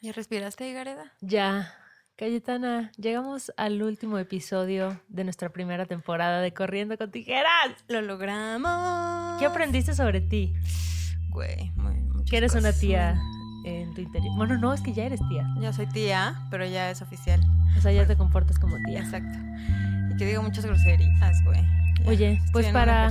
¿Ya 0.00 0.12
respiraste, 0.12 0.72
Gareda? 0.72 1.12
Ya. 1.20 1.74
Cayetana, 2.16 2.92
llegamos 2.96 3.52
al 3.56 3.82
último 3.82 4.18
episodio 4.18 5.00
de 5.08 5.24
nuestra 5.24 5.48
primera 5.50 5.86
temporada 5.86 6.40
de 6.40 6.52
Corriendo 6.52 6.96
con 6.96 7.10
Tijeras. 7.10 7.84
¡Lo 7.88 8.00
logramos! 8.00 9.38
¿Qué 9.40 9.46
aprendiste 9.46 9.94
sobre 9.94 10.20
ti? 10.20 10.54
Güey, 11.30 11.72
muy, 11.76 12.24
Que 12.30 12.36
eres 12.36 12.54
una 12.54 12.72
tía 12.72 13.20
en 13.64 13.92
tu 13.94 14.00
interior. 14.00 14.36
Bueno, 14.36 14.56
no, 14.56 14.72
es 14.72 14.80
que 14.82 14.92
ya 14.92 15.04
eres 15.04 15.20
tía. 15.28 15.46
Ya 15.60 15.72
soy 15.72 15.86
tía, 15.86 16.46
pero 16.50 16.64
ya 16.64 16.90
es 16.90 17.02
oficial. 17.02 17.40
O 17.76 17.80
sea, 17.80 17.90
ya 17.90 18.06
te 18.06 18.16
comportas 18.16 18.58
como 18.58 18.76
tía. 18.84 19.00
Exacto. 19.00 19.38
Y 20.12 20.16
que 20.16 20.26
digo 20.26 20.42
muchas 20.42 20.64
groserías, 20.64 21.44
güey. 21.44 21.64
Oye, 22.06 22.40
pues 22.52 22.68
para. 22.68 23.10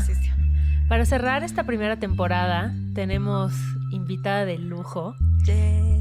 Para 0.87 1.05
cerrar 1.05 1.43
esta 1.43 1.65
primera 1.65 1.97
temporada, 1.97 2.73
tenemos 2.93 3.53
invitada 3.91 4.45
de 4.45 4.57
lujo. 4.57 5.15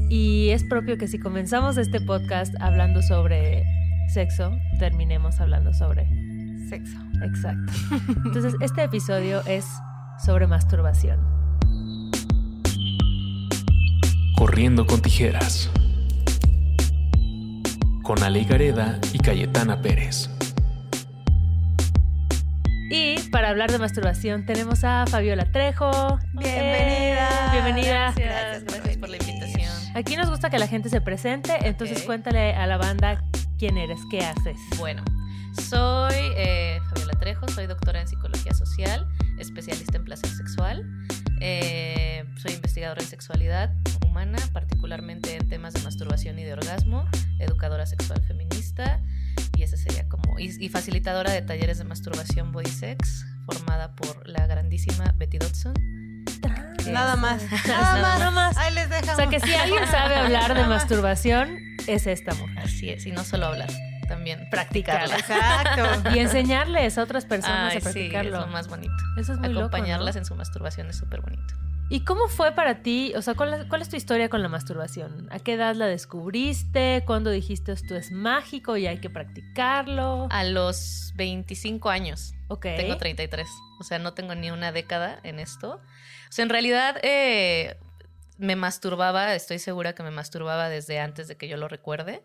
Y 0.09 0.49
es 0.49 0.63
propio 0.63 0.97
que 0.97 1.07
si 1.07 1.19
comenzamos 1.19 1.77
este 1.77 1.99
podcast 1.99 2.53
hablando 2.61 3.01
sobre 3.01 3.63
sexo, 4.13 4.51
terminemos 4.79 5.39
hablando 5.39 5.73
sobre 5.73 6.07
Sexo. 6.69 6.97
Exacto. 7.23 7.71
Entonces, 8.25 8.55
este 8.61 8.83
episodio 8.83 9.41
es 9.45 9.65
sobre 10.23 10.47
masturbación. 10.47 11.19
Corriendo 14.35 14.85
con 14.85 15.01
tijeras. 15.01 15.69
Con 18.03 18.21
Ale 18.23 18.43
Gareda 18.43 18.99
y 19.13 19.19
Cayetana 19.19 19.81
Pérez. 19.81 20.29
Y 22.89 23.19
para 23.31 23.49
hablar 23.49 23.69
de 23.69 23.79
masturbación 23.79 24.45
tenemos 24.45 24.83
a 24.83 25.05
Fabiola 25.07 25.51
Trejo. 25.51 26.19
Bienvenida. 26.33 27.51
Bienvenida. 27.51 28.13
Gracias, 28.15 28.63
gracias 28.63 28.97
por 28.97 29.09
la 29.09 29.17
invitación. 29.17 29.73
Aquí 29.93 30.15
nos 30.15 30.29
gusta 30.29 30.49
que 30.49 30.57
la 30.57 30.67
gente 30.67 30.89
se 30.89 31.01
presente, 31.01 31.53
entonces 31.63 32.03
cuéntale 32.03 32.53
a 32.53 32.65
la 32.65 32.77
banda 32.77 33.23
quién 33.57 33.77
eres, 33.77 33.99
qué 34.09 34.21
haces. 34.21 34.57
Bueno, 34.77 35.03
soy 35.69 36.15
eh, 36.37 36.79
Fabiola 36.89 37.13
Trejo, 37.19 37.47
soy 37.49 37.67
doctora 37.67 37.99
en 37.99 38.07
psicología 38.07 38.53
social, 38.53 39.05
especialista 39.37 39.97
en 39.97 40.05
placer 40.05 40.29
sexual. 40.29 40.85
Eh, 41.41 42.23
soy 42.37 42.53
investigadora 42.53 43.01
en 43.01 43.07
sexualidad 43.07 43.73
humana, 44.05 44.37
particularmente 44.53 45.35
en 45.35 45.49
temas 45.49 45.73
de 45.73 45.81
masturbación 45.81 46.39
y 46.39 46.43
de 46.45 46.53
orgasmo, 46.53 47.05
educadora 47.39 47.85
sexual 47.85 48.21
feminista 48.23 49.01
y 49.57 49.63
ese 49.63 49.75
sería 49.77 50.07
como 50.07 50.39
y, 50.39 50.55
y 50.63 50.69
facilitadora 50.69 51.31
de 51.31 51.41
talleres 51.41 51.77
de 51.79 51.83
masturbación 51.83 52.51
body 52.51 52.69
sex, 52.69 53.25
formada 53.45 53.95
por 53.95 54.27
la 54.27 54.45
grandísima 54.47 55.13
Betty 55.17 55.37
Dodson. 55.39 55.73
que 56.83 56.91
Nada 56.91 57.13
es- 57.15 57.19
más. 57.19 57.43
Nada 57.67 57.91
más. 58.01 58.19
Nada 58.19 58.31
más. 58.31 58.57
Ahí 58.57 58.73
les 58.73 58.89
dejamos. 58.89 59.13
O 59.13 59.15
sea 59.15 59.27
que 59.27 59.39
si 59.39 59.53
alguien 59.63 59.85
sabe 59.87 60.15
hablar 60.15 60.53
de 60.55 60.63
masturbación, 60.65 61.57
es 61.87 62.07
esta 62.07 62.33
mujer. 62.35 62.59
Así 62.59 62.89
es, 62.89 63.05
y 63.05 63.11
no 63.11 63.23
solo 63.23 63.47
hablar, 63.47 63.69
también 64.07 64.47
Practicarla. 64.51 65.17
Exacto. 65.17 66.09
Y 66.15 66.19
enseñarles 66.19 66.97
a 66.97 67.03
otras 67.03 67.25
personas 67.25 67.59
Ay, 67.59 67.67
a 67.67 67.71
sí, 67.71 67.77
es 67.77 67.83
practicarlo. 67.83 68.39
lo 68.41 68.47
más 68.47 68.67
bonito. 68.67 68.93
Eso 69.17 69.33
es 69.33 69.39
muy 69.39 69.49
loco, 69.49 69.65
Acompañarlas 69.67 70.15
¿no? 70.15 70.19
en 70.19 70.25
su 70.25 70.35
masturbación 70.35 70.87
es 70.89 70.97
súper 70.97 71.21
bonito. 71.21 71.53
¿Y 71.89 72.01
cómo 72.01 72.27
fue 72.27 72.51
para 72.51 72.81
ti? 72.81 73.13
O 73.15 73.21
sea, 73.21 73.33
¿cuál, 73.33 73.53
es- 73.53 73.65
cuál 73.65 73.81
es 73.81 73.87
tu 73.89 73.95
historia 73.95 74.27
con 74.27 74.41
la 74.41 74.49
masturbación? 74.49 75.29
¿A 75.31 75.39
qué 75.39 75.53
edad 75.53 75.73
la 75.75 75.85
descubriste? 75.87 77.03
¿Cuándo 77.05 77.31
dijiste 77.31 77.71
esto 77.71 77.95
es 77.95 78.11
mágico 78.11 78.75
y 78.75 78.87
hay 78.87 78.99
que 78.99 79.09
practicarlo? 79.09 80.27
A 80.29 80.43
los 80.43 81.13
25 81.15 81.89
años, 81.89 82.33
ok. 82.49 82.61
tengo 82.75 82.97
33, 82.97 83.47
o 83.79 83.83
sea, 83.85 83.99
no 83.99 84.13
tengo 84.13 84.35
ni 84.35 84.51
una 84.51 84.73
década 84.73 85.19
en 85.23 85.39
esto. 85.39 85.75
O 86.29 86.31
sea, 86.31 86.43
en 86.43 86.49
realidad 86.49 86.97
eh, 87.03 87.77
me 88.37 88.55
masturbaba, 88.57 89.33
estoy 89.33 89.57
segura 89.57 89.95
que 89.95 90.03
me 90.03 90.11
masturbaba 90.11 90.67
desde 90.69 90.99
antes 90.99 91.27
de 91.29 91.37
que 91.37 91.47
yo 91.47 91.55
lo 91.57 91.67
recuerde, 91.69 92.21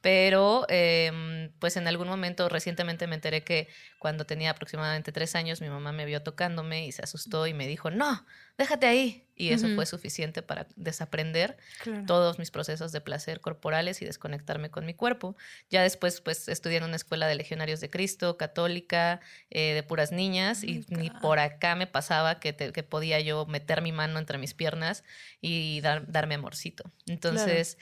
pero 0.00 0.64
eh, 0.70 1.50
pues 1.58 1.76
en 1.76 1.86
algún 1.88 2.08
momento 2.08 2.48
recientemente 2.48 3.06
me 3.08 3.16
enteré 3.16 3.42
que 3.42 3.68
cuando 3.98 4.24
tenía 4.24 4.52
aproximadamente 4.52 5.12
tres 5.12 5.34
años 5.34 5.60
mi 5.60 5.68
mamá 5.68 5.92
me 5.92 6.06
vio 6.06 6.22
tocándome 6.22 6.86
y 6.86 6.92
se 6.92 7.02
asustó 7.02 7.46
y 7.46 7.52
me 7.52 7.66
dijo, 7.66 7.90
no, 7.90 8.24
déjate 8.60 8.86
ahí. 8.86 9.26
Y 9.34 9.52
eso 9.54 9.68
fue 9.74 9.86
suficiente 9.86 10.42
para 10.42 10.66
desaprender 10.76 11.56
Claro. 11.82 12.04
todos 12.06 12.38
mis 12.38 12.50
procesos 12.50 12.92
de 12.92 13.00
placer 13.00 13.40
corporales 13.40 14.02
y 14.02 14.04
desconectarme 14.04 14.70
con 14.70 14.84
mi 14.84 14.92
cuerpo. 14.92 15.34
Ya 15.70 15.82
después, 15.82 16.20
pues, 16.20 16.46
estudié 16.48 16.76
en 16.76 16.84
una 16.84 16.96
escuela 16.96 17.26
de 17.26 17.36
legionarios 17.36 17.80
de 17.80 17.88
Cristo, 17.88 18.36
católica, 18.36 19.20
eh, 19.48 19.72
de 19.72 19.82
puras 19.82 20.12
niñas, 20.12 20.62
y 20.62 20.84
my 20.90 20.96
ni 20.96 21.10
por 21.10 21.38
acá 21.38 21.74
me 21.74 21.86
pasaba 21.86 22.38
que, 22.38 22.52
te- 22.52 22.70
que 22.72 22.82
podía 22.82 23.18
yo 23.20 23.46
meter 23.46 23.80
mi 23.80 23.92
mano 23.92 24.18
entre 24.18 24.36
mis 24.36 24.52
piernas 24.52 25.04
y 25.40 25.80
dar- 25.80 26.04
darme 26.12 26.34
amorcito. 26.34 26.84
Entonces, 27.06 27.78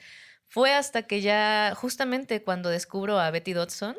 fue 0.47 0.73
hasta 0.73 1.03
que 1.03 1.19
ya, 1.19 1.73
justamente 1.75 2.41
cuando 2.41 2.69
descubro 2.69 3.19
a 3.19 3.29
Betty 3.31 3.51
Dodson, 3.51 3.97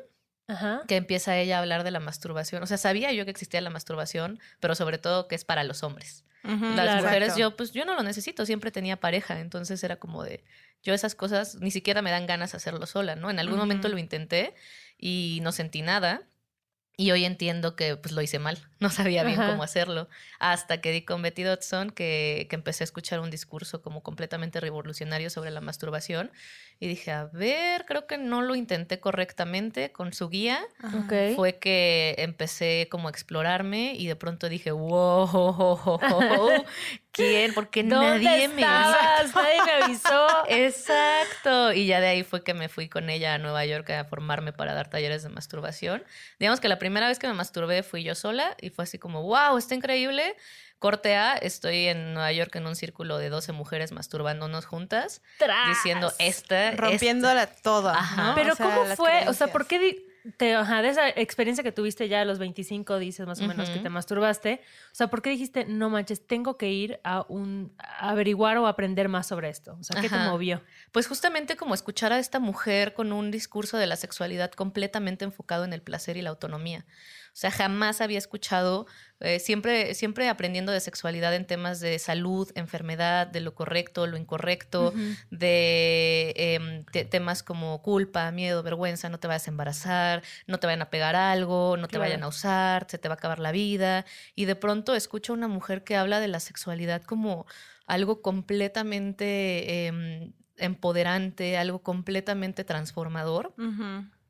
Ajá. 0.49 0.81
que 0.89 0.97
empieza 0.97 1.37
ella 1.37 1.57
a 1.59 1.61
hablar 1.61 1.85
de 1.85 1.91
la 1.91 2.01
masturbación. 2.01 2.63
O 2.63 2.67
sea, 2.67 2.79
sabía 2.79 3.13
yo 3.13 3.27
que 3.27 3.31
existía 3.33 3.61
la 3.61 3.69
masturbación, 3.71 4.41
pero 4.61 4.75
sobre 4.75 4.97
todo 4.97 5.29
que 5.29 5.35
es 5.35 5.45
para 5.45 5.63
los 5.63 5.83
hombres. 5.83 6.25
Las 6.43 6.87
Claro. 6.87 7.03
mujeres, 7.03 7.29
exacto. 7.29 7.41
yo, 7.41 7.57
pues 7.57 7.73
yo 7.73 7.85
no 7.85 7.95
lo 7.95 8.03
necesito, 8.03 8.47
siempre 8.47 8.71
tenía 8.71 8.99
pareja, 8.99 9.41
entonces 9.41 9.83
era 9.85 9.97
como 9.97 10.25
de, 10.25 10.43
yo 10.83 10.95
esas 10.95 11.15
cosas 11.15 11.57
ni 11.57 11.71
siquiera 11.71 12.01
me 12.03 12.11
dan 12.11 12.27
ganas 12.27 12.53
de 12.53 12.57
hacerlo 12.57 12.87
sola, 12.87 13.15
¿no? 13.17 13.31
En 13.31 13.39
algún 13.39 13.59
momento 13.59 13.89
lo 13.89 13.99
intenté 13.99 14.55
y 14.99 15.41
no 15.43 15.53
sentí 15.53 15.83
nada. 15.83 16.23
Y 17.01 17.13
hoy 17.13 17.25
entiendo 17.25 17.77
que 17.77 17.97
pues 17.97 18.13
lo 18.13 18.21
hice 18.21 18.39
mal, 18.39 18.59
no 18.79 18.91
sabía 18.91 19.25
bien 19.25 19.41
Ajá. 19.41 19.53
cómo 19.53 19.63
hacerlo. 19.63 20.11
Hasta 20.39 20.83
que 20.83 20.93
di 20.93 21.01
con 21.01 21.23
Betty 21.23 21.45
Dodson, 21.45 21.89
que, 21.89 22.47
que 22.51 22.57
empecé 22.57 22.83
a 22.83 22.87
escuchar 22.87 23.21
un 23.21 23.31
discurso 23.31 23.81
como 23.81 24.03
completamente 24.03 24.61
revolucionario 24.61 25.31
sobre 25.31 25.51
la 25.51 25.63
masturbación. 25.63 26.31
Y 26.79 26.89
dije, 26.89 27.11
a 27.11 27.25
ver, 27.25 27.85
creo 27.87 28.07
que 28.07 28.19
no 28.19 28.43
lo 28.43 28.55
intenté 28.55 29.01
correctamente 29.01 29.93
con 29.93 30.13
su 30.13 30.29
guía 30.29 30.61
Ajá. 30.83 30.99
Ok. 30.99 31.37
fue 31.37 31.59
que 31.59 32.17
empecé 32.19 32.89
como 32.91 33.09
a 33.09 33.11
explorarme 33.11 33.95
y 33.97 34.07
de 34.07 34.17
pronto 34.17 34.49
dije, 34.51 34.71
wow, 34.71 35.89
¿quién? 37.13 37.55
Porque 37.55 37.83
¿Dónde 37.83 38.25
nadie 38.25 38.49
me 38.49 38.63
estabas? 38.63 39.35
Nadie 39.35 39.59
me 39.65 39.85
avisó. 39.85 40.27
Exacto. 40.49 41.73
Y 41.73 41.87
ya 41.87 42.01
de 42.01 42.09
ahí 42.09 42.23
fue 42.25 42.45
que 42.45 42.55
me 42.55 42.69
fui 42.69 42.89
con 42.89 43.11
ella 43.11 43.35
a 43.35 43.39
Nueva 43.39 43.65
York 43.65 43.89
a 43.91 44.05
formarme 44.05 44.53
para 44.53 44.75
dar 44.75 44.89
talleres 44.89 45.23
de 45.23 45.29
masturbación. 45.29 46.03
Digamos 46.39 46.61
que 46.61 46.69
la 46.69 46.79
primera 46.79 46.90
vez 47.09 47.19
que 47.19 47.27
me 47.29 47.35
masturbé 47.35 47.83
fui 47.83 48.03
yo 48.03 48.15
sola 48.15 48.57
y 48.61 48.71
fue 48.71 48.85
así 48.85 48.99
como, 48.99 49.23
wow, 49.23 49.57
está 49.57 49.75
increíble. 49.75 50.37
Corte 50.79 51.15
A, 51.15 51.35
estoy 51.35 51.89
en 51.89 52.15
Nueva 52.15 52.33
York 52.33 52.57
en 52.57 52.67
un 52.67 52.75
círculo 52.75 53.19
de 53.19 53.29
12 53.29 53.53
mujeres 53.53 53.93
masturbándonos 53.93 54.65
juntas, 54.65 55.21
Tras. 55.39 55.69
diciendo, 55.69 56.11
esta, 56.19 56.71
Rompiéndola 56.71 57.47
toda. 57.47 57.99
Ajá. 57.99 58.29
¿no? 58.29 58.35
Pero 58.35 58.55
O 58.55 58.57
sea, 58.57 58.67
¿cómo 58.75 58.97
fue? 58.97 59.29
O 59.29 59.35
sea. 59.35 59.49
¿por 59.49 59.67
qué 59.67 59.79
di- 59.79 60.05
te, 60.37 60.55
ajá, 60.55 60.83
de 60.83 60.89
esa 60.89 61.09
experiencia 61.09 61.65
que 61.65 61.73
tuviste 61.73 62.09
ya 62.09 62.21
a 62.21 62.25
los 62.25 62.39
25, 62.39 62.99
dices 62.99 63.27
más 63.27 63.41
o 63.41 63.47
menos 63.47 63.71
que 63.71 63.79
te 63.79 63.89
masturbaste? 63.89 64.61
O 64.87 64.95
sea, 64.95 65.09
¿por 65.09 65.23
qué 65.23 65.31
dijiste, 65.31 65.65
no 65.65 65.91
manches, 65.91 66.27
tengo 66.27 66.57
que 66.57 66.71
ir 66.71 67.01
a 67.05 67.25
un 67.29 67.73
a 67.79 68.11
averiguar 68.11 68.59
o 68.59 68.67
aprender 68.67 69.09
más 69.09 69.27
sobre 69.27 69.49
esto? 69.49 69.77
O 69.81 69.85
sea, 69.85 70.01
¿qué 70.01 70.09
te 70.09 70.17
movió? 70.17 70.63
Pues 70.93 71.07
justamente 71.07 71.57
como 71.57 71.75
escuchar 71.75 72.13
a 72.13 72.19
esta 72.19 72.41
mujer 72.41 72.95
con 72.95 73.13
un 73.13 73.31
discurso 73.31 73.77
de 73.77 73.87
la 73.87 73.97
sexualidad 73.97 74.51
completamente 74.53 75.25
enfocado 75.25 75.65
en 75.65 75.73
el 75.73 75.83
placer 75.83 76.17
y 76.17 76.23
la 76.23 76.31
autonomía. 76.31 76.85
O 77.33 77.37
sea, 77.41 77.51
jamás 77.51 78.01
había 78.01 78.19
escuchado, 78.19 78.87
eh, 79.21 79.39
siempre, 79.39 79.95
siempre 79.95 80.29
aprendiendo 80.29 80.73
de 80.73 80.81
sexualidad 80.81 81.35
en 81.35 81.47
temas 81.47 81.81
de 81.81 81.99
salud, 81.99 82.51
enfermedad, 82.55 83.27
de 83.27 83.41
lo 83.41 83.55
correcto, 83.55 84.07
lo 84.07 84.17
incorrecto, 84.17 84.93
de 85.31 86.33
em, 86.37 86.85
te- 86.87 87.05
temas 87.05 87.43
como 87.43 87.81
culpa, 87.83 88.31
miedo, 88.31 88.63
vergüenza, 88.63 89.09
no 89.09 89.19
te 89.21 89.29
vayas 89.29 89.47
a 89.47 89.51
embarazar, 89.51 90.23
no 90.47 90.59
te 90.59 90.67
vayan 90.67 90.83
a 90.83 90.91
pegar 90.91 91.17
algo, 91.17 91.77
no 91.77 91.87
te 91.87 91.93
Claro. 91.93 92.03
vayan 92.05 92.23
a 92.25 92.29
usar, 92.29 92.87
se 92.89 92.99
te 92.99 93.09
va 93.09 93.15
a 93.15 93.17
acabar 93.19 93.39
la 93.39 93.53
vida. 93.53 94.05
Y 94.35 94.45
de 94.47 94.57
pronto 94.57 94.95
escucho 94.95 95.33
a 95.33 95.37
una 95.37 95.49
mujer 95.49 95.85
que 95.85 95.97
habla 95.97 96.21
de 96.21 96.29
la 96.29 96.41
sexualidad 96.41 97.03
como 97.03 97.47
algo 97.87 98.23
completamente 98.23 99.87
em, 99.87 100.33
empoderante, 100.57 101.57
algo 101.59 101.83
completamente 101.83 102.65
transformador. 102.65 103.55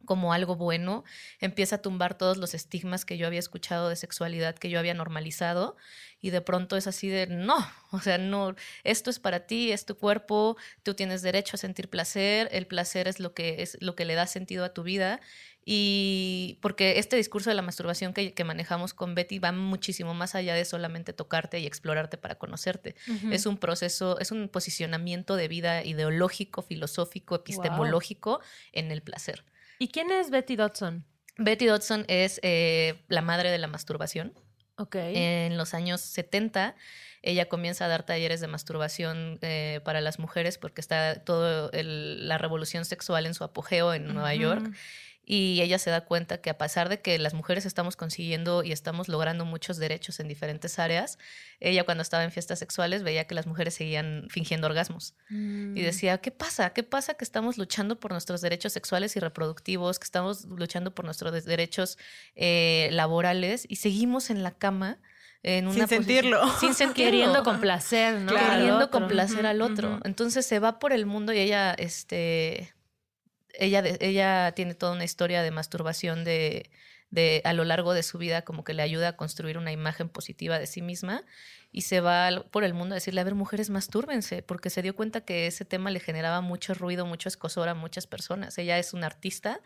Como 0.04 0.32
algo 0.32 0.56
bueno, 0.56 1.04
empieza 1.40 1.76
a 1.76 1.82
tumbar 1.82 2.16
todos 2.16 2.36
los 2.36 2.54
estigmas 2.54 3.04
que 3.04 3.16
yo 3.16 3.26
había 3.26 3.38
escuchado 3.38 3.88
de 3.88 3.96
sexualidad, 3.96 4.54
que 4.54 4.70
yo 4.70 4.78
había 4.78 4.94
normalizado, 4.94 5.76
y 6.20 6.30
de 6.30 6.40
pronto 6.40 6.76
es 6.76 6.86
así 6.86 7.08
de, 7.08 7.26
no, 7.26 7.56
o 7.90 8.00
sea, 8.00 8.18
no, 8.18 8.54
esto 8.84 9.10
es 9.10 9.18
para 9.18 9.46
ti, 9.46 9.72
es 9.72 9.86
tu 9.86 9.96
cuerpo, 9.96 10.56
tú 10.82 10.94
tienes 10.94 11.22
derecho 11.22 11.56
a 11.56 11.58
sentir 11.58 11.88
placer, 11.88 12.48
el 12.52 12.66
placer 12.66 13.08
es 13.08 13.20
lo 13.20 13.34
que, 13.34 13.62
es 13.62 13.76
lo 13.80 13.94
que 13.94 14.04
le 14.04 14.14
da 14.14 14.26
sentido 14.26 14.64
a 14.64 14.74
tu 14.74 14.82
vida, 14.82 15.20
y 15.64 16.58
porque 16.62 16.98
este 16.98 17.16
discurso 17.16 17.50
de 17.50 17.54
la 17.54 17.62
masturbación 17.62 18.14
que, 18.14 18.32
que 18.32 18.44
manejamos 18.44 18.94
con 18.94 19.14
Betty 19.14 19.38
va 19.38 19.52
muchísimo 19.52 20.14
más 20.14 20.34
allá 20.34 20.54
de 20.54 20.64
solamente 20.64 21.12
tocarte 21.12 21.60
y 21.60 21.66
explorarte 21.66 22.16
para 22.16 22.36
conocerte. 22.36 22.96
Es 23.30 23.44
un 23.46 23.58
proceso, 23.58 24.18
es 24.18 24.30
un 24.30 24.48
posicionamiento 24.48 25.36
de 25.36 25.48
vida 25.48 25.84
ideológico, 25.84 26.62
filosófico, 26.62 27.36
epistemológico 27.36 28.40
en 28.72 28.90
el 28.90 29.02
placer. 29.02 29.44
¿Y 29.80 29.88
quién 29.88 30.10
es 30.10 30.28
Betty 30.28 30.56
Dodson? 30.56 31.06
Betty 31.38 31.64
Dodson 31.64 32.04
es 32.06 32.38
eh, 32.42 33.02
la 33.08 33.22
madre 33.22 33.50
de 33.50 33.56
la 33.56 33.66
masturbación. 33.66 34.34
En 34.94 35.56
los 35.56 35.72
años 35.72 36.02
70, 36.02 36.74
ella 37.22 37.48
comienza 37.48 37.86
a 37.86 37.88
dar 37.88 38.04
talleres 38.04 38.42
de 38.42 38.46
masturbación 38.46 39.38
eh, 39.40 39.80
para 39.82 40.02
las 40.02 40.18
mujeres 40.18 40.58
porque 40.58 40.82
está 40.82 41.24
toda 41.24 41.70
la 41.72 42.36
revolución 42.36 42.84
sexual 42.84 43.24
en 43.24 43.32
su 43.32 43.42
apogeo 43.42 43.94
en 43.94 44.12
Nueva 44.12 44.34
York. 44.34 44.70
Y 45.32 45.62
ella 45.62 45.78
se 45.78 45.90
da 45.90 46.00
cuenta 46.00 46.38
que 46.38 46.50
a 46.50 46.58
pesar 46.58 46.88
de 46.88 47.00
que 47.02 47.16
las 47.20 47.34
mujeres 47.34 47.64
estamos 47.64 47.94
consiguiendo 47.94 48.64
y 48.64 48.72
estamos 48.72 49.06
logrando 49.06 49.44
muchos 49.44 49.76
derechos 49.76 50.18
en 50.18 50.26
diferentes 50.26 50.80
áreas, 50.80 51.20
ella 51.60 51.84
cuando 51.84 52.02
estaba 52.02 52.24
en 52.24 52.32
fiestas 52.32 52.58
sexuales 52.58 53.04
veía 53.04 53.28
que 53.28 53.36
las 53.36 53.46
mujeres 53.46 53.74
seguían 53.74 54.26
fingiendo 54.28 54.66
orgasmos. 54.66 55.14
Mm. 55.28 55.76
Y 55.76 55.82
decía, 55.82 56.18
¿qué 56.18 56.32
pasa? 56.32 56.70
¿Qué 56.70 56.82
pasa 56.82 57.14
que 57.14 57.22
estamos 57.22 57.58
luchando 57.58 58.00
por 58.00 58.10
nuestros 58.10 58.40
derechos 58.40 58.72
sexuales 58.72 59.14
y 59.14 59.20
reproductivos, 59.20 60.00
que 60.00 60.04
estamos 60.04 60.46
luchando 60.46 60.96
por 60.96 61.04
nuestros 61.04 61.44
derechos 61.44 61.96
eh, 62.34 62.88
laborales 62.90 63.66
y 63.68 63.76
seguimos 63.76 64.30
en 64.30 64.42
la 64.42 64.50
cama? 64.50 64.98
En 65.44 65.68
una 65.68 65.86
Sin 65.86 65.86
sentirlo. 65.86 66.42
Sin 66.58 66.74
sentirlo. 66.74 67.12
Queriendo 67.12 67.44
complacer, 67.44 68.18
¿no? 68.18 68.32
Claro. 68.32 68.50
Queriendo 68.50 68.84
otro. 68.86 68.90
complacer 68.90 69.46
al 69.46 69.62
otro. 69.62 70.00
Entonces 70.02 70.44
se 70.44 70.58
va 70.58 70.80
por 70.80 70.92
el 70.92 71.06
mundo 71.06 71.32
y 71.32 71.38
ella, 71.38 71.72
este, 71.74 72.74
ella, 73.54 73.82
ella 74.00 74.52
tiene 74.54 74.74
toda 74.74 74.92
una 74.92 75.04
historia 75.04 75.42
de 75.42 75.50
masturbación 75.50 76.24
de, 76.24 76.70
de 77.10 77.42
a 77.44 77.52
lo 77.52 77.64
largo 77.64 77.92
de 77.92 78.02
su 78.02 78.18
vida, 78.18 78.42
como 78.42 78.64
que 78.64 78.74
le 78.74 78.82
ayuda 78.82 79.08
a 79.08 79.16
construir 79.16 79.58
una 79.58 79.72
imagen 79.72 80.08
positiva 80.08 80.58
de 80.58 80.66
sí 80.66 80.80
misma 80.82 81.24
y 81.72 81.82
se 81.82 82.00
va 82.00 82.44
por 82.50 82.64
el 82.64 82.74
mundo 82.74 82.94
a 82.94 82.96
decirle, 82.96 83.20
a 83.20 83.24
ver, 83.24 83.34
mujeres, 83.34 83.70
mastúrbense, 83.70 84.42
porque 84.42 84.70
se 84.70 84.82
dio 84.82 84.94
cuenta 84.96 85.20
que 85.20 85.46
ese 85.46 85.64
tema 85.64 85.90
le 85.90 86.00
generaba 86.00 86.40
mucho 86.40 86.74
ruido, 86.74 87.06
mucho 87.06 87.28
escosor 87.28 87.68
a 87.68 87.74
muchas 87.74 88.06
personas. 88.06 88.58
Ella 88.58 88.78
es 88.78 88.92
una 88.92 89.06
artista, 89.06 89.60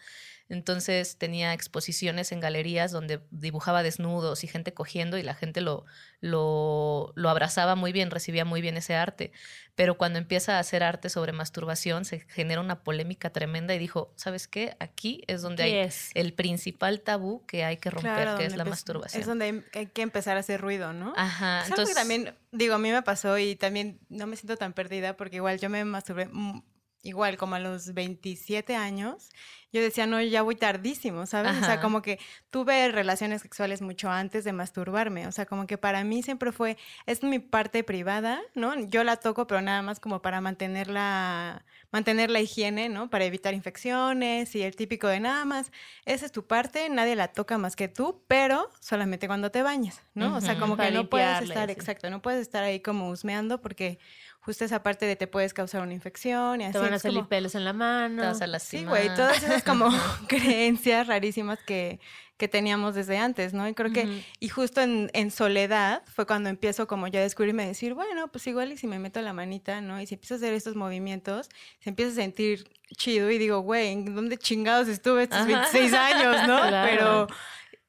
entonces 0.49 1.17
tenía 1.17 1.53
exposiciones 1.55 2.31
en 2.33 2.41
galerías 2.41 2.93
donde 2.93 3.21
dibujaba 3.31 3.83
desnudos 3.83 4.45
y 4.45 4.47
gente 4.47 4.75
cogiendo 4.75 5.17
y 5.19 5.23
la 5.23 5.35
gente 5.35 5.61
lo, 5.61 5.85
lo, 6.21 7.13
lo 7.15 7.31
abrazaba 7.31 7.75
muy 7.75 7.93
bien, 7.93 8.11
recibía 8.11 8.45
muy 8.45 8.61
bien 8.61 8.77
ese 8.77 8.95
arte. 8.95 9.33
Pero 9.75 9.97
cuando 9.99 10.19
empieza 10.19 10.57
a 10.57 10.59
hacer 10.61 10.83
arte 10.83 11.09
sobre 11.09 11.33
masturbación, 11.33 12.05
se 12.05 12.21
genera 12.21 12.61
una 12.61 12.83
polémica 12.85 13.31
tremenda 13.31 13.75
y 13.75 13.79
dijo, 13.79 14.13
¿sabes 14.17 14.47
qué? 14.47 14.77
Aquí 14.79 15.23
es 15.27 15.43
donde 15.43 15.65
¿Qué 15.65 15.81
hay 15.81 15.87
es? 15.87 16.11
el 16.15 16.33
principal 16.33 17.01
tabú 17.01 17.45
que 17.47 17.65
hay 17.65 17.79
que 17.79 17.91
romper, 17.91 18.15
Claro, 18.15 18.39
que 18.39 18.47
es 18.47 18.57
la 18.57 18.65
masturbación. 18.65 19.21
Es 19.21 19.27
donde 19.27 19.65
hay- 19.75 19.87
que 19.87 20.03
empezar 20.03 20.37
a 20.37 20.41
hacer 20.41 20.61
ruido, 20.61 20.93
¿no? 20.93 21.13
Ajá, 21.17 21.63
Es 21.67 21.73
algo 21.73 21.87
que 21.87 21.95
también, 21.95 22.35
digo, 22.53 22.75
a 22.75 22.79
mí 22.79 22.91
me 22.91 23.03
pasó 23.03 23.37
y 23.39 23.57
también 23.57 23.99
no 24.09 24.27
me 24.27 24.37
siento 24.37 24.57
tan 24.57 24.73
perdida 24.73 25.17
porque 25.17 25.37
igual 25.37 25.59
yo 25.59 25.69
me 25.71 25.85
masturbé 25.85 26.27
mm, 26.27 26.63
igual 27.05 27.37
como 27.37 27.55
a 27.55 27.61
los 27.61 27.95
27 27.95 28.75
años. 28.75 29.31
Yo 29.73 29.81
decía, 29.81 30.07
no, 30.07 30.21
ya 30.21 30.43
voy 30.43 30.55
tardísimo, 30.55 31.27
¿sabes? 31.27 31.57
O 31.61 31.65
sea, 31.65 31.81
como 31.81 32.01
que 32.01 32.21
tuve 32.51 32.93
relaciones 32.93 33.43
sexuales 33.43 33.83
mucho 33.83 34.09
antes 34.09 34.45
de 34.45 34.53
masturbarme. 34.53 35.27
O 35.27 35.33
sea, 35.33 35.47
como 35.47 35.67
que 35.67 35.79
para 35.79 36.05
mí 36.05 36.23
siempre 36.23 36.53
fue, 36.53 36.77
es 37.07 37.25
mi 37.25 37.41
parte 37.41 37.83
privada, 37.83 38.41
¿no? 38.55 38.79
Yo 38.87 39.03
la 39.03 39.17
toco, 39.17 39.49
pero 39.49 39.61
nada 39.63 39.83
más 39.83 39.99
como 39.99 40.23
para 40.23 40.41
mantenerla, 40.41 41.65
mantener 41.91 42.31
la 42.31 42.41
higiene, 42.41 42.89
¿no? 42.89 43.11
Para 43.11 43.25
evitar 43.25 43.53
infecciones 43.53 44.55
y 44.55 44.63
el 44.63 44.77
típico 44.77 45.09
de 45.09 45.19
nada 45.19 45.45
más, 45.45 45.73
esa 46.05 46.25
es 46.25 46.31
tu 46.31 46.47
parte, 46.47 46.89
nadie 46.89 47.17
la 47.17 47.29
toca 47.29 47.59
más 47.59 47.75
que 47.75 47.89
tú, 47.89 48.23
pero 48.29 48.71
solamente 48.79 49.27
cuando 49.27 49.51
te 49.51 49.63
bañas, 49.63 50.01
¿no? 50.15 50.37
O 50.37 50.41
sea, 50.41 50.57
como 50.57 50.77
que 50.77 50.93
no 50.93 51.09
puedes 51.09 51.43
estar, 51.43 51.69
exacto, 51.71 52.11
no 52.11 52.23
puedes 52.23 52.43
estar 52.43 52.63
ahí 52.63 52.79
como 52.79 53.09
husmeando 53.09 53.61
porque 53.61 53.99
justo 54.45 54.65
esa 54.65 54.83
parte 54.83 55.07
de 55.07 55.17
te 55.17 55.27
puedes 55.27 55.55
causar 55.55 55.81
una 55.83 55.95
infección 55.95 56.61
y 56.61 56.65
así. 56.65 56.73
Te 56.75 56.79
van 56.79 56.93
a 56.95 56.99
salir 56.99 57.19
como- 57.19 57.29
pelos 57.29 57.55
en 57.55 57.65
la 57.65 57.73
mano. 57.73 58.21
te 58.21 58.29
vas 58.29 58.43
a 58.43 58.59
Sí, 58.59 58.85
güey, 58.85 59.09
todas 59.15 59.43
esas 59.43 59.63
como 59.63 59.89
creencias 60.29 61.07
rarísimas 61.07 61.59
que, 61.67 61.99
que 62.37 62.47
teníamos 62.49 62.95
desde 62.95 63.17
antes, 63.17 63.55
¿no? 63.55 63.67
Y 63.69 63.75
creo 63.75 63.93
que, 63.93 64.23
y 64.41 64.49
justo 64.49 64.81
en, 64.83 65.11
en 65.15 65.31
soledad 65.31 66.03
fue 66.15 66.27
cuando 66.27 66.51
empiezo 66.51 66.87
como 66.87 67.07
yo 67.09 67.21
a 67.21 67.23
descubrirme, 67.23 67.63
a 67.63 67.67
decir, 67.69 67.95
bueno, 67.95 68.29
pues 68.29 68.47
igual 68.47 68.73
y 68.73 68.77
si 68.77 68.87
me 68.87 68.99
meto 68.99 69.23
la 69.23 69.33
manita, 69.33 69.81
¿no? 69.81 70.01
Y 70.01 70.07
si 70.07 70.15
empiezo 70.15 70.35
a 70.35 70.37
hacer 70.37 70.53
estos 70.53 70.75
movimientos, 70.77 71.49
se 71.81 71.91
empieza 71.91 72.13
a 72.13 72.15
sentir 72.17 72.69
chido 72.97 73.31
y 73.31 73.39
digo, 73.39 73.61
güey, 73.61 73.93
¿en 73.93 74.15
dónde 74.15 74.37
chingados 74.37 74.89
estuve 74.89 75.23
estos 75.25 75.39
Ajá. 75.39 75.47
26 75.71 75.93
años, 75.95 76.49
no? 76.49 76.59
Claro. 76.69 76.91
Pero 76.91 77.27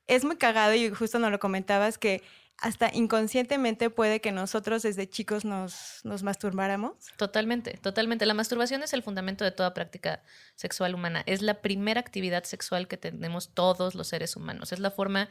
es 0.07 0.23
muy 0.23 0.37
cagado 0.37 0.73
y 0.73 0.89
justo 0.91 1.19
nos 1.19 1.31
lo 1.31 1.39
comentabas 1.39 1.97
que 1.97 2.23
hasta 2.57 2.89
inconscientemente 2.93 3.89
puede 3.89 4.21
que 4.21 4.31
nosotros 4.31 4.81
desde 4.83 5.09
chicos 5.09 5.43
nos, 5.43 5.99
nos 6.03 6.23
masturbáramos. 6.23 6.93
Totalmente, 7.17 7.77
totalmente. 7.77 8.25
La 8.25 8.33
masturbación 8.33 8.81
es 8.81 8.93
el 8.93 9.03
fundamento 9.03 9.43
de 9.43 9.51
toda 9.51 9.73
práctica 9.73 10.23
sexual 10.55 10.95
humana. 10.95 11.23
Es 11.25 11.41
la 11.41 11.61
primera 11.61 11.99
actividad 11.99 12.43
sexual 12.45 12.87
que 12.87 12.97
tenemos 12.97 13.53
todos 13.53 13.93
los 13.93 14.07
seres 14.07 14.35
humanos. 14.35 14.71
Es 14.71 14.79
la 14.79 14.89
forma 14.89 15.29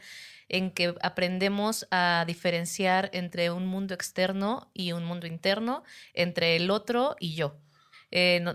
en 0.49 0.71
que 0.71 0.95
aprendemos 1.01 1.87
a 1.89 2.25
diferenciar 2.27 3.09
entre 3.11 3.49
un 3.49 3.65
mundo 3.65 3.95
externo 3.95 4.69
y 4.73 4.91
un 4.91 5.03
mundo 5.03 5.25
interno, 5.25 5.83
entre 6.13 6.55
el 6.55 6.69
otro 6.69 7.15
y 7.19 7.33
yo. 7.33 7.57
Eh, 8.11 8.45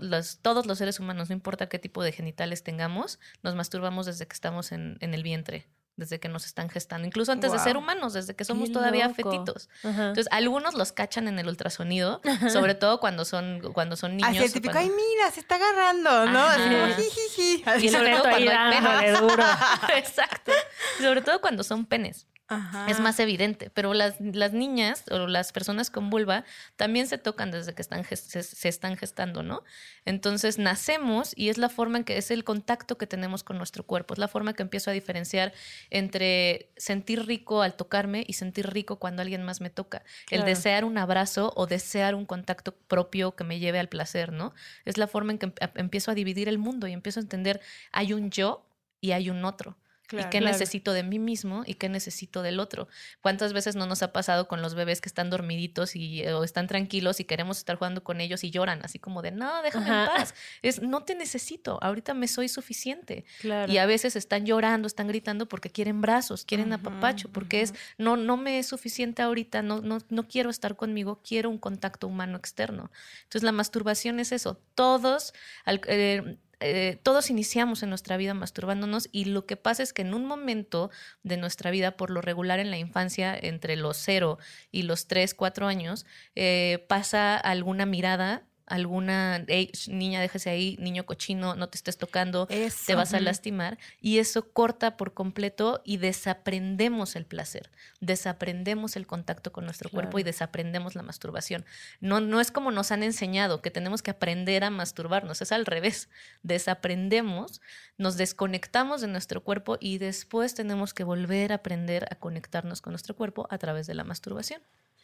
todos 0.41 0.65
los 0.65 0.77
seres 0.77 0.99
humanos, 0.99 1.29
no 1.29 1.35
importa 1.35 1.67
qué 1.67 1.77
tipo 1.77 2.03
de 2.03 2.13
genitales 2.13 2.63
tengamos, 2.63 3.19
nos 3.43 3.53
masturbamos 3.53 4.05
desde 4.05 4.25
que 4.25 4.33
estamos 4.33 4.71
en 4.71 4.97
el 5.01 5.23
vientre, 5.23 5.67
desde 6.01 6.19
que 6.19 6.27
nos 6.27 6.45
están 6.47 6.67
gestando, 6.67 7.07
incluso 7.07 7.31
antes 7.31 7.51
de 7.51 7.59
ser 7.59 7.77
humanos, 7.77 8.13
desde 8.13 8.35
que 8.35 8.43
somos 8.43 8.69
Qué 8.69 8.73
todavía 8.73 9.07
loco. 9.07 9.15
fetitos. 9.29 9.69
Ajá. 9.83 10.07
Entonces, 10.09 10.27
algunos 10.31 10.73
los 10.73 10.91
cachan 10.91 11.27
en 11.27 11.37
el 11.37 11.47
ultrasonido, 11.47 12.21
sobre 12.51 12.73
todo 12.73 12.99
cuando 12.99 13.23
son, 13.23 13.61
cuando 13.73 13.95
son 13.95 14.17
niños. 14.17 14.31
Así 14.31 14.39
el 14.43 14.51
típico, 14.51 14.73
cuando- 14.73 14.91
ay, 14.91 14.97
mira, 15.13 15.29
se 15.31 15.41
está 15.41 15.55
agarrando, 15.55 16.25
¿no? 16.25 16.39
Así 16.43 16.63
como, 16.63 16.87
jijiji. 16.95 17.63
Y 17.85 17.89
sobre 17.89 18.11
todo 18.17 18.23
cuando 18.23 18.51
hay 18.51 18.79
penes. 18.81 19.19
Exacto. 19.95 20.51
Y 20.99 21.03
sobre 21.03 21.21
todo 21.21 21.39
cuando 21.39 21.63
son 21.63 21.85
penes. 21.85 22.25
Ajá. 22.51 22.85
Es 22.89 22.99
más 22.99 23.17
evidente. 23.21 23.69
Pero 23.69 23.93
las, 23.93 24.19
las 24.19 24.51
niñas 24.51 25.05
o 25.09 25.25
las 25.27 25.53
personas 25.53 25.89
con 25.89 26.09
vulva 26.09 26.43
también 26.75 27.07
se 27.07 27.17
tocan 27.17 27.49
desde 27.49 27.73
que 27.73 27.81
están 27.81 28.03
se, 28.03 28.43
se 28.43 28.67
están 28.67 28.97
gestando, 28.97 29.41
¿no? 29.41 29.63
Entonces 30.03 30.57
nacemos 30.57 31.31
y 31.37 31.47
es 31.47 31.57
la 31.57 31.69
forma 31.69 31.99
en 31.99 32.03
que 32.03 32.17
es 32.17 32.29
el 32.29 32.43
contacto 32.43 32.97
que 32.97 33.07
tenemos 33.07 33.43
con 33.43 33.57
nuestro 33.57 33.85
cuerpo. 33.85 34.13
Es 34.13 34.19
la 34.19 34.27
forma 34.27 34.53
que 34.53 34.63
empiezo 34.63 34.89
a 34.89 34.93
diferenciar 34.93 35.53
entre 35.91 36.71
sentir 36.75 37.25
rico 37.25 37.61
al 37.61 37.75
tocarme 37.75 38.25
y 38.27 38.33
sentir 38.33 38.69
rico 38.69 38.97
cuando 38.99 39.21
alguien 39.21 39.43
más 39.43 39.61
me 39.61 39.69
toca. 39.69 40.03
El 40.29 40.43
desear 40.43 40.83
un 40.83 40.97
abrazo 40.97 41.53
o 41.55 41.67
desear 41.67 42.15
un 42.15 42.25
contacto 42.25 42.75
propio 42.75 43.33
que 43.35 43.45
me 43.45 43.59
lleve 43.59 43.79
al 43.79 43.87
placer, 43.87 44.33
¿no? 44.33 44.53
Es 44.83 44.97
la 44.97 45.07
forma 45.07 45.31
en 45.31 45.37
que 45.37 45.45
em- 45.45 45.71
empiezo 45.75 46.11
a 46.11 46.15
dividir 46.15 46.49
el 46.49 46.57
mundo 46.57 46.87
y 46.87 46.91
empiezo 46.91 47.21
a 47.21 47.23
entender 47.23 47.61
hay 47.93 48.11
un 48.11 48.29
yo 48.29 48.65
y 48.99 49.13
hay 49.13 49.29
un 49.29 49.45
otro. 49.45 49.77
Claro, 50.11 50.27
y 50.27 50.29
qué 50.29 50.39
claro. 50.39 50.51
necesito 50.51 50.91
de 50.91 51.03
mí 51.03 51.19
mismo 51.19 51.63
y 51.65 51.75
qué 51.75 51.87
necesito 51.87 52.41
del 52.41 52.59
otro. 52.59 52.89
¿Cuántas 53.21 53.53
veces 53.53 53.77
no 53.77 53.85
nos 53.85 54.03
ha 54.03 54.11
pasado 54.11 54.49
con 54.49 54.61
los 54.61 54.75
bebés 54.75 54.99
que 54.99 55.07
están 55.07 55.29
dormiditos 55.29 55.95
y, 55.95 56.27
o 56.27 56.43
están 56.43 56.67
tranquilos 56.67 57.21
y 57.21 57.23
queremos 57.23 57.57
estar 57.59 57.77
jugando 57.77 58.03
con 58.03 58.19
ellos 58.19 58.43
y 58.43 58.51
lloran, 58.51 58.81
así 58.83 58.99
como 58.99 59.21
de, 59.21 59.31
no, 59.31 59.61
déjame 59.63 59.85
en 59.87 59.91
Ajá. 59.93 60.11
paz. 60.17 60.35
Es, 60.61 60.81
no 60.81 61.03
te 61.05 61.15
necesito, 61.15 61.79
ahorita 61.81 62.13
me 62.13 62.27
soy 62.27 62.49
suficiente. 62.49 63.23
Claro. 63.39 63.71
Y 63.71 63.77
a 63.77 63.85
veces 63.85 64.17
están 64.17 64.45
llorando, 64.45 64.85
están 64.85 65.07
gritando 65.07 65.47
porque 65.47 65.69
quieren 65.69 66.01
brazos, 66.01 66.43
quieren 66.43 66.73
apapacho, 66.73 67.29
porque 67.31 67.61
es, 67.61 67.73
no, 67.97 68.17
no 68.17 68.35
me 68.35 68.59
es 68.59 68.67
suficiente 68.67 69.21
ahorita, 69.21 69.61
no, 69.61 69.79
no, 69.79 69.99
no 70.09 70.27
quiero 70.27 70.49
estar 70.49 70.75
conmigo, 70.75 71.21
quiero 71.25 71.49
un 71.49 71.57
contacto 71.57 72.07
humano 72.07 72.37
externo. 72.37 72.91
Entonces 73.23 73.43
la 73.43 73.53
masturbación 73.53 74.19
es 74.19 74.33
eso. 74.33 74.59
Todos, 74.75 75.33
al- 75.63 75.79
eh, 75.87 76.37
eh, 76.61 76.99
todos 77.03 77.29
iniciamos 77.29 77.83
en 77.83 77.89
nuestra 77.89 78.17
vida 78.17 78.33
masturbándonos 78.33 79.09
y 79.11 79.25
lo 79.25 79.45
que 79.45 79.57
pasa 79.57 79.83
es 79.83 79.93
que 79.93 80.03
en 80.03 80.13
un 80.13 80.25
momento 80.25 80.91
de 81.23 81.37
nuestra 81.37 81.71
vida, 81.71 81.97
por 81.97 82.09
lo 82.11 82.21
regular 82.21 82.59
en 82.59 82.71
la 82.71 82.77
infancia, 82.77 83.37
entre 83.39 83.75
los 83.75 83.97
0 83.97 84.37
y 84.71 84.83
los 84.83 85.07
3, 85.07 85.33
4 85.33 85.67
años, 85.67 86.05
eh, 86.35 86.85
pasa 86.87 87.35
alguna 87.37 87.85
mirada, 87.85 88.43
alguna, 88.65 89.43
"Ey, 89.47 89.71
sh, 89.73 89.89
niña, 89.89 90.21
déjese 90.21 90.49
ahí, 90.49 90.77
niño 90.79 91.05
cochino, 91.05 91.55
no 91.55 91.69
te 91.69 91.77
estés 91.77 91.97
tocando, 91.97 92.47
Eso. 92.49 92.83
te 92.87 92.95
vas 92.95 93.13
a 93.13 93.19
lastimar 93.19 93.77
y 93.99 94.19
eso 94.19 94.51
corta 94.51 94.97
por 94.97 95.13
completo 95.13 95.81
y 95.83 95.97
desaprendemos 95.97 97.15
el 97.15 97.25
placer, 97.25 97.69
desaprendemos 97.99 98.95
el 98.95 99.07
contacto 99.07 99.51
con 99.51 99.65
nuestro 99.65 99.89
cuerpo 99.89 100.19
y 100.19 100.23
desaprendemos 100.23 100.95
la 100.95 101.03
masturbación. 101.03 101.65
No, 101.99 102.19
no 102.19 102.39
es 102.39 102.51
como 102.51 102.71
nos 102.71 102.91
han 102.91 103.03
enseñado 103.03 103.61
que 103.61 103.71
tenemos 103.71 104.01
que 104.01 104.11
aprender 104.11 104.63
a 104.63 104.69
masturbarnos, 104.69 105.41
es 105.41 105.51
al 105.51 105.65
revés. 105.65 106.09
Desaprendemos, 106.43 107.61
nos 107.97 108.17
desconectamos 108.17 109.01
de 109.01 109.07
nuestro 109.07 109.43
cuerpo 109.43 109.77
y 109.79 109.97
después 109.97 110.53
tenemos 110.53 110.93
que 110.93 111.03
volver 111.03 111.51
a 111.51 111.55
aprender 111.55 112.05
a 112.11 112.15
conectarnos 112.15 112.81
con 112.81 112.91
nuestro 112.93 113.15
cuerpo 113.15 113.47
a 113.49 113.57
través 113.57 113.87
de 113.87 113.95
la 113.95 114.03
masturbación. 114.03 114.61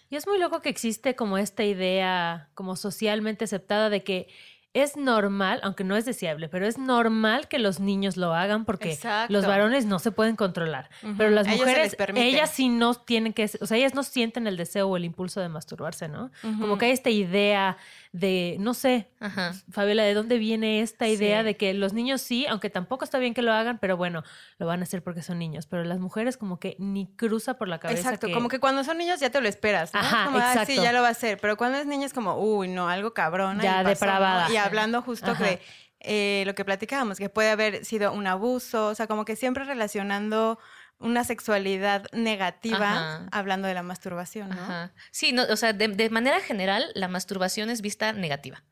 Y 0.10 0.16
es 0.16 0.28
muy 0.28 0.40
loco 0.40 0.62
que 0.62 0.70
existe 0.70 1.16
como 1.16 1.38
esta 1.38 1.64
idea 1.64 2.50
como 2.54 2.76
socialmente 2.76 3.46
aceptada 3.46 3.90
de 3.90 4.04
que 4.04 4.28
es 4.74 4.96
normal, 4.96 5.60
aunque 5.64 5.84
no 5.84 5.96
es 5.96 6.06
deseable, 6.06 6.50
pero 6.50 6.68
es 6.68 6.78
normal 6.78 7.48
que 7.48 7.58
los 7.58 7.80
niños 7.80 8.16
lo 8.16 8.34
hagan 8.34 8.64
porque 8.64 8.92
Exacto. 8.92 9.34
los 9.34 9.48
varones 9.48 9.86
no 9.86 9.98
se 9.98 10.12
pueden 10.12 10.36
controlar. 10.36 10.90
Pero 11.18 11.32
las 11.32 11.48
mujeres, 11.48 11.96
ellas 12.16 12.52
sí 12.52 12.70
no 12.70 12.94
tienen 12.94 13.34
que, 13.34 13.50
o 13.60 13.66
sea, 13.66 13.78
ellas 13.78 13.96
no 13.96 14.04
sienten 14.04 14.46
el 14.46 14.56
deseo 14.56 14.88
o 14.88 14.96
el 14.96 15.06
impulso 15.06 15.42
de 15.42 15.50
masturbarse, 15.50 16.10
¿no? 16.10 16.32
Como 16.60 16.78
que 16.78 16.86
hay 16.86 16.92
esta 16.92 17.10
idea 17.10 17.78
de, 18.20 18.58
no 18.60 18.74
sé, 18.74 19.10
Ajá. 19.20 19.54
Fabiola, 19.72 20.04
¿de 20.04 20.14
dónde 20.14 20.38
viene 20.38 20.82
esta 20.82 21.08
idea 21.08 21.40
Sí. 21.40 21.46
de 21.46 21.58
que 21.58 21.74
los 21.74 21.94
niños 21.94 22.22
sí, 22.22 22.46
aunque 22.48 22.70
tampoco 22.70 23.04
está 23.06 23.18
bien 23.20 23.34
que 23.34 23.42
lo 23.42 23.52
hagan, 23.54 23.78
pero 23.80 23.98
bueno, 23.98 24.24
lo 24.58 24.66
van 24.68 24.80
a 24.80 24.84
hacer 24.84 25.04
porque 25.04 25.22
son 25.22 25.40
niños, 25.40 25.66
pero 25.68 25.84
las 25.84 26.00
mujeres 26.00 26.38
como 26.38 26.60
que 26.60 26.76
ni 26.80 27.08
cruza 27.16 27.56
por 27.58 27.68
la 27.68 27.80
cabeza 27.80 28.02
Exacto, 28.02 28.28
que- 28.28 28.34
como 28.34 28.50
que 28.50 28.60
cuando 28.60 28.84
son 28.84 28.98
niños 28.98 29.20
ya 29.20 29.30
te 29.30 29.42
lo 29.42 29.48
esperas, 29.48 29.94
¿no? 29.94 30.00
Ajá, 30.00 30.26
Como, 30.26 30.38
ah, 30.38 30.54
sí, 30.54 30.60
exacto. 30.60 30.84
ya 30.84 30.92
lo 30.92 31.02
va 31.02 31.08
a 31.10 31.12
hacer, 31.12 31.38
pero 31.42 31.58
cuando 31.58 31.78
es 31.78 31.86
niño 31.86 32.06
es 32.06 32.14
como, 32.14 32.36
uy, 32.38 32.68
no, 32.68 32.88
algo 32.90 33.14
cabrón. 33.14 33.60
Ya 33.62 33.84
depravada. 33.84 34.50
Y 34.52 34.58
hablando 34.58 35.02
justo 35.02 35.32
Ajá. 35.32 35.44
de 35.44 35.62
eh, 36.00 36.44
lo 36.46 36.54
que 36.54 36.64
platicábamos, 36.64 37.18
que 37.18 37.28
puede 37.28 37.50
haber 37.50 37.84
sido 37.84 38.14
un 38.14 38.28
abuso, 38.28 38.88
o 38.90 38.96
sea, 38.96 39.08
como 39.08 39.26
que 39.26 39.36
siempre 39.36 39.64
relacionando 39.64 40.60
una 41.00 41.24
sexualidad 41.24 42.06
negativa 42.12 42.92
Ajá. 42.92 43.28
hablando 43.32 43.68
de 43.68 43.74
la 43.74 43.84
masturbación, 43.84 44.50
¿no? 44.50 44.62
Ajá. 44.62 44.94
Sí, 45.12 45.32
no, 45.32 45.44
o 45.44 45.56
sea, 45.56 45.74
de, 45.74 45.88
de 45.90 46.10
manera 46.10 46.40
general, 46.40 46.86
la 46.96 47.08
masturbación 47.08 47.70
es 47.70 47.82
vista 47.82 48.14
negativa. 48.14 48.64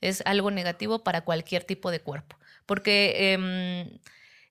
Es 0.00 0.22
algo 0.26 0.50
negativo 0.50 1.02
para 1.04 1.22
cualquier 1.22 1.64
tipo 1.64 1.90
de 1.90 2.00
cuerpo. 2.00 2.36
Porque 2.66 3.32
em, 3.32 3.98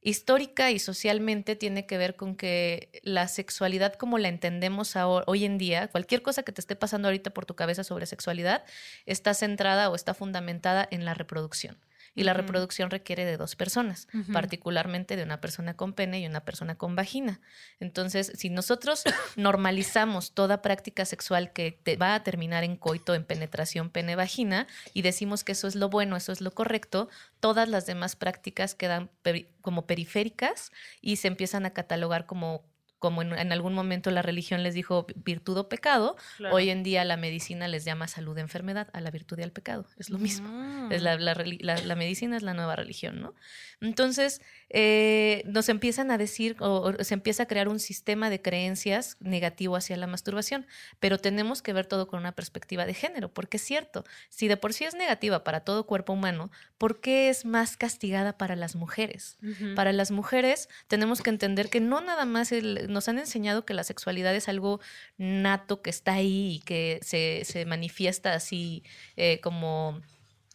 histórica 0.01 0.71
y 0.71 0.79
socialmente 0.79 1.55
tiene 1.55 1.85
que 1.85 1.97
ver 1.97 2.15
con 2.15 2.35
que 2.35 3.01
la 3.03 3.27
sexualidad 3.27 3.93
como 3.95 4.17
la 4.17 4.29
entendemos 4.29 4.95
ahora- 4.95 5.25
hoy 5.27 5.43
en 5.45 5.57
día, 5.57 5.87
cualquier 5.89 6.21
cosa 6.21 6.43
que 6.43 6.51
te 6.51 6.61
esté 6.61 6.75
pasando 6.75 7.07
ahorita 7.09 7.31
por 7.31 7.45
tu 7.45 7.55
cabeza 7.55 7.83
sobre 7.83 8.05
sexualidad, 8.05 8.63
está 9.05 9.33
centrada 9.33 9.89
o 9.89 9.95
está 9.95 10.13
fundamentada 10.13 10.87
en 10.91 11.03
la 11.05 11.13
reproducción. 11.13 11.77
Y 12.17 12.23
la 12.23 12.33
reproducción 12.33 12.89
requiere 12.89 13.23
de 13.25 13.37
dos 13.37 13.55
personas, 13.55 14.07
particularmente 14.33 15.15
de 15.15 15.23
una 15.23 15.39
persona 15.39 15.75
con 15.75 15.93
pene 15.93 16.19
y 16.19 16.25
una 16.25 16.43
persona 16.43 16.75
con 16.75 16.95
vagina. 16.95 17.39
Entonces, 17.79 18.31
si 18.35 18.49
nosotros 18.49 19.03
normalizamos 19.35 20.33
toda 20.33 20.61
práctica 20.61 21.05
sexual 21.05 21.53
que 21.53 21.71
te 21.71 21.95
va 21.95 22.15
a 22.15 22.23
terminar 22.23 22.63
en 22.63 22.75
coito, 22.75 23.13
en 23.15 23.23
penetración 23.23 23.89
pene-vagina, 23.89 24.67
y 24.93 25.03
decimos 25.03 25.43
que 25.43 25.51
eso 25.53 25.67
es 25.67 25.75
lo 25.75 25.89
bueno, 25.89 26.15
eso 26.15 26.31
es 26.31 26.41
lo 26.41 26.51
correcto, 26.51 27.07
todas 27.39 27.69
las 27.69 27.85
demás 27.85 28.15
prácticas 28.15 28.75
quedan 28.75 29.09
peri- 29.23 29.47
como 29.61 29.85
periféricas 29.85 30.71
y 31.01 31.17
se 31.17 31.27
empiezan 31.27 31.65
a 31.65 31.71
catalogar 31.71 32.25
como 32.25 32.65
como 32.99 33.21
en, 33.21 33.33
en 33.33 33.51
algún 33.51 33.73
momento 33.73 34.09
la 34.11 34.21
religión 34.21 34.63
les 34.63 34.73
dijo 34.73 35.05
virtud 35.15 35.57
o 35.57 35.69
pecado, 35.69 36.15
Claro. 36.37 36.55
hoy 36.55 36.69
en 36.69 36.83
día 36.83 37.05
la 37.05 37.17
medicina 37.17 37.67
les 37.67 37.85
llama 37.85 38.07
salud 38.07 38.37
enfermedad, 38.37 38.89
a 38.93 39.01
la 39.01 39.11
virtud 39.11 39.37
y 39.39 39.43
al 39.43 39.51
pecado. 39.51 39.85
Es 39.97 40.09
lo 40.09 40.17
mismo. 40.17 40.49
Mm. 40.49 40.91
Es 40.91 41.01
la, 41.01 41.17
la 41.17 41.33
reli- 41.35 41.59
la- 41.61 41.77
la 41.81 41.95
medicina 41.95 42.37
es 42.37 42.43
la 42.43 42.53
nueva 42.53 42.75
religión, 42.75 43.21
¿no? 43.21 43.33
Entonces, 43.81 44.41
eh, 44.69 45.43
nos 45.45 45.69
empiezan 45.69 46.09
a 46.11 46.17
decir, 46.17 46.55
o, 46.59 46.81
o 46.99 47.03
se 47.03 47.13
empieza 47.13 47.43
a 47.43 47.45
crear 47.45 47.67
un 47.67 47.79
sistema 47.79 48.29
de 48.29 48.41
creencias 48.41 49.17
negativo 49.19 49.75
hacia 49.75 49.95
la 49.97 50.07
masturbación, 50.07 50.65
pero 50.99 51.19
tenemos 51.19 51.61
que 51.61 51.73
ver 51.73 51.85
todo 51.85 52.07
con 52.07 52.19
una 52.19 52.31
perspectiva 52.33 52.85
de 52.85 52.93
género, 52.93 53.31
porque 53.31 53.57
es 53.57 53.63
cierto, 53.63 54.03
si 54.29 54.47
de 54.47 54.57
por 54.57 54.73
sí 54.73 54.83
es 54.85 54.95
negativa 54.95 55.43
para 55.43 55.61
todo 55.61 55.85
cuerpo 55.85 56.13
humano, 56.13 56.49
¿por 56.77 56.99
qué 56.99 57.29
es 57.29 57.45
más 57.45 57.77
castigada 57.77 58.37
para 58.37 58.55
las 58.55 58.75
mujeres? 58.75 59.37
Para 59.75 59.93
las 59.93 60.11
mujeres 60.11 60.69
tenemos 60.87 61.21
que 61.21 61.29
entender 61.29 61.69
que 61.69 61.79
no 61.79 62.01
nada 62.01 62.25
más 62.25 62.51
el- 62.51 62.86
nos 62.87 63.07
han 63.07 63.19
enseñado 63.19 63.65
que 63.65 63.73
la 63.73 63.83
sexualidad 63.83 64.35
es 64.35 64.49
algo 64.49 64.79
nato 65.17 65.81
que 65.81 65.89
está 65.89 66.13
ahí 66.13 66.55
y 66.55 66.59
que 66.59 66.99
se, 67.03 67.43
se 67.45 67.65
manifiesta 67.65 68.33
así 68.33 68.83
eh, 69.15 69.39
como 69.41 70.01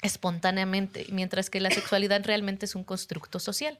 espontáneamente, 0.03 1.07
mientras 1.11 1.49
que 1.49 1.61
la 1.61 1.71
sexualidad 1.71 2.25
realmente 2.25 2.67
es 2.67 2.75
un 2.75 2.83
constructo 2.83 3.39
social. 3.39 3.79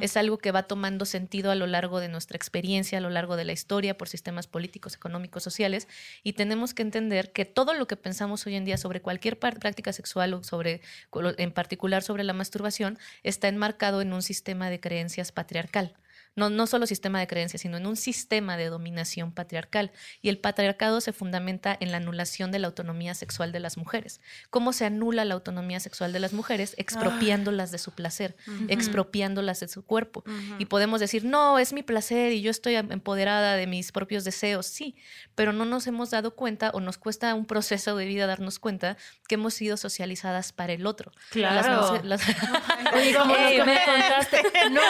Es 0.00 0.16
algo 0.16 0.38
que 0.38 0.52
va 0.52 0.62
tomando 0.62 1.04
sentido 1.04 1.50
a 1.50 1.56
lo 1.56 1.66
largo 1.66 1.98
de 1.98 2.08
nuestra 2.08 2.36
experiencia, 2.36 2.98
a 2.98 3.00
lo 3.00 3.10
largo 3.10 3.36
de 3.36 3.44
la 3.44 3.52
historia, 3.52 3.98
por 3.98 4.08
sistemas 4.08 4.46
políticos, 4.46 4.94
económicos, 4.94 5.42
sociales, 5.42 5.88
y 6.22 6.34
tenemos 6.34 6.72
que 6.72 6.82
entender 6.82 7.32
que 7.32 7.44
todo 7.44 7.74
lo 7.74 7.88
que 7.88 7.96
pensamos 7.96 8.46
hoy 8.46 8.54
en 8.54 8.64
día 8.64 8.78
sobre 8.78 9.02
cualquier 9.02 9.40
práctica 9.40 9.92
sexual 9.92 10.34
o 10.34 10.44
sobre, 10.44 10.82
en 11.12 11.50
particular 11.50 12.04
sobre 12.04 12.22
la 12.22 12.32
masturbación, 12.32 12.96
está 13.24 13.48
enmarcado 13.48 14.00
en 14.00 14.12
un 14.12 14.22
sistema 14.22 14.70
de 14.70 14.78
creencias 14.78 15.32
patriarcal. 15.32 15.96
No, 16.36 16.50
no 16.50 16.66
solo 16.66 16.86
sistema 16.86 17.18
de 17.18 17.26
creencias, 17.26 17.62
sino 17.62 17.78
en 17.78 17.86
un 17.86 17.96
sistema 17.96 18.56
de 18.56 18.66
dominación 18.66 19.32
patriarcal. 19.32 19.90
Y 20.20 20.28
el 20.28 20.38
patriarcado 20.38 21.00
se 21.00 21.12
fundamenta 21.12 21.76
en 21.80 21.90
la 21.90 21.96
anulación 21.96 22.52
de 22.52 22.58
la 22.58 22.66
autonomía 22.66 23.14
sexual 23.14 23.52
de 23.52 23.60
las 23.60 23.78
mujeres. 23.78 24.20
¿Cómo 24.50 24.72
se 24.72 24.84
anula 24.84 25.24
la 25.24 25.34
autonomía 25.34 25.80
sexual 25.80 26.12
de 26.12 26.20
las 26.20 26.32
mujeres? 26.34 26.74
Expropiándolas 26.76 27.70
de 27.70 27.78
su 27.78 27.92
placer, 27.92 28.36
expropiándolas 28.68 29.60
de 29.60 29.68
su 29.68 29.84
cuerpo. 29.84 30.24
Y 30.58 30.66
podemos 30.66 31.00
decir, 31.00 31.24
no, 31.24 31.58
es 31.58 31.72
mi 31.72 31.82
placer 31.82 32.32
y 32.32 32.42
yo 32.42 32.50
estoy 32.50 32.76
em- 32.76 32.92
empoderada 32.92 33.54
de 33.54 33.66
mis 33.66 33.90
propios 33.90 34.24
deseos, 34.24 34.66
sí, 34.66 34.94
pero 35.34 35.52
no 35.52 35.64
nos 35.64 35.86
hemos 35.86 36.10
dado 36.10 36.34
cuenta 36.34 36.70
o 36.74 36.80
nos 36.80 36.98
cuesta 36.98 37.34
un 37.34 37.46
proceso 37.46 37.96
de 37.96 38.04
vida 38.04 38.26
darnos 38.26 38.58
cuenta 38.58 38.96
que 39.28 39.36
hemos 39.36 39.54
sido 39.54 39.76
socializadas 39.76 40.52
para 40.52 40.72
el 40.74 40.86
otro. 40.86 41.12
Claro. 41.30 42.00
Las 42.04 42.20
Oye, 42.94 43.14
como 43.14 43.34
lo 43.34 43.40
Ey, 43.40 43.56
que 43.56 43.64
me 43.64 43.78
contaste. 43.84 44.42
No, 44.70 44.82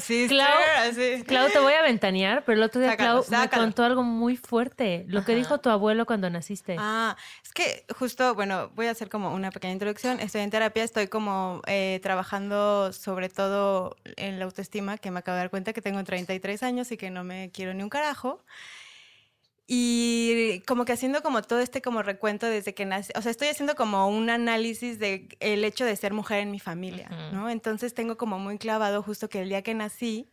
Sister. 0.00 0.36
Clau- 0.38 0.88
así. 0.90 1.22
Clau, 1.24 1.48
te 1.50 1.58
voy 1.58 1.72
a 1.74 1.82
ventanear, 1.82 2.44
pero 2.44 2.56
el 2.58 2.62
otro 2.64 2.80
día 2.80 2.90
Sácalo, 2.90 3.22
Clau 3.24 3.30
me 3.30 3.44
sácalo. 3.46 3.62
contó 3.64 3.84
algo 3.84 4.02
muy 4.02 4.36
fuerte. 4.36 5.04
Lo 5.08 5.24
que 5.24 5.34
dijo 5.34 5.58
tu 5.58 5.70
abuelo 5.70 6.06
cuando 6.06 6.28
naciste. 6.30 6.76
Ah, 6.78 7.16
es 7.44 7.52
que 7.52 7.84
justo, 7.98 8.34
bueno, 8.34 8.70
voy 8.74 8.86
a 8.86 8.90
hacer 8.92 9.08
como 9.08 9.32
una 9.34 9.50
pequeña 9.50 9.72
introducción. 9.72 10.20
Estoy 10.20 10.40
en 10.42 10.50
terapia, 10.50 10.84
estoy 10.84 11.08
como 11.08 11.62
eh, 11.66 12.00
trabajando 12.02 12.92
sobre 12.92 13.28
todo 13.28 13.96
en 14.16 14.38
la 14.38 14.44
autoestima, 14.44 14.98
que 14.98 15.10
me 15.10 15.20
acabo 15.20 15.36
de 15.36 15.42
dar 15.42 15.50
cuenta 15.50 15.72
que 15.72 15.82
tengo 15.82 16.02
33 16.04 16.62
años 16.62 16.90
y 16.92 16.96
que 16.96 17.10
no 17.10 17.24
me 17.24 17.50
quiero 17.52 17.74
ni 17.74 17.82
un 17.82 17.88
carajo. 17.90 18.42
Y 19.70 20.62
como 20.66 20.86
que 20.86 20.92
haciendo 20.92 21.22
como 21.22 21.42
todo 21.42 21.60
este 21.60 21.82
como 21.82 22.02
recuento 22.02 22.46
desde 22.46 22.72
que 22.72 22.86
nací, 22.86 23.12
o 23.14 23.20
sea, 23.20 23.30
estoy 23.30 23.48
haciendo 23.48 23.74
como 23.74 24.08
un 24.08 24.30
análisis 24.30 24.98
de 24.98 25.28
el 25.40 25.62
hecho 25.62 25.84
de 25.84 25.94
ser 25.94 26.14
mujer 26.14 26.40
en 26.40 26.50
mi 26.50 26.58
familia. 26.58 27.10
¿no? 27.32 27.50
Entonces 27.50 27.92
tengo 27.92 28.16
como 28.16 28.38
muy 28.38 28.56
clavado 28.56 29.02
justo 29.02 29.28
que 29.28 29.42
el 29.42 29.50
día 29.50 29.60
que 29.60 29.74
nací, 29.74 30.32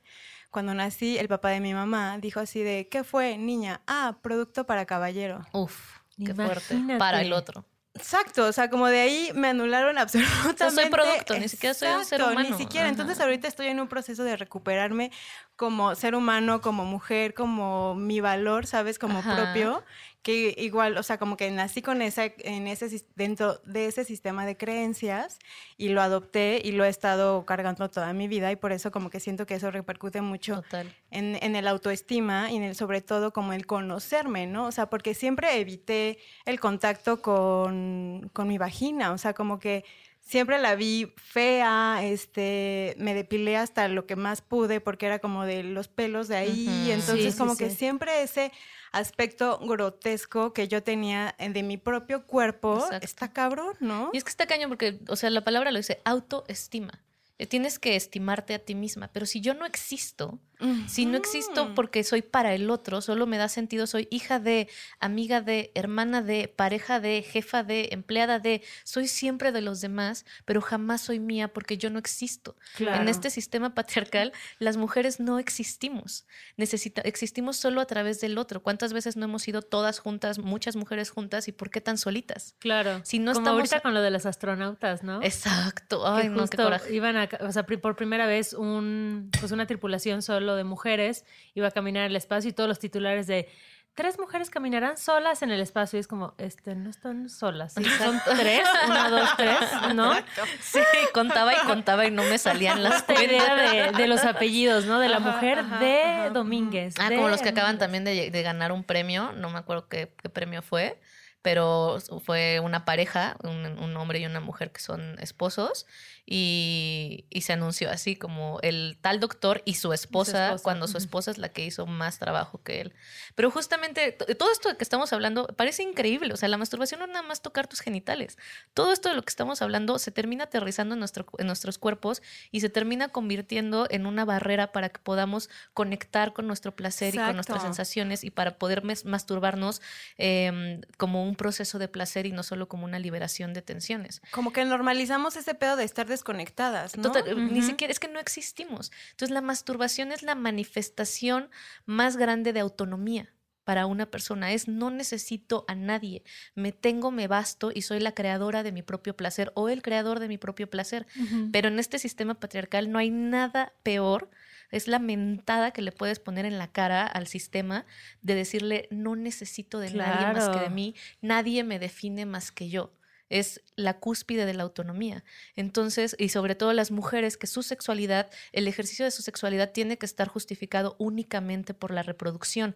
cuando 0.51 0.74
nací, 0.74 1.18
el 1.18 1.27
papá 1.27 1.50
de 1.50 1.60
mi 1.60 1.74
mamá 1.74 2.18
dijo 2.18 2.39
así 2.39 2.62
de, 2.62 2.88
¿qué 2.88 3.04
fue, 3.04 3.38
niña? 3.38 3.82
Ah, 3.88 4.20
producto 4.22 4.65
para 4.65 4.86
caballero. 4.86 5.42
Uf, 5.51 6.00
qué 6.25 6.34
fuerte. 6.34 6.82
Para 6.98 7.22
el 7.22 7.34
otro. 7.34 7.65
Exacto, 7.96 8.46
o 8.46 8.52
sea, 8.52 8.70
como 8.70 8.88
de 8.88 9.00
ahí 9.00 9.32
me 9.34 9.48
anularon 9.48 9.98
absolutamente. 9.98 10.90
producto, 10.90 11.40
ni 11.40 11.48
siquiera 11.48 11.74
soy 11.74 11.88
un 11.90 12.04
ser 12.06 12.20
Exacto, 12.20 12.34
humano. 12.34 12.50
Ni 12.50 12.58
siquiera. 12.58 12.90
Entonces 12.90 13.20
ahorita 13.22 13.48
estoy 13.48 13.68
en 13.68 13.80
un 13.80 13.88
proceso 13.88 14.24
de 14.24 14.36
recuperarme 14.36 15.12
como 15.56 15.96
ser 15.96 16.14
humano, 16.14 16.62
como 16.62 16.84
mujer, 16.84 17.34
como 17.34 17.96
mi 17.96 18.20
valor, 18.20 18.68
¿sabes? 18.68 19.00
Como 19.00 19.20
Ajá. 19.20 19.36
propio. 19.36 19.84
Que 20.25 20.55
igual, 20.58 20.98
o 20.98 21.03
sea, 21.03 21.20
como 21.20 21.38
que 21.38 21.51
nací 21.51 21.84
con 21.84 22.01
esa, 22.01 22.25
en 22.25 22.65
ese, 22.65 22.89
dentro 23.15 23.62
de 23.63 23.86
ese 23.86 24.03
sistema 24.05 24.44
de 24.48 24.58
creencias 24.58 25.38
y 25.77 25.89
lo 25.89 26.01
adopté 26.01 26.60
y 26.63 26.72
lo 26.72 26.84
he 26.84 26.89
estado 26.89 27.46
cargando 27.46 27.88
toda 27.91 28.12
mi 28.12 28.27
vida 28.27 28.51
y 28.51 28.55
por 28.55 28.72
eso 28.72 28.89
como 28.89 29.12
que 29.12 29.20
siento 29.20 29.46
que 29.46 29.53
eso 29.53 29.70
repercute 29.70 30.22
mucho 30.22 30.63
Total. 30.63 30.91
en, 31.12 31.38
en 31.44 31.55
el 31.55 31.67
autoestima 31.67 32.51
y 32.51 32.55
en 32.55 32.63
el 32.63 32.75
sobre 32.75 33.01
todo 33.01 33.34
como 33.34 33.53
el 33.53 33.67
conocerme, 33.67 34.48
¿no? 34.48 34.65
O 34.65 34.72
sea, 34.72 34.89
porque 34.89 35.13
siempre 35.13 35.60
evité 35.60 36.17
el 36.46 36.60
contacto 36.60 37.22
con, 37.22 38.32
con 38.34 38.48
mi 38.48 38.58
vagina, 38.58 39.12
o 39.12 39.20
sea, 39.20 39.34
como 39.36 39.60
que 39.60 39.86
siempre 40.22 40.58
la 40.58 40.74
vi 40.74 41.13
fea, 41.17 42.00
este, 42.01 42.96
me 42.98 43.13
depilé 43.13 43.58
hasta 43.58 43.88
lo 43.89 44.08
que 44.08 44.15
más 44.15 44.41
pude 44.41 44.82
porque 44.82 45.05
era 45.05 45.20
como 45.20 45.46
de 45.46 45.62
los 45.62 45.88
pelos 45.88 46.27
de 46.27 46.36
ahí, 46.38 46.67
Ujú. 46.88 46.94
entonces 46.94 47.25
Sí, 47.25 47.32
sí, 47.32 47.38
como 47.38 47.55
que 47.55 47.70
sí. 47.70 47.75
siempre 47.75 48.24
ese 48.24 48.51
aspecto 48.96 49.60
grotesco 49.60 50.54
que 50.54 50.68
yo 50.68 50.82
tenía 50.82 51.36
de 51.38 51.64
mi 51.64 51.78
propio 51.78 52.25
cuerpo 52.25 52.78
Exacto. 52.78 53.06
está 53.06 53.34
cabrón, 53.34 53.75
¿no? 53.80 54.10
Y 54.14 54.18
es 54.18 54.24
que 54.24 54.30
está 54.30 54.48
caño 54.48 54.68
porque, 54.68 55.00
o 55.10 55.16
sea, 55.16 55.30
la 55.30 55.44
palabra 55.44 55.72
lo 55.72 55.78
dice, 55.78 56.02
autoestima. 56.06 57.04
Tienes 57.50 57.80
que 57.80 57.98
estimarte 57.98 58.54
a 58.54 58.60
ti 58.60 58.75
misma, 58.75 59.10
pero 59.12 59.25
si 59.25 59.42
yo 59.42 59.54
no 59.54 59.66
existo, 59.66 60.40
si 60.88 61.05
no 61.05 61.17
existo 61.17 61.74
porque 61.75 62.03
soy 62.03 62.21
para 62.21 62.53
el 62.53 62.69
otro, 62.69 63.01
solo 63.01 63.25
me 63.27 63.38
da 63.38 63.50
sentido, 63.50 63.88
soy 63.88 64.07
hija 64.12 64.39
de, 64.39 64.69
amiga 65.00 65.41
de, 65.41 65.71
hermana 65.75 66.21
de, 66.21 66.47
pareja 66.47 67.00
de, 67.00 67.24
jefa 67.24 67.63
de, 67.63 67.89
empleada 67.91 68.39
de, 68.39 68.62
soy 68.83 69.07
siempre 69.07 69.51
de 69.51 69.62
los 69.62 69.81
demás, 69.81 70.25
pero 70.45 70.62
jamás 70.62 71.01
soy 71.01 71.19
mía 71.19 71.50
porque 71.53 71.77
yo 71.77 71.89
no 71.89 72.00
existo. 72.00 72.55
Claro. 72.75 73.01
En 73.01 73.07
este 73.07 73.29
sistema 73.29 73.74
patriarcal, 73.74 74.31
las 74.59 74.77
mujeres 74.77 75.19
no 75.19 75.39
existimos. 75.39 76.25
Necesita, 76.57 77.01
existimos 77.01 77.57
solo 77.57 77.81
a 77.81 77.85
través 77.85 78.21
del 78.21 78.38
otro. 78.38 78.62
¿Cuántas 78.63 78.93
veces 78.93 79.17
no 79.17 79.25
hemos 79.25 79.47
ido 79.47 79.62
todas 79.62 80.00
juntas, 80.00 80.39
muchas 80.39 80.75
mujeres 80.75 81.09
juntas, 81.09 81.47
y 81.47 81.51
por 81.51 81.69
qué 81.69 81.81
tan 81.81 81.97
solitas? 81.97 82.55
Claro. 82.59 83.01
Si 83.03 83.19
no 83.19 83.33
Como 83.33 83.41
estamos- 83.43 83.59
ahorita 83.59 83.79
con 83.81 83.93
lo 83.93 84.01
de 84.01 84.12
los 84.12 84.25
astronautas, 84.25 85.03
¿no? 85.03 85.21
Exacto. 85.21 86.01
que 86.03 86.09
Ay, 86.24 86.29
no, 86.29 86.47
qué 86.47 86.57
coraje. 86.57 86.93
iban 86.95 87.17
a, 87.17 87.29
o 87.41 87.51
sea, 87.51 87.65
por 87.65 87.95
primera 87.95 88.25
vez 88.27 88.53
un, 88.53 89.29
pues 89.39 89.51
una 89.51 89.65
tripulación 89.67 90.21
de 90.54 90.64
mujeres 90.64 91.25
iba 91.56 91.70
a 91.70 91.72
caminar 91.72 92.04
en 92.04 92.12
el 92.12 92.16
espacio 92.16 92.52
y 92.52 92.54
todos 92.54 92.68
los 92.68 92.78
titulares 92.78 93.25
de 93.25 93.48
tres 93.96 94.20
mujeres 94.20 94.50
caminarán 94.50 94.98
solas 94.98 95.42
en 95.42 95.52
el 95.52 95.62
espacio 95.62 95.98
y 95.98 96.02
es 96.02 96.08
como, 96.08 96.36
este, 96.38 96.75
no 96.75 96.90
están 96.90 97.30
solas, 97.30 97.74
¿sí? 97.74 97.84
son 97.98 98.22
tres, 98.38 98.68
una, 98.86 99.10
dos, 99.10 99.30
tres, 99.38 99.58
¿no? 99.96 100.14
Sí, 100.60 100.80
contaba 101.14 101.54
y 101.54 101.58
contaba 101.66 102.06
y 102.06 102.12
no 102.12 102.24
me 102.24 102.38
salían 102.38 102.84
las 102.84 102.98
Esta 102.98 103.24
idea 103.24 103.56
de, 103.56 103.92
de 103.98 104.08
los 104.08 104.24
apellidos, 104.25 104.86
¿no? 104.86 105.00
De 105.00 105.08
la 105.08 105.18
Ajá, 105.18 105.32
mujer 105.32 105.60
ajá, 105.60 105.80
de 105.80 106.02
ajá, 106.04 106.30
Domínguez. 106.30 106.96
Ah, 107.00 107.10
de 107.10 107.16
como 107.16 107.30
los 107.30 107.42
que 107.42 107.50
acaban 107.50 107.80
también 107.80 108.04
de, 108.04 108.30
de 108.30 108.42
ganar 108.44 108.74
un 108.74 108.84
premio, 108.84 109.32
no 109.32 109.50
me 109.50 109.58
acuerdo 109.58 109.88
qué, 109.88 110.14
qué 110.22 110.30
premio 110.30 110.62
fue, 110.62 111.00
pero 111.46 112.00
fue 112.24 112.60
una 112.60 112.86
pareja, 112.86 113.38
un, 113.44 113.78
un 113.78 113.98
hombre 113.98 114.18
y 114.18 114.25
una 114.25 114.40
mujer 114.40 114.72
que 114.72 114.82
son 114.82 115.16
esposos, 115.20 115.86
y, 116.25 117.25
y, 117.30 117.42
se 117.42 117.54
anunció 117.54 117.92
así 117.92 118.16
como 118.16 118.60
el 118.64 118.98
tal 119.00 119.20
doctor 119.20 119.62
y 119.64 119.75
su 119.75 119.94
esposa, 119.94 120.48
esposa. 120.48 120.64
cuando 120.64 120.88
su 120.88 120.98
esposa 120.98 121.30
es 121.30 121.38
la 121.38 121.50
que 121.50 121.64
hizo 121.64 121.86
más 121.86 122.18
trabajo 122.18 122.64
que 122.64 122.82
él. 122.82 122.94
Pero 123.36 123.52
justamente 123.52 124.12
todo 124.12 124.52
esto 124.52 124.70
de 124.70 124.78
que 124.78 124.84
estamos 124.84 125.14
hablando 125.14 125.46
parece 125.56 125.84
increíble, 125.84 126.34
o 126.34 126.38
sea, 126.38 126.50
la 126.50 126.58
masturbación 126.58 127.02
no 127.02 127.06
es 127.06 127.12
nada 127.12 127.28
más 127.28 127.44
tocar 127.44 127.68
tus 127.68 127.82
genitales. 127.82 128.40
Todo 128.74 128.92
esto 128.92 129.10
de 129.10 129.16
lo 129.16 129.22
que 129.22 129.30
estamos 129.30 129.62
hablando 129.62 130.00
se 130.00 130.10
termina 130.10 130.46
aterrizando 130.46 130.96
en, 130.96 131.00
nuestro, 131.00 131.28
en 131.38 131.46
nuestros 131.46 131.78
cuerpos 131.78 132.24
y 132.50 132.62
se 132.62 132.70
termina 132.70 133.10
convirtiendo 133.10 133.86
en 133.92 134.08
una 134.08 134.25
barrera 134.25 134.72
para 134.72 134.90
que 134.90 135.00
podamos 135.00 135.52
conectar 135.75 136.34
con 136.34 136.48
nuestro 136.48 136.75
placer 136.75 137.10
Exacto. 137.10 137.24
y 137.24 137.28
con 137.28 137.36
nuestras 137.36 137.62
sensaciones 137.62 138.24
y 138.24 138.32
para 138.32 138.58
poder 138.58 138.82
masturbarnos 138.84 139.80
eh, 140.18 140.82
como 140.98 141.24
un 141.24 141.35
proceso 141.36 141.80
de 141.80 141.88
placer 141.88 142.25
y 142.25 142.32
no 142.32 142.44
solo 142.44 142.68
como 142.68 142.86
una 142.86 143.00
liberación 143.00 143.54
de 143.54 143.62
tensiones. 143.62 144.22
Como 144.32 144.51
que 144.54 144.65
normalizamos 144.65 145.36
ese 145.36 145.54
pedo 145.56 145.75
de 145.75 145.84
estar 145.84 146.08
desconectadas, 146.08 146.98
¿no? 146.98 147.04
Total, 147.04 147.24
uh 147.34 147.38
-huh. 147.38 147.51
Ni 147.51 147.62
siquiera, 147.62 147.92
es 147.92 148.00
que 148.00 148.08
no 148.08 148.20
existimos. 148.20 148.92
Entonces 149.12 149.34
la 149.34 149.42
masturbación 149.42 150.12
es 150.12 150.24
la 150.24 150.36
manifestación 150.36 151.50
más 151.86 152.18
grande 152.18 152.54
de 152.54 152.60
autonomía 152.60 153.32
para 153.65 153.88
una 153.88 154.06
persona 154.06 154.54
es 154.54 154.70
no 154.70 154.92
necesito 154.92 155.65
a 155.68 155.75
nadie, 155.75 156.24
me 156.54 156.72
tengo, 156.72 157.12
me 157.12 157.27
basto 157.27 157.72
y 157.74 157.82
soy 157.82 158.00
la 158.00 158.13
creadora 158.13 158.63
de 158.63 158.72
mi 158.72 158.84
propio 158.84 159.18
placer 159.18 159.51
o 159.56 159.68
el 159.68 159.82
creador 159.82 160.20
de 160.20 160.27
mi 160.30 160.38
propio 160.38 160.70
placer. 160.70 161.06
Uh 161.18 161.24
-huh. 161.24 161.50
Pero 161.51 161.68
en 161.68 161.80
este 161.80 162.00
sistema 162.00 162.36
patriarcal 162.36 162.92
no 162.92 163.00
hay 163.00 163.10
nada 163.10 163.74
peor, 163.84 164.30
es 164.72 164.88
la 164.88 165.00
mentada 165.00 165.72
que 165.72 165.81
le 165.81 165.91
puedes 165.91 166.19
poner 166.19 166.45
en 166.45 166.57
la 166.57 166.72
cara 166.72 167.05
al 167.05 167.27
sistema 167.27 167.86
de 168.22 168.36
decirle 168.36 168.88
no 168.91 169.15
necesito 169.15 169.79
de 169.79 169.91
claro. 169.91 170.22
nadie 170.22 170.34
más 170.34 170.50
que 170.50 170.63
de 170.63 170.69
mí, 170.69 170.95
nadie 171.22 171.63
me 171.63 171.79
define 171.79 172.25
más 172.25 172.51
que 172.51 172.69
yo 172.69 172.91
es 173.29 173.62
la 173.75 174.00
cúspide 174.00 174.45
de 174.45 174.53
la 174.53 174.63
autonomía. 174.63 175.24
Entonces, 175.55 176.15
y 176.19 176.29
sobre 176.29 176.55
todo 176.55 176.74
las 176.74 176.91
mujeres, 176.91 177.38
que 177.38 177.48
su 177.48 177.63
sexualidad, 177.63 178.29
el 178.51 178.67
ejercicio 178.67 179.05
de 179.05 179.12
su 179.12 179.22
sexualidad 179.22 179.72
tiene 179.72 179.98
que 179.98 180.05
estar 180.05 180.27
justificado 180.27 180.95
únicamente 181.00 181.74
por 181.74 181.91
la 181.91 182.03
reproducción. 182.03 182.75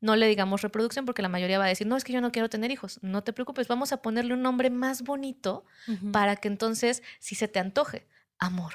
No 0.00 0.16
le 0.16 0.26
digamos 0.26 0.62
reproducción 0.62 1.04
porque 1.04 1.22
la 1.22 1.28
mayoría 1.28 1.58
va 1.58 1.66
a 1.66 1.68
decir, 1.68 1.86
no, 1.86 1.96
es 1.96 2.04
que 2.04 2.12
yo 2.12 2.20
no 2.20 2.32
quiero 2.32 2.48
tener 2.48 2.70
hijos. 2.70 2.98
No 3.02 3.22
te 3.22 3.32
preocupes, 3.32 3.68
vamos 3.68 3.92
a 3.92 3.98
ponerle 3.98 4.34
un 4.34 4.42
nombre 4.42 4.70
más 4.70 5.02
bonito 5.02 5.64
uh 5.86 5.92
-huh. 5.92 6.12
para 6.12 6.36
que 6.36 6.48
entonces, 6.48 7.02
si 7.20 7.34
se 7.34 7.46
te 7.46 7.60
antoje, 7.60 8.06
amor. 8.38 8.72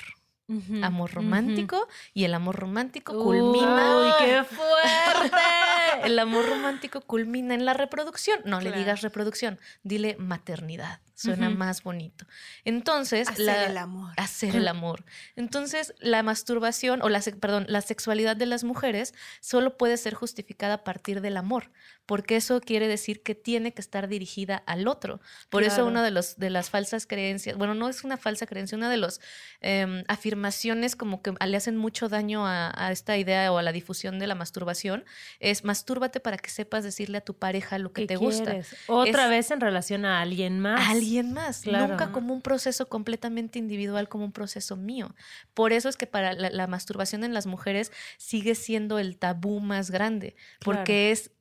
Uh 0.49 0.61
-huh, 0.61 0.85
amor 0.85 1.11
romántico 1.13 1.75
uh 1.75 1.81
-huh. 1.81 2.11
y 2.13 2.23
el 2.23 2.33
amor 2.33 2.55
romántico 2.55 3.11
culmina. 3.21 3.97
¡Uy, 3.99 4.25
qué 4.25 4.43
fuerte! 4.45 5.66
El 6.03 6.19
amor 6.19 6.47
romántico 6.47 7.01
culmina 7.01 7.53
en 7.53 7.65
la 7.65 7.73
reproducción. 7.73 8.39
No 8.45 8.59
claro. 8.59 8.75
le 8.75 8.77
digas 8.77 9.01
reproducción, 9.01 9.59
dile 9.83 10.15
maternidad. 10.17 10.99
Suena 11.17 11.49
más 11.49 11.81
bonito. 11.81 12.27
Entonces, 12.63 13.27
hacer 13.27 13.43
la, 13.43 13.65
el 13.65 13.77
amor. 13.77 14.13
Hacer 14.17 14.55
el 14.55 14.67
amor. 14.67 15.03
Entonces, 15.35 15.95
la 15.97 16.21
masturbación, 16.21 17.01
o 17.01 17.09
la, 17.09 17.21
perdón, 17.39 17.65
la 17.69 17.81
sexualidad 17.81 18.35
de 18.35 18.45
las 18.45 18.63
mujeres 18.63 19.15
solo 19.39 19.77
puede 19.77 19.97
ser 19.97 20.13
justificada 20.13 20.75
a 20.75 20.83
partir 20.83 21.21
del 21.21 21.37
amor, 21.37 21.71
porque 22.05 22.35
eso 22.35 22.61
quiere 22.61 22.87
decir 22.87 23.23
que 23.23 23.33
tiene 23.33 23.73
que 23.73 23.81
estar 23.81 24.07
dirigida 24.07 24.57
al 24.67 24.87
otro. 24.87 25.19
Por 25.49 25.63
claro. 25.63 25.73
eso 25.73 25.85
una 25.87 26.03
de, 26.03 26.11
los, 26.11 26.37
de 26.37 26.51
las 26.51 26.69
falsas 26.69 27.07
creencias, 27.07 27.57
bueno, 27.57 27.73
no 27.73 27.89
es 27.89 28.03
una 28.03 28.17
falsa 28.17 28.45
creencia, 28.45 28.77
una 28.77 28.91
de 28.91 28.97
las 28.97 29.19
eh, 29.61 30.03
afirmaciones 30.07 30.95
como 30.95 31.23
que 31.23 31.33
le 31.43 31.57
hacen 31.57 31.77
mucho 31.77 32.09
daño 32.09 32.45
a, 32.45 32.71
a, 32.75 32.91
esta 32.91 33.17
idea 33.17 33.51
o 33.51 33.57
a 33.57 33.63
la 33.63 33.71
difusión 33.71 34.19
de 34.19 34.27
la 34.27 34.35
masturbación 34.35 35.03
es 35.39 35.63
mastúrbate 35.88 36.20
para 36.20 36.38
que 36.38 36.50
sepas 36.50 36.84
decirle 36.84 37.17
a 37.17 37.22
tu 37.22 37.34
pareja 37.34 37.77
lo 37.77 37.94
que 37.94 38.06
te 38.06 38.17
quieres? 38.17 38.39
gusta. 38.39 38.77
Otra 38.88 39.24
es, 39.25 39.29
vez 39.29 39.51
en 39.51 39.62
relación 39.62 40.03
a 40.03 40.20
alguien 40.20 40.60
más. 40.60 40.82
A 40.82 40.91
alguien 40.91 41.32
más, 41.32 41.62
claro. 41.62 41.88
nunca 41.88 42.12
como 42.12 42.34
un 42.34 42.41
proceso 42.41 42.89
completamente 42.89 43.58
individual, 43.58 44.10
como 44.10 44.25
un 44.25 44.34
proceso 44.34 44.75
mío. 44.75 45.15
Por 45.53 45.72
eso 45.72 45.88
es 45.88 45.96
que 45.96 46.06
para 46.06 46.34
la, 46.34 46.50
la 46.50 46.67
masturbación 46.67 47.24
en 47.24 47.34
las 47.34 47.46
mujeres 47.46 47.94
sigue 48.17 48.53
siendo 48.53 49.00
el 49.00 49.17
tabú 49.17 49.62
más 49.62 49.89
grande, 49.89 50.36
porque 50.60 50.84
claro. 50.84 51.13
es 51.13 51.32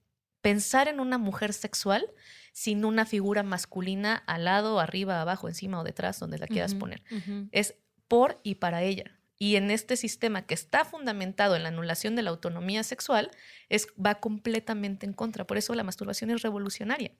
pensar 0.42 0.86
en 0.86 1.00
una 1.00 1.18
mujer 1.18 1.52
sexual 1.52 2.06
sin 2.52 2.84
una 2.84 3.04
figura 3.04 3.42
masculina 3.42 4.22
al 4.26 4.44
lado, 4.44 4.78
arriba, 4.78 5.20
abajo, 5.20 5.48
encima 5.48 5.80
o 5.80 5.84
detrás, 5.84 6.20
donde 6.20 6.38
la 6.38 6.46
quieras 6.46 6.72
uh 6.72 6.76
-huh, 6.76 6.80
poner. 6.80 7.02
Uh 7.10 7.14
-huh. 7.16 7.48
Es 7.50 7.74
por 8.06 8.38
y 8.44 8.54
para 8.54 8.82
ella. 8.82 9.18
Y 9.38 9.56
en 9.56 9.70
este 9.70 9.96
sistema 9.96 10.46
que 10.46 10.54
está 10.54 10.84
fundamentado 10.84 11.56
en 11.56 11.62
la 11.62 11.68
anulación 11.68 12.16
de 12.16 12.22
la 12.22 12.30
autonomía 12.30 12.82
sexual, 12.82 13.30
es, 13.68 13.88
va 14.02 14.16
completamente 14.16 15.06
en 15.06 15.12
contra. 15.12 15.46
Por 15.46 15.58
eso 15.58 15.74
la 15.74 15.84
masturbación 15.84 16.30
es 16.30 16.42
revolucionaria. 16.42 17.12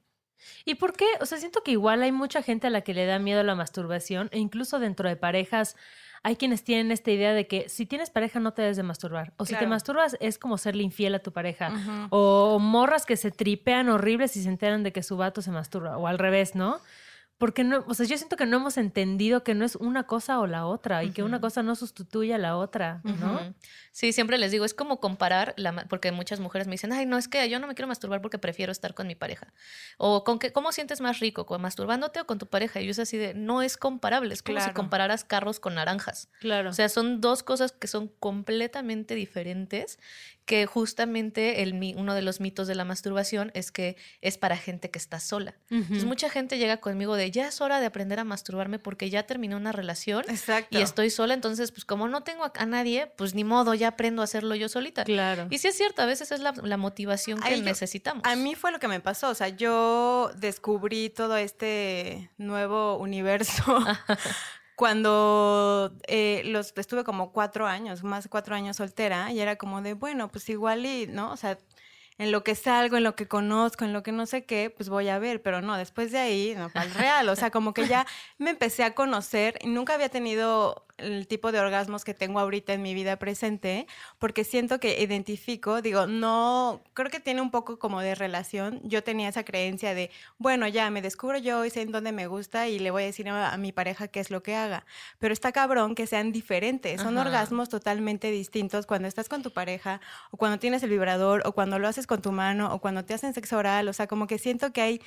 ¿Y 0.65 0.77
por 0.77 0.95
qué? 0.95 1.07
O 1.21 1.27
sea, 1.27 1.39
siento 1.39 1.63
que 1.63 1.73
igual 1.73 2.03
hay 2.03 2.13
mucha 2.13 2.43
gente 2.43 2.67
a 2.67 2.71
la 2.71 2.83
que 2.83 2.95
le 2.95 3.07
da 3.07 3.19
miedo 3.19 3.43
la 3.43 3.55
masturbación 3.55 4.29
e 4.33 4.39
incluso 4.39 4.79
dentro 4.79 5.09
de 5.09 5.17
parejas 5.17 5.77
hay 6.23 6.37
quienes 6.37 6.65
tienen 6.65 6.91
esta 6.91 7.11
idea 7.11 7.33
de 7.35 7.47
que 7.47 7.69
si 7.69 7.87
tienes 7.87 8.11
pareja 8.11 8.41
no 8.41 8.53
te 8.53 8.63
debes 8.63 8.77
de 8.77 8.83
masturbar. 8.83 9.33
O 9.37 9.45
claro. 9.45 9.47
si 9.47 9.55
te 9.55 9.67
masturbas 9.69 10.17
es 10.21 10.39
como 10.39 10.59
serle 10.59 10.83
infiel 10.83 11.15
a 11.15 11.21
tu 11.21 11.33
pareja. 11.33 11.71
Uh 11.71 11.75
-huh. 11.75 12.09
O 12.11 12.59
morras 12.59 13.07
que 13.07 13.17
se 13.17 13.31
tripean 13.31 13.89
horribles 13.89 14.37
y 14.37 14.43
se 14.43 14.49
enteran 14.49 14.83
de 14.83 14.93
que 14.93 15.03
su 15.03 15.17
vato 15.17 15.41
se 15.41 15.51
masturba. 15.51 15.97
O 15.99 16.07
al 16.07 16.19
revés, 16.19 16.55
¿no? 16.55 16.81
Porque 17.39 17.65
no, 17.65 17.85
o 17.87 17.93
sea, 17.93 18.07
yo 18.07 18.17
siento 18.17 18.37
que 18.37 18.47
no 18.47 18.57
hemos 18.57 18.79
entendido 18.79 19.45
que 19.45 19.55
no 19.55 19.65
es 19.67 19.77
una 19.77 20.05
cosa 20.05 20.41
o 20.41 20.47
la 20.47 20.65
otra 20.65 21.05
y 21.05 21.09
uh 21.09 21.11
-huh. 21.11 21.15
que 21.15 21.23
una 21.23 21.41
cosa 21.41 21.63
no 21.63 21.75
sustituye 21.75 22.33
a 22.33 22.39
la 22.39 22.57
otra, 22.57 23.01
¿no? 23.05 23.13
Uh 23.13 23.39
-huh. 23.39 23.55
Sí, 23.93 24.13
siempre 24.13 24.39
les 24.39 24.51
digo, 24.53 24.65
es 24.65 24.73
como 24.73 25.01
comparar, 25.01 25.53
la, 25.57 25.87
porque 25.89 26.13
muchas 26.13 26.41
mujeres 26.41 26.67
me 26.67 26.73
dicen, 26.73 26.93
ay, 26.93 27.05
no, 27.05 27.19
es 27.19 27.29
que 27.29 27.49
yo 27.51 27.59
no 27.61 27.67
me 27.67 27.75
quiero 27.75 27.89
masturbar 27.89 28.23
porque 28.23 28.39
prefiero 28.39 28.73
estar 28.73 28.95
con 28.95 29.07
mi 29.07 29.15
pareja. 29.15 29.53
O 29.99 30.25
con 30.25 30.39
que, 30.39 30.53
¿cómo 30.53 30.73
sientes 30.73 31.01
más 31.01 31.21
rico? 31.21 31.45
¿Con 31.45 31.61
masturbándote 31.61 32.21
o 32.21 32.27
con 32.27 32.39
tu 32.39 32.47
pareja? 32.47 32.81
Y 32.81 32.87
yo 32.87 32.91
es 32.93 32.99
así 32.99 33.19
de, 33.19 33.35
no 33.35 33.61
es 33.61 33.77
comparable, 33.77 34.33
es 34.33 34.43
como 34.43 34.57
claro. 34.57 34.71
si 34.71 34.75
compararas 34.75 35.25
carros 35.25 35.61
con 35.61 35.75
naranjas. 35.75 36.29
Claro. 36.41 36.71
O 36.71 36.73
sea, 36.73 36.89
son 36.89 37.21
dos 37.21 37.43
cosas 37.43 37.73
que 37.73 37.87
son 37.87 38.09
completamente 38.19 39.15
diferentes 39.15 39.99
que 40.47 40.65
justamente 40.67 41.63
el, 41.63 41.75
uno 41.97 42.15
de 42.15 42.23
los 42.23 42.41
mitos 42.41 42.69
de 42.69 42.77
la 42.77 42.85
masturbación 42.85 43.51
es 43.55 43.73
que 43.73 43.97
es 44.21 44.39
para 44.39 44.57
gente 44.57 44.91
que 44.91 44.99
está 44.99 45.19
sola. 45.19 45.57
Uh 45.71 45.75
-huh. 45.75 45.83
Entonces 45.83 46.05
mucha 46.05 46.31
gente 46.31 46.57
llega 46.57 46.77
conmigo 46.79 47.17
de 47.17 47.31
ya 47.33 47.49
es 47.49 47.61
hora 47.61 47.81
de 47.81 47.87
aprender 47.87 48.21
a 48.21 48.25
masturbarme 48.25 48.79
porque 48.79 49.11
ya 49.11 49.25
terminé 49.25 49.57
una 49.57 49.73
relación 49.73 50.25
Exacto. 50.29 50.79
y 50.79 50.83
estoy 50.83 51.11
sola, 51.11 51.35
entonces 51.35 51.73
pues 51.73 51.85
como 51.85 52.07
no 52.07 52.23
tengo 52.23 52.45
a, 52.45 52.53
a, 52.57 52.65
nadie, 52.65 53.09
pues 53.17 53.35
ni 53.35 53.43
modo, 53.43 53.75
ya 53.75 53.89
aprendo 53.89 54.23
a 54.23 54.25
hacerlo 54.25 54.55
yo 54.55 54.69
solita. 54.69 55.05
Claro. 55.05 55.49
Y 55.51 55.59
sí 55.59 55.69
es 55.69 55.77
cierto, 55.77 56.03
a 56.03 56.07
veces 56.07 56.31
es 56.31 56.41
la, 56.41 56.55
la 56.63 56.77
motivación 56.77 57.41
que 57.41 57.49
Ay, 57.49 57.61
necesitamos. 57.61 58.23
Yo, 58.25 58.31
a 58.31 58.37
mí 58.37 58.55
fue 58.55 58.71
lo 58.71 58.79
que 58.79 58.89
me 58.89 59.01
pasó, 59.01 59.31
o 59.31 59.35
sea, 59.35 59.49
yo 59.49 60.31
descubrí 60.37 61.11
todo 61.11 61.37
este 61.37 62.31
nuevo 62.39 62.99
universo 62.99 63.65
cuando 64.77 65.93
eh, 66.07 66.43
los 66.45 66.75
estuve 66.77 67.03
como 67.03 67.33
cuatro 67.33 67.67
años, 67.67 68.05
más 68.05 68.25
de 68.25 68.31
cuatro 68.31 68.55
años 68.55 68.77
soltera, 68.77 69.33
y 69.33 69.41
era 69.41 69.57
como 69.57 69.83
de, 69.83 69.95
bueno, 69.95 70.29
pues 70.29 70.49
igual 70.51 70.85
y, 70.87 71.07
¿no? 71.07 71.33
O 71.33 71.37
sea, 71.37 71.59
en 72.19 72.31
lo 72.31 72.45
que 72.45 72.55
salgo, 72.55 72.97
en 72.97 73.05
lo 73.05 73.17
que 73.17 73.27
conozco, 73.27 73.85
en 73.85 73.93
lo 73.93 74.03
que 74.03 74.13
no 74.13 74.27
sé 74.27 74.45
qué, 74.45 74.71
pues 74.71 74.89
voy 74.89 75.09
a 75.09 75.19
ver, 75.19 75.43
pero 75.43 75.63
no, 75.63 75.77
después 75.77 76.13
de 76.13 76.19
ahí, 76.19 76.55
no, 76.57 76.69
para 76.71 76.87
el 76.87 76.95
real, 76.95 77.29
o 77.29 77.37
sea, 77.37 77.51
como 77.51 77.75
que 77.75 77.87
ya 77.89 78.07
me 78.39 78.51
empecé 78.51 78.85
a 78.85 78.95
conocer, 78.95 79.59
y 79.63 79.69
nunca 79.69 79.95
había 79.95 80.11
tenido 80.11 80.87
el 80.99 81.27
tipo 81.27 81.53
de 81.53 81.61
orgasmos 81.61 82.05
que 82.05 82.15
tengo 82.15 82.41
ahorita 82.41 82.73
en 82.73 82.83
mi 82.83 82.95
vida 82.95 83.17
presente, 83.17 83.87
porque 84.19 84.45
siento 84.45 84.81
que 84.81 85.03
identifico, 85.03 85.83
digo, 85.83 86.07
no, 86.07 86.83
creo 86.95 87.11
que 87.11 87.21
tiene 87.21 87.41
un 87.41 87.51
poco 87.51 87.79
como 87.79 88.01
de 88.01 88.15
relación. 88.15 88.81
Yo 88.85 89.03
tenía 89.03 89.29
esa 89.29 89.45
creencia 89.45 89.95
de, 89.95 90.11
bueno, 90.39 90.67
ya 90.69 90.91
me 90.91 91.03
descubro 91.03 91.39
yo 91.39 91.65
y 91.65 91.71
sé 91.71 91.83
en 91.83 91.93
dónde 91.93 92.13
me 92.13 92.27
gusta 92.27 92.69
y 92.69 92.79
le 92.79 92.91
voy 92.91 93.03
a 93.03 93.07
decir 93.07 93.29
a, 93.29 93.53
a 93.53 93.57
mi 93.57 93.73
pareja 93.73 94.09
qué 94.09 94.21
es 94.21 94.31
lo 94.31 94.43
que 94.43 94.55
haga. 94.55 94.85
Pero 95.19 95.33
está 95.33 95.53
cabrón 95.53 95.95
que 95.95 96.07
sean 96.07 96.33
diferentes, 96.33 97.01
son 97.01 97.19
Ajá. 97.19 97.27
orgasmos 97.27 97.69
totalmente 97.69 98.31
distintos 98.31 98.87
cuando 98.87 99.09
estás 99.09 99.29
con 99.29 99.43
tu 99.43 99.51
pareja 99.51 100.01
o 100.31 100.37
cuando 100.37 100.59
tienes 100.59 100.83
el 100.83 100.91
vibrador 100.91 101.43
o 101.45 101.53
cuando 101.53 101.79
lo 101.79 101.89
haces 101.89 102.07
con 102.07 102.23
tu 102.23 102.33
mano 102.33 102.73
o 102.73 102.81
cuando 102.81 103.05
te 103.05 103.15
hacen 103.15 103.35
sexo 103.35 103.59
oral, 103.59 103.89
o 103.89 103.93
sea, 103.93 104.07
como 104.07 104.27
que 104.27 104.39
siento 104.39 104.73
que 104.73 104.81
hay 104.81 105.03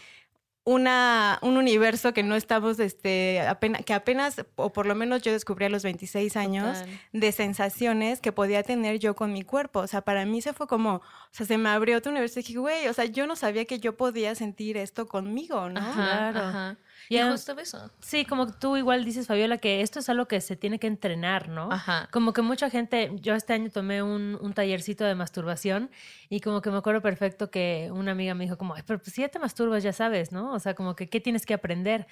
una, 0.70 1.40
un 1.42 1.58
universo 1.58 2.14
que 2.14 2.22
no 2.22 2.36
estamos, 2.36 2.80
este, 2.80 3.42
apenas, 3.42 3.84
que 3.84 3.94
apenas, 3.96 4.46
o 4.56 4.72
por 4.72 4.86
lo 4.86 4.94
menos 4.94 5.24
yo 5.24 5.32
descubrí 5.32 5.66
a 5.66 5.70
los 5.70 5.82
26 5.82 6.38
años, 6.38 6.78
Total. 6.78 7.00
de 7.12 7.32
sensaciones 7.32 8.22
que 8.22 8.32
podía 8.32 8.62
tener 8.62 9.00
yo 9.00 9.16
con 9.16 9.34
mi 9.34 9.42
cuerpo. 9.42 9.80
O 9.80 9.88
sea, 9.88 10.02
para 10.02 10.26
mí 10.26 10.44
se 10.44 10.54
fue 10.54 10.68
como, 10.68 10.98
o 10.98 11.02
sea, 11.32 11.48
se 11.48 11.58
me 11.58 11.70
abrió 11.70 11.98
otro 11.98 12.12
universo 12.12 12.40
y 12.40 12.44
dije, 12.44 12.60
güey, 12.60 12.88
o 12.88 12.94
sea, 12.94 13.06
yo 13.06 13.26
no 13.26 13.36
sabía 13.36 13.66
que 13.66 13.80
yo 13.80 13.98
podía 13.98 14.36
sentir 14.36 14.78
esto 14.78 15.08
conmigo, 15.08 15.70
¿no? 15.70 15.80
Ajá, 15.80 15.94
claro. 15.94 16.40
Ajá. 16.40 16.78
Y 17.10 17.16
Ya- 17.16 17.32
justo 17.32 17.58
eso. 17.60 17.90
Sí, 18.02 18.24
como 18.24 18.48
tú 18.54 18.78
igual 18.78 19.04
dices, 19.04 19.26
Fabiola, 19.28 19.58
que 19.58 19.82
esto 19.82 19.98
es 20.00 20.08
algo 20.10 20.28
que 20.28 20.40
se 20.42 20.56
tiene 20.56 20.78
que 20.80 20.86
entrenar, 20.88 21.50
¿no? 21.50 21.72
Ajá. 21.72 22.08
Como 22.12 22.34
que 22.34 22.44
mucha 22.44 22.70
gente, 22.70 23.12
yo 23.22 23.34
este 23.34 23.54
año 23.54 23.72
tomé 23.72 24.04
un, 24.04 24.38
un 24.40 24.54
tallercito 24.54 25.04
de 25.06 25.16
masturbación 25.16 25.90
y 26.30 26.40
como 26.42 26.62
que 26.62 26.70
me 26.70 26.78
acuerdo 26.78 27.02
perfecto 27.02 27.50
que 27.50 27.90
una 27.92 28.12
amiga 28.12 28.36
me 28.36 28.44
dijo 28.44 28.58
como, 28.58 28.76
"Ay, 28.76 28.84
pero 28.86 29.00
pues 29.00 29.12
si 29.14 29.22
ya 29.22 29.30
te 29.30 29.40
masturbas, 29.40 29.82
ya 29.82 29.92
sabes, 29.92 30.32
¿no? 30.32 30.54
O 30.54 30.60
sea, 30.60 30.76
como 30.76 30.96
que, 30.96 31.10
¿qué 31.10 31.20
tienes 31.20 31.48
que 31.48 31.56
aprender? 31.56 32.06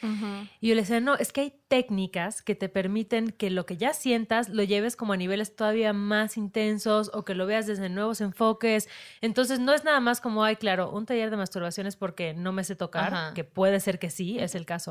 Y 0.60 0.70
yo 0.70 0.74
le 0.76 0.82
decía, 0.82 1.00
no, 1.00 1.16
es 1.16 1.32
que 1.32 1.42
hay 1.42 1.54
técnicas 1.68 2.42
que 2.42 2.56
te 2.56 2.68
permiten 2.68 3.30
que 3.30 3.52
lo 3.52 3.68
que 3.68 3.78
ya 3.78 3.94
sientas 3.94 4.50
lo 4.50 4.64
lleves 4.64 4.96
como 4.96 5.14
a 5.14 5.18
niveles 5.18 5.56
todavía 5.56 5.94
más 5.94 6.38
intensos 6.38 7.12
o 7.14 7.24
que 7.24 7.36
lo 7.36 7.46
veas 7.46 7.68
desde 7.68 7.90
nuevos 7.90 8.20
enfoques. 8.22 8.90
Entonces, 9.22 9.60
no 9.60 9.74
es 9.74 9.84
nada 9.84 10.00
más 10.00 10.22
como, 10.22 10.44
ay, 10.44 10.56
claro, 10.56 10.90
un 10.90 11.06
taller 11.06 11.30
de 11.30 11.38
masturbación 11.38 11.86
es 11.86 11.96
porque 11.96 12.34
no 12.34 12.52
me 12.52 12.64
sé 12.64 12.76
tocar, 12.76 13.14
Ajá. 13.14 13.34
que 13.36 13.44
puede 13.44 13.80
ser 13.80 14.00
que 14.00 14.10
sí, 14.10 14.40
es 14.40 14.56
el 14.56 14.66
caso, 14.66 14.87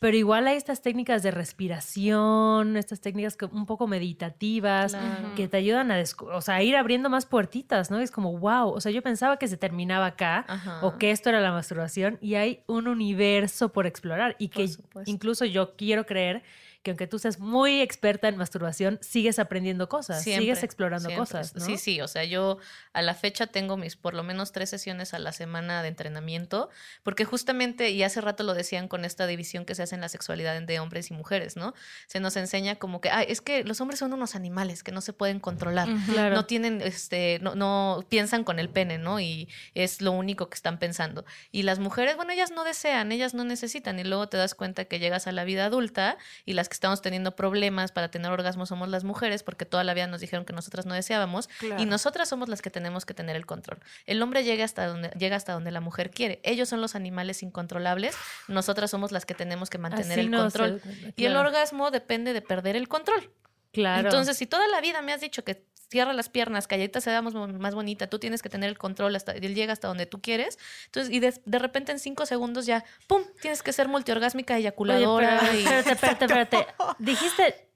pero 0.00 0.16
igual 0.16 0.46
hay 0.46 0.56
estas 0.56 0.82
técnicas 0.82 1.22
de 1.22 1.30
respiración, 1.30 2.76
estas 2.76 3.00
técnicas 3.00 3.36
que, 3.36 3.46
un 3.46 3.66
poco 3.66 3.86
meditativas 3.86 4.92
Claro. 4.92 5.34
que 5.34 5.48
te 5.48 5.56
ayudan 5.56 5.90
a, 5.90 6.02
o 6.32 6.40
sea, 6.40 6.56
a 6.56 6.62
ir 6.62 6.76
abriendo 6.76 7.08
más 7.10 7.26
puertitas, 7.26 7.90
¿no? 7.90 7.98
Es 7.98 8.10
como, 8.10 8.36
wow, 8.38 8.68
o 8.70 8.80
sea, 8.80 8.92
yo 8.92 9.02
pensaba 9.02 9.38
que 9.38 9.48
se 9.48 9.56
terminaba 9.56 10.06
acá 10.06 10.44
Ajá. 10.48 10.80
o 10.82 10.98
que 10.98 11.10
esto 11.10 11.28
era 11.28 11.40
la 11.40 11.52
masturbación 11.52 12.18
y 12.20 12.34
hay 12.34 12.60
un 12.66 12.88
universo 12.88 13.72
por 13.72 13.86
explorar 13.86 14.36
y 14.38 14.48
que 14.48 14.68
incluso 15.06 15.44
yo 15.44 15.76
quiero 15.76 16.06
creer 16.06 16.42
que 16.86 16.92
aunque 16.92 17.08
tú 17.08 17.18
seas 17.18 17.40
muy 17.40 17.80
experta 17.80 18.28
en 18.28 18.36
masturbación, 18.36 19.00
sigues 19.02 19.40
aprendiendo 19.40 19.88
cosas, 19.88 20.22
Siempre, 20.22 20.44
sigues 20.44 20.62
explorando 20.62 21.08
siempre. 21.08 21.18
cosas, 21.18 21.56
¿no? 21.56 21.64
Sí, 21.64 21.78
sí, 21.78 22.00
o 22.00 22.06
sea, 22.06 22.22
yo 22.22 22.58
a 22.92 23.02
la 23.02 23.14
fecha 23.14 23.48
tengo 23.48 23.76
mis 23.76 23.96
por 23.96 24.14
lo 24.14 24.22
menos 24.22 24.52
tres 24.52 24.70
sesiones 24.70 25.12
a 25.12 25.18
la 25.18 25.32
semana 25.32 25.82
de 25.82 25.88
entrenamiento, 25.88 26.70
porque 27.02 27.24
justamente, 27.24 27.90
y 27.90 28.04
hace 28.04 28.20
rato 28.20 28.44
lo 28.44 28.54
decían 28.54 28.86
con 28.86 29.04
esta 29.04 29.26
división 29.26 29.64
que 29.64 29.74
se 29.74 29.82
hace 29.82 29.96
en 29.96 30.00
la 30.00 30.08
sexualidad 30.08 30.62
de 30.62 30.78
hombres 30.78 31.10
y 31.10 31.14
mujeres, 31.14 31.56
¿no? 31.56 31.74
Se 32.06 32.20
nos 32.20 32.36
enseña 32.36 32.76
como 32.76 33.00
que, 33.00 33.10
ay, 33.10 33.26
es 33.28 33.40
que 33.40 33.64
los 33.64 33.80
hombres 33.80 33.98
son 33.98 34.12
unos 34.12 34.36
animales 34.36 34.84
que 34.84 34.92
no 34.92 35.00
se 35.00 35.12
pueden 35.12 35.40
controlar. 35.40 35.88
Claro. 36.12 36.36
No 36.36 36.44
tienen, 36.44 36.80
este, 36.82 37.40
no, 37.42 37.56
no 37.56 38.04
piensan 38.08 38.44
con 38.44 38.60
el 38.60 38.68
pene, 38.68 38.98
¿no? 38.98 39.18
Y 39.18 39.48
es 39.74 40.02
lo 40.02 40.12
único 40.12 40.48
que 40.48 40.54
están 40.54 40.78
pensando. 40.78 41.24
Y 41.50 41.64
las 41.64 41.80
mujeres, 41.80 42.14
bueno, 42.14 42.30
ellas 42.32 42.52
no 42.52 42.62
desean, 42.62 43.10
ellas 43.10 43.34
no 43.34 43.42
necesitan. 43.42 43.98
Y 43.98 44.04
luego 44.04 44.28
te 44.28 44.36
das 44.36 44.54
cuenta 44.54 44.84
que 44.84 45.00
llegas 45.00 45.26
a 45.26 45.32
la 45.32 45.42
vida 45.42 45.64
adulta 45.66 46.16
y 46.44 46.52
las 46.52 46.68
que 46.68 46.74
estamos 46.76 47.02
teniendo 47.02 47.34
problemas 47.36 47.92
para 47.92 48.10
tener 48.10 48.30
orgasmo 48.30 48.66
somos 48.66 48.88
las 48.88 49.04
mujeres, 49.04 49.42
porque 49.42 49.64
toda 49.64 49.82
la 49.84 49.92
vida 49.94 50.06
nos 50.06 50.20
dijeron 50.20 50.44
que 50.44 50.52
nosotras 50.52 50.86
no 50.86 50.94
deseábamos. 50.94 51.48
Claro. 51.58 51.82
Y 51.82 51.86
nosotras 51.86 52.28
somos 52.28 52.48
las 52.48 52.62
que 52.62 52.70
tenemos 52.70 53.04
que 53.04 53.14
tener 53.14 53.36
el 53.36 53.46
control. 53.46 53.78
El 54.06 54.22
hombre 54.22 54.44
llega 54.44 54.64
hasta 54.64 54.86
donde, 54.86 55.08
llega 55.18 55.36
hasta 55.36 55.52
donde 55.52 55.70
la 55.70 55.80
mujer 55.80 56.10
quiere. 56.10 56.40
Ellos 56.44 56.68
son 56.68 56.80
los 56.80 56.94
animales 56.94 57.42
incontrolables, 57.42 58.16
nosotras 58.48 58.90
somos 58.90 59.12
las 59.12 59.26
que 59.26 59.34
tenemos 59.34 59.70
que 59.70 59.78
mantener 59.78 60.12
Así 60.12 60.20
el 60.20 60.30
no 60.30 60.38
control. 60.42 60.80
se- 60.82 61.14
Y 61.16 61.24
el 61.24 61.36
orgasmo 61.36 61.90
depende 61.90 62.32
de 62.32 62.42
perder 62.42 62.76
el 62.76 62.88
control. 62.88 63.30
Claro. 63.72 64.08
Entonces, 64.08 64.36
si 64.38 64.46
toda 64.46 64.66
la 64.68 64.80
vida 64.80 65.02
me 65.02 65.12
has 65.12 65.20
dicho 65.20 65.44
que 65.44 65.62
cierra 65.88 66.12
las 66.12 66.28
piernas, 66.28 66.66
que 66.66 66.76
Galletita 66.76 67.00
se 67.00 67.10
vea 67.10 67.22
más, 67.22 67.34
más 67.34 67.74
bonita, 67.74 68.06
tú 68.08 68.18
tienes 68.18 68.42
que 68.42 68.48
tener 68.48 68.68
el 68.68 68.78
control 68.78 69.14
hasta 69.16 69.32
él 69.32 69.54
llega 69.54 69.72
hasta 69.72 69.88
donde 69.88 70.06
tú 70.06 70.20
quieres. 70.20 70.58
Entonces, 70.86 71.12
y 71.12 71.20
de, 71.20 71.34
de 71.44 71.58
repente 71.58 71.92
en 71.92 71.98
cinco 71.98 72.26
segundos 72.26 72.66
ya, 72.66 72.84
¡pum! 73.06 73.22
Tienes 73.40 73.62
que 73.62 73.72
ser 73.72 73.88
multiorgásmica, 73.88 74.54
Oye, 74.54 74.62
eyaculadora. 74.62 75.38
pero- 75.40 75.54
y... 75.54 75.58
espérate, 75.60 75.92
espérate, 75.92 76.24
espérate. 76.24 76.66
Dijiste 76.98 77.68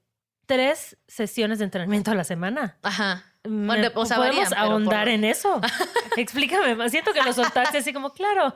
tres 0.45 0.97
sesiones 1.07 1.59
de 1.59 1.65
entrenamiento 1.65 2.11
a 2.11 2.15
la 2.15 2.23
semana. 2.23 2.77
Ajá. 2.81 3.30
Bueno, 3.43 3.89
o 3.95 4.05
sea, 4.05 4.17
¿Podemos 4.17 4.49
varían, 4.51 4.53
ahondar 4.59 5.05
por- 5.05 5.09
en 5.09 5.23
eso? 5.23 5.59
Explícame 6.17 6.75
más. 6.75 6.91
Siento 6.91 7.11
que 7.11 7.23
lo 7.23 7.33
soltaste 7.33 7.79
así 7.79 7.91
como, 7.91 8.11
claro. 8.11 8.53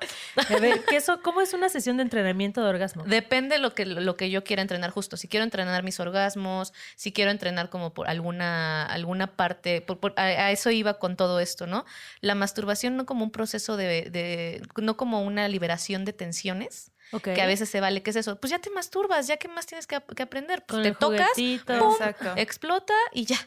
A 0.49 0.59
ver, 0.59 0.83
¿qué 0.87 0.97
eso, 0.97 1.21
¿cómo 1.23 1.41
es 1.41 1.53
una 1.55 1.69
sesión 1.69 1.97
de 1.97 2.03
entrenamiento 2.03 2.61
de 2.63 2.69
orgasmo? 2.69 3.03
Depende 3.03 3.57
lo 3.57 3.73
que, 3.73 3.85
lo 3.87 4.15
que 4.15 4.29
yo 4.29 4.43
quiera 4.43 4.61
entrenar 4.61 4.91
justo. 4.91 5.17
Si 5.17 5.27
quiero 5.27 5.43
entrenar 5.43 5.81
mis 5.83 5.99
orgasmos, 5.99 6.71
si 6.95 7.11
quiero 7.11 7.31
entrenar 7.31 7.69
como 7.71 7.93
por 7.95 8.07
alguna, 8.07 8.85
alguna 8.85 9.35
parte, 9.35 9.81
por- 9.81 9.99
por- 9.99 10.13
a, 10.17 10.23
a 10.25 10.51
eso 10.51 10.69
iba 10.69 10.99
con 10.99 11.15
todo 11.15 11.39
esto, 11.39 11.65
¿no? 11.65 11.83
La 12.21 12.35
masturbación 12.35 12.95
no 12.95 13.07
como 13.07 13.23
un 13.23 13.31
proceso 13.31 13.77
de, 13.77 14.09
de- 14.11 14.61
no 14.77 14.97
como 14.97 15.23
una 15.23 15.47
liberación 15.47 16.05
de 16.05 16.13
tensiones, 16.13 16.91
Que 17.23 17.41
a 17.41 17.45
veces 17.45 17.69
se 17.69 17.79
vale, 17.79 18.01
¿qué 18.03 18.09
es 18.09 18.15
eso? 18.17 18.37
Pues 18.39 18.51
ya 18.51 18.59
te 18.59 18.69
masturbas, 18.69 19.27
ya 19.27 19.37
qué 19.37 19.47
más 19.47 19.65
tienes 19.65 19.87
que, 19.87 20.01
que 20.15 20.23
aprender. 20.23 20.63
Pues 20.65 20.75
Con 20.75 20.83
te 20.83 20.89
el 20.89 20.97
tocas, 20.97 21.29
explota 22.35 22.93
y 23.13 23.25
ya. 23.25 23.37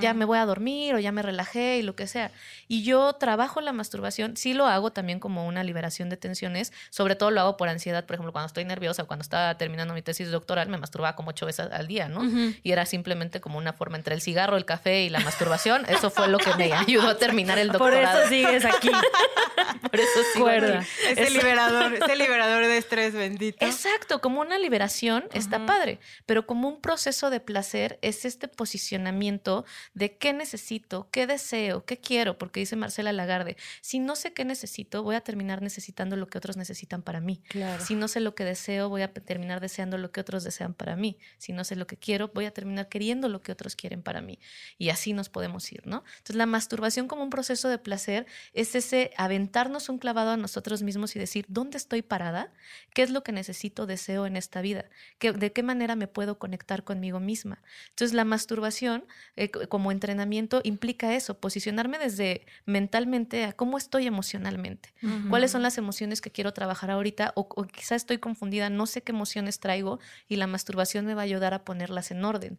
Ya 0.00 0.14
me 0.14 0.24
voy 0.24 0.38
a 0.38 0.46
dormir 0.46 0.94
o 0.94 0.98
ya 0.98 1.12
me 1.12 1.20
relajé 1.20 1.76
y 1.76 1.82
lo 1.82 1.94
que 1.94 2.06
sea. 2.06 2.30
Y 2.66 2.82
yo 2.82 3.12
trabajo 3.12 3.60
la 3.60 3.74
masturbación, 3.74 4.34
sí 4.38 4.54
lo 4.54 4.66
hago 4.66 4.90
también 4.90 5.20
como 5.20 5.46
una 5.46 5.62
liberación 5.64 6.08
de 6.08 6.16
tensiones, 6.16 6.72
sobre 6.88 7.14
todo 7.14 7.30
lo 7.30 7.42
hago 7.42 7.56
por 7.58 7.68
ansiedad, 7.68 8.06
por 8.06 8.14
ejemplo, 8.14 8.32
cuando 8.32 8.46
estoy 8.46 8.64
nerviosa, 8.64 9.04
cuando 9.04 9.22
estaba 9.22 9.58
terminando 9.58 9.92
mi 9.92 10.00
tesis 10.00 10.30
doctoral, 10.30 10.68
me 10.70 10.78
masturbaba 10.78 11.14
como 11.14 11.28
ocho 11.30 11.44
veces 11.44 11.68
al 11.70 11.86
día, 11.88 12.08
¿no? 12.08 12.22
Y 12.62 12.72
era 12.72 12.86
simplemente 12.86 13.40
como 13.42 13.58
una 13.58 13.74
forma 13.74 13.98
entre 13.98 14.14
el 14.14 14.22
cigarro, 14.22 14.56
el 14.56 14.64
café 14.64 15.02
y 15.02 15.10
la 15.10 15.20
masturbación. 15.20 15.84
Eso 15.90 16.08
fue 16.08 16.28
lo 16.28 16.38
que 16.38 16.54
me 16.54 16.72
ayudó 16.72 17.10
a 17.10 17.18
terminar 17.18 17.58
el 17.58 17.68
Por 17.68 17.78
doctorado. 17.92 18.20
eso 18.20 18.28
sigues 18.30 18.64
aquí. 18.64 18.90
Por 19.90 20.00
eso 20.00 20.20
sigo 20.32 20.46
Cuerda. 20.46 20.78
aquí. 20.78 20.88
Ese 21.08 21.30
liberador, 21.30 21.94
ese 21.94 22.16
liberador 22.16 22.66
de 22.66 22.78
estrés 22.78 23.05
bendito. 23.14 23.64
Exacto, 23.64 24.20
como 24.20 24.40
una 24.40 24.58
liberación 24.58 25.24
está 25.32 25.64
padre, 25.66 26.00
pero 26.26 26.46
como 26.46 26.68
un 26.68 26.80
proceso 26.80 27.30
de 27.30 27.40
placer 27.40 27.98
es 28.02 28.24
este 28.24 28.48
posicionamiento 28.48 29.64
de 29.94 30.16
qué 30.16 30.32
necesito, 30.32 31.08
qué 31.10 31.26
deseo, 31.26 31.84
qué 31.84 31.98
quiero, 31.98 32.38
porque 32.38 32.60
dice 32.60 32.76
Marcela 32.76 33.12
Lagarde, 33.12 33.56
si 33.80 33.98
no 33.98 34.16
sé 34.16 34.32
qué 34.32 34.44
necesito, 34.44 35.02
voy 35.02 35.16
a 35.16 35.20
terminar 35.20 35.62
necesitando 35.62 36.16
lo 36.16 36.28
que 36.28 36.38
otros 36.38 36.56
necesitan 36.56 37.02
para 37.02 37.20
mí. 37.20 37.42
Claro. 37.48 37.84
Si 37.84 37.94
no 37.94 38.08
sé 38.08 38.20
lo 38.20 38.34
que 38.34 38.44
deseo, 38.44 38.88
voy 38.88 39.02
a 39.02 39.12
terminar 39.12 39.60
deseando 39.60 39.98
lo 39.98 40.10
que 40.12 40.20
otros 40.20 40.44
desean 40.44 40.74
para 40.74 40.96
mí. 40.96 41.18
Si 41.38 41.52
no 41.52 41.64
sé 41.64 41.76
lo 41.76 41.86
que 41.86 41.96
quiero, 41.96 42.28
voy 42.28 42.44
a 42.44 42.50
terminar 42.50 42.88
queriendo 42.88 43.28
lo 43.28 43.42
que 43.42 43.52
otros 43.52 43.76
quieren 43.76 44.02
para 44.02 44.20
mí. 44.20 44.38
Y 44.78 44.90
así 44.90 45.12
nos 45.12 45.28
podemos 45.28 45.70
ir, 45.72 45.86
¿no? 45.86 46.04
Entonces, 46.18 46.36
la 46.36 46.46
masturbación 46.46 47.08
como 47.08 47.22
un 47.22 47.30
proceso 47.30 47.68
de 47.68 47.78
placer 47.78 48.26
es 48.52 48.74
ese 48.74 49.10
aventarnos 49.16 49.88
un 49.88 49.98
clavado 49.98 50.30
a 50.30 50.36
nosotros 50.36 50.82
mismos 50.82 51.16
y 51.16 51.18
decir, 51.18 51.46
¿dónde 51.48 51.76
estoy 51.78 52.02
parada? 52.02 52.52
¿Qué 52.96 53.02
es 53.02 53.10
lo 53.10 53.22
que 53.22 53.32
necesito, 53.32 53.84
deseo 53.84 54.24
en 54.24 54.36
esta 54.36 54.62
vida? 54.62 54.86
¿Qué- 55.18 55.32
¿De 55.32 55.52
qué 55.52 55.62
manera 55.62 55.96
me 55.96 56.08
puedo 56.08 56.38
conectar 56.38 56.82
conmigo 56.82 57.20
misma? 57.20 57.62
Entonces, 57.90 58.14
la 58.14 58.24
masturbación 58.24 59.04
eh, 59.36 59.50
como 59.50 59.92
entrenamiento 59.92 60.62
implica 60.64 61.14
eso, 61.14 61.38
posicionarme 61.38 61.98
desde 61.98 62.46
mentalmente 62.64 63.44
a 63.44 63.52
cómo 63.52 63.76
estoy 63.76 64.06
emocionalmente. 64.06 64.94
¿Cuáles 65.28 65.50
son 65.50 65.60
las 65.62 65.76
emociones 65.76 66.22
que 66.22 66.30
quiero 66.32 66.54
trabajar 66.54 66.90
ahorita? 66.90 67.32
O, 67.36 67.42
o 67.54 67.64
quizá 67.64 67.96
estoy 67.96 68.16
confundida, 68.16 68.70
no 68.70 68.86
sé 68.86 69.02
qué 69.02 69.12
emociones 69.12 69.60
traigo 69.60 70.00
y 70.26 70.36
la 70.36 70.46
masturbación 70.46 71.04
me 71.04 71.14
va 71.14 71.20
a 71.20 71.24
ayudar 71.24 71.52
a 71.52 71.64
ponerlas 71.64 72.10
en 72.12 72.24
orden. 72.24 72.58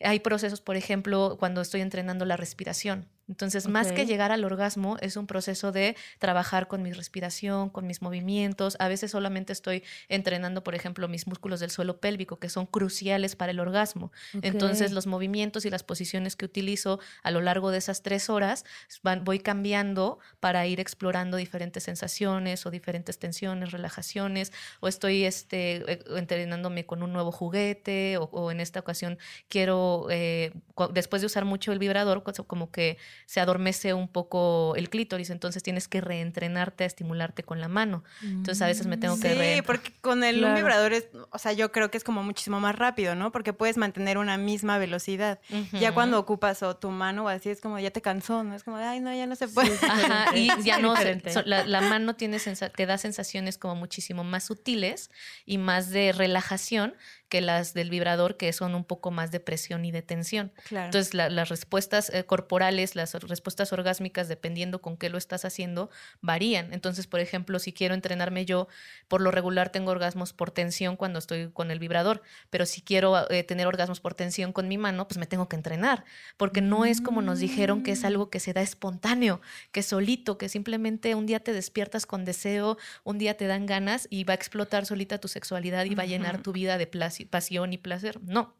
Hay 0.00 0.20
procesos, 0.20 0.60
por 0.60 0.76
ejemplo, 0.76 1.36
cuando 1.38 1.60
estoy 1.60 1.80
entrenando 1.80 2.24
la 2.24 2.36
respiración. 2.36 3.08
Entonces, 3.28 3.66
más 3.68 3.88
que 3.92 4.06
llegar 4.06 4.30
al 4.32 4.44
orgasmo, 4.44 4.96
es 5.00 5.16
un 5.16 5.26
proceso 5.26 5.72
de 5.72 5.96
trabajar 6.18 6.68
con 6.68 6.82
mi 6.82 6.92
respiración, 6.92 7.70
con 7.70 7.86
mis 7.86 8.00
movimientos. 8.02 8.76
A 8.78 8.88
veces 8.88 9.10
solamente 9.10 9.52
estoy 9.52 9.82
entrenando, 10.08 10.62
por 10.62 10.74
ejemplo, 10.74 11.08
mis 11.08 11.26
músculos 11.26 11.58
del 11.60 11.70
suelo 11.70 11.98
pélvico, 12.00 12.38
que 12.38 12.48
son 12.48 12.66
cruciales 12.66 13.34
para 13.36 13.50
el 13.52 13.58
orgasmo. 13.60 14.12
Entonces, 14.42 14.92
los 14.92 15.06
movimientos 15.06 15.64
y 15.64 15.70
las 15.70 15.82
posiciones 15.82 16.36
que 16.36 16.44
utilizo 16.44 17.00
a 17.22 17.30
lo 17.30 17.40
largo 17.40 17.70
de 17.70 17.78
esas 17.78 18.02
tres 18.02 18.30
horas 18.30 18.64
van- 19.02 19.24
voy 19.24 19.40
cambiando 19.40 20.18
para 20.40 20.66
ir 20.66 20.78
explorando 20.80 21.36
diferentes 21.36 21.82
sensaciones 21.82 22.64
o 22.66 22.70
diferentes 22.70 23.18
tensiones, 23.18 23.72
relajaciones, 23.72 24.52
o 24.80 24.88
estoy 24.88 25.24
este, 25.24 25.76
eh, 25.92 26.04
entrenándome 26.16 26.86
con 26.86 27.02
un 27.02 27.12
nuevo 27.12 27.32
juguete, 27.32 28.18
o, 28.18 28.24
o 28.24 28.50
en 28.52 28.60
esta 28.60 28.80
ocasión 28.80 29.18
quiero, 29.48 30.06
eh, 30.10 30.52
después 30.92 31.22
de 31.22 31.26
usar 31.26 31.44
mucho 31.44 31.72
el 31.72 31.78
vibrador, 31.78 32.22
co- 32.22 32.32
como 32.46 32.70
que 32.70 32.98
se 33.24 33.40
adormece 33.40 33.94
un 33.94 34.08
poco 34.08 34.74
el 34.76 34.90
clítoris, 34.90 35.30
entonces 35.30 35.62
tienes 35.62 35.88
que 35.88 36.00
reentrenarte 36.00 36.84
a 36.84 36.86
estimularte 36.86 37.42
con 37.42 37.60
la 37.60 37.68
mano. 37.68 38.04
Entonces, 38.22 38.62
a 38.62 38.66
veces 38.66 38.86
me 38.86 38.96
tengo 38.96 39.18
que 39.18 39.32
Sí, 39.32 39.38
re- 39.38 39.62
porque 39.64 39.92
con 40.00 40.22
el 40.24 40.44
un 40.44 40.54
vibrador 40.54 40.92
es, 40.92 41.08
o 41.30 41.38
sea, 41.38 41.52
yo 41.52 41.72
creo 41.72 41.90
que 41.90 41.96
es 41.98 42.04
como 42.04 42.22
muchísimo 42.22 42.60
más 42.60 42.76
rápido, 42.76 43.14
¿no? 43.14 43.32
Porque 43.32 43.52
puedes 43.52 43.76
mantener 43.76 44.18
una 44.18 44.36
misma 44.36 44.78
velocidad. 44.78 45.40
Ya 45.72 45.92
cuando 45.92 46.18
ocupas 46.18 46.62
o 46.62 46.76
tu 46.76 46.90
mano 46.90 47.24
o 47.24 47.28
así 47.28 47.50
es 47.50 47.60
como 47.60 47.78
ya 47.78 47.90
te 47.90 48.02
cansó, 48.02 48.44
¿no? 48.44 48.54
Es 48.54 48.62
como, 48.64 48.76
ay, 48.76 49.00
no, 49.00 49.12
ya 49.14 49.26
no 49.26 49.36
se 49.36 49.48
puede. 49.48 49.74
Ajá, 49.88 50.26
y 50.36 50.48
ya 50.62 50.78
no, 50.78 50.94
la, 51.44 51.64
la 51.66 51.80
mano 51.80 52.14
tiene 52.16 52.38
te 52.74 52.86
da 52.86 52.98
sensaciones 52.98 53.58
como 53.58 53.74
muchísimo 53.74 54.24
más 54.24 54.44
sutiles 54.44 55.10
y 55.44 55.58
más 55.58 55.90
de 55.90 56.12
relajación 56.12 56.94
que 57.28 57.40
las 57.40 57.74
del 57.74 57.90
vibrador, 57.90 58.36
que 58.36 58.52
son 58.52 58.74
un 58.74 58.84
poco 58.84 59.10
más 59.10 59.30
de 59.30 59.40
presión 59.40 59.84
y 59.84 59.90
de 59.90 60.02
tensión. 60.02 60.52
Claro. 60.68 60.86
Entonces, 60.86 61.14
la- 61.14 61.28
las 61.28 61.48
respuestas 61.48 62.10
eh, 62.14 62.24
corporales, 62.24 62.94
las 62.94 63.14
respuestas 63.14 63.72
orgásmicas, 63.72 64.28
dependiendo 64.28 64.80
con 64.80 64.96
qué 64.96 65.08
lo 65.08 65.18
estás 65.18 65.44
haciendo, 65.44 65.90
varían. 66.20 66.72
Entonces, 66.72 67.06
por 67.06 67.20
ejemplo, 67.20 67.58
si 67.58 67.72
quiero 67.72 67.94
entrenarme 67.94 68.44
yo, 68.44 68.68
por 69.08 69.20
lo 69.20 69.30
regular 69.30 69.70
tengo 69.70 69.90
orgasmos 69.90 70.32
por 70.32 70.50
tensión 70.50 70.96
cuando 70.96 71.18
estoy 71.18 71.50
con 71.52 71.70
el 71.70 71.78
vibrador, 71.78 72.22
pero 72.50 72.66
si 72.66 72.80
quiero 72.82 73.28
eh, 73.30 73.42
tener 73.42 73.66
orgasmos 73.66 74.00
por 74.00 74.14
tensión 74.14 74.52
con 74.52 74.68
mi 74.68 74.78
mano, 74.78 75.08
pues 75.08 75.18
me 75.18 75.26
tengo 75.26 75.48
que 75.48 75.56
entrenar, 75.56 76.04
porque 76.36 76.60
no 76.60 76.84
es 76.84 77.00
como 77.00 77.22
nos 77.22 77.38
dijeron 77.38 77.82
que 77.82 77.92
es 77.92 78.02
Mm. 78.02 78.06
algo 78.06 78.30
que 78.30 78.40
se 78.40 78.52
da 78.52 78.60
espontáneo, 78.62 79.40
que 79.72 79.82
solito, 79.82 80.38
que 80.38 80.48
simplemente 80.48 81.14
un 81.14 81.26
día 81.26 81.40
te 81.40 81.52
despiertas 81.52 82.06
con 82.06 82.24
deseo, 82.24 82.76
un 83.04 83.18
día 83.18 83.36
te 83.36 83.46
dan 83.46 83.66
ganas 83.66 84.06
y 84.10 84.24
va 84.24 84.32
a 84.32 84.36
explotar 84.36 84.86
solita 84.86 85.18
tu 85.18 85.28
sexualidad 85.28 85.84
y 85.86 85.94
va 85.94 86.02
a 86.02 86.06
llenar 86.06 86.42
tu 86.42 86.52
vida 86.52 86.76
de 86.78 86.90
placi- 86.90 87.15
pasión 87.24 87.72
y 87.72 87.78
placer. 87.78 88.20
No. 88.22 88.54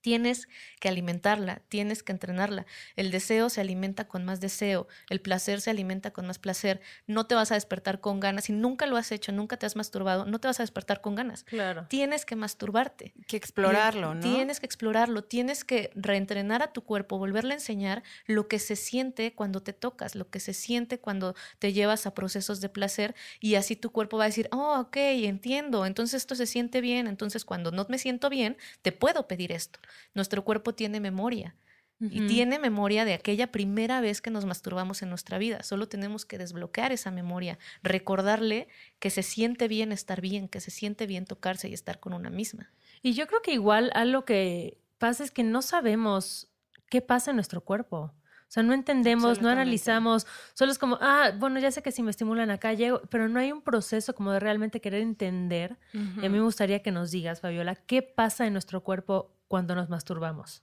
Tienes 0.00 0.48
que 0.80 0.88
alimentarla, 0.88 1.62
tienes 1.68 2.02
que 2.02 2.12
entrenarla. 2.12 2.66
El 2.96 3.10
deseo 3.10 3.50
se 3.50 3.60
alimenta 3.60 4.08
con 4.08 4.24
más 4.24 4.40
deseo, 4.40 4.88
el 5.08 5.20
placer 5.20 5.60
se 5.60 5.70
alimenta 5.70 6.10
con 6.12 6.26
más 6.26 6.38
placer. 6.38 6.80
No 7.06 7.26
te 7.26 7.34
vas 7.34 7.52
a 7.52 7.54
despertar 7.54 8.00
con 8.00 8.20
ganas. 8.20 8.44
Si 8.44 8.52
nunca 8.52 8.86
lo 8.86 8.96
has 8.96 9.12
hecho, 9.12 9.32
nunca 9.32 9.56
te 9.56 9.66
has 9.66 9.76
masturbado, 9.76 10.24
no 10.26 10.40
te 10.40 10.48
vas 10.48 10.60
a 10.60 10.62
despertar 10.62 11.00
con 11.00 11.14
ganas. 11.14 11.44
Claro. 11.44 11.86
Tienes 11.88 12.24
que 12.24 12.36
masturbarte. 12.36 13.12
que 13.26 13.36
explorarlo, 13.36 14.14
¿no? 14.14 14.20
Tienes 14.20 14.60
que 14.60 14.66
explorarlo, 14.66 15.24
tienes 15.24 15.64
que 15.64 15.90
reentrenar 15.94 16.62
a 16.62 16.72
tu 16.72 16.82
cuerpo, 16.82 17.18
volverle 17.18 17.52
a 17.52 17.56
enseñar 17.56 18.02
lo 18.26 18.48
que 18.48 18.58
se 18.58 18.76
siente 18.76 19.34
cuando 19.34 19.62
te 19.62 19.72
tocas, 19.72 20.14
lo 20.14 20.30
que 20.30 20.40
se 20.40 20.54
siente 20.54 20.98
cuando 20.98 21.34
te 21.58 21.72
llevas 21.72 22.06
a 22.06 22.14
procesos 22.14 22.60
de 22.60 22.68
placer 22.68 23.14
y 23.40 23.54
así 23.54 23.76
tu 23.76 23.90
cuerpo 23.90 24.18
va 24.18 24.24
a 24.24 24.26
decir, 24.28 24.48
oh, 24.52 24.80
ok, 24.80 24.96
entiendo, 24.96 25.86
entonces 25.86 26.14
esto 26.22 26.34
se 26.34 26.46
siente 26.46 26.80
bien, 26.80 27.06
entonces 27.06 27.44
cuando 27.44 27.70
no 27.70 27.86
me 27.88 27.98
siento 27.98 28.30
bien, 28.30 28.56
te 28.82 28.92
puedo 28.92 29.26
pedir 29.28 29.52
esto. 29.52 29.78
Nuestro 30.14 30.44
cuerpo 30.44 30.74
tiene 30.74 31.00
memoria. 31.00 31.56
Y 32.02 32.26
tiene 32.26 32.58
memoria 32.58 33.04
de 33.04 33.12
aquella 33.12 33.52
primera 33.52 34.00
vez 34.00 34.22
que 34.22 34.30
nos 34.30 34.46
masturbamos 34.46 35.02
en 35.02 35.10
nuestra 35.10 35.36
vida. 35.36 35.62
Solo 35.62 35.86
tenemos 35.86 36.24
que 36.24 36.38
desbloquear 36.38 36.92
esa 36.92 37.10
memoria, 37.10 37.58
recordarle 37.82 38.68
que 38.98 39.10
se 39.10 39.22
siente 39.22 39.68
bien 39.68 39.92
estar 39.92 40.22
bien, 40.22 40.48
que 40.48 40.60
se 40.60 40.70
siente 40.70 41.06
bien 41.06 41.26
tocarse 41.26 41.68
y 41.68 41.74
estar 41.74 42.00
con 42.00 42.14
una 42.14 42.30
misma. 42.30 42.72
Y 43.02 43.12
yo 43.12 43.26
creo 43.26 43.42
que 43.42 43.52
igual 43.52 43.90
algo 43.94 44.24
que 44.24 44.78
pasa 44.96 45.22
es 45.24 45.30
que 45.30 45.42
no 45.42 45.60
sabemos 45.60 46.48
qué 46.88 47.02
pasa 47.02 47.32
en 47.32 47.36
nuestro 47.36 47.60
cuerpo. 47.60 47.98
O 47.98 48.52
sea, 48.52 48.62
no 48.62 48.72
entendemos, 48.72 49.40
no 49.40 49.48
analizamos, 49.48 50.26
solo 50.54 50.72
es 50.72 50.78
como, 50.78 50.98
ah, 51.00 51.32
bueno, 51.38 51.60
ya 51.60 51.70
sé 51.70 51.82
que 51.82 51.92
si 51.92 52.02
me 52.02 52.10
estimulan 52.10 52.50
acá 52.50 52.72
llego, 52.72 53.00
pero 53.08 53.28
no 53.28 53.38
hay 53.38 53.52
un 53.52 53.62
proceso 53.62 54.12
como 54.14 54.32
de 54.32 54.40
realmente 54.40 54.80
querer 54.80 55.02
entender. 55.02 55.78
Y 55.92 56.26
a 56.26 56.28
mí 56.28 56.30
me 56.30 56.40
gustaría 56.40 56.82
que 56.82 56.90
nos 56.90 57.12
digas, 57.12 57.40
Fabiola, 57.42 57.76
¿qué 57.76 58.02
pasa 58.02 58.46
en 58.46 58.54
nuestro 58.54 58.82
cuerpo 58.82 59.36
cuando 59.50 59.74
nos 59.74 59.88
masturbamos? 59.88 60.62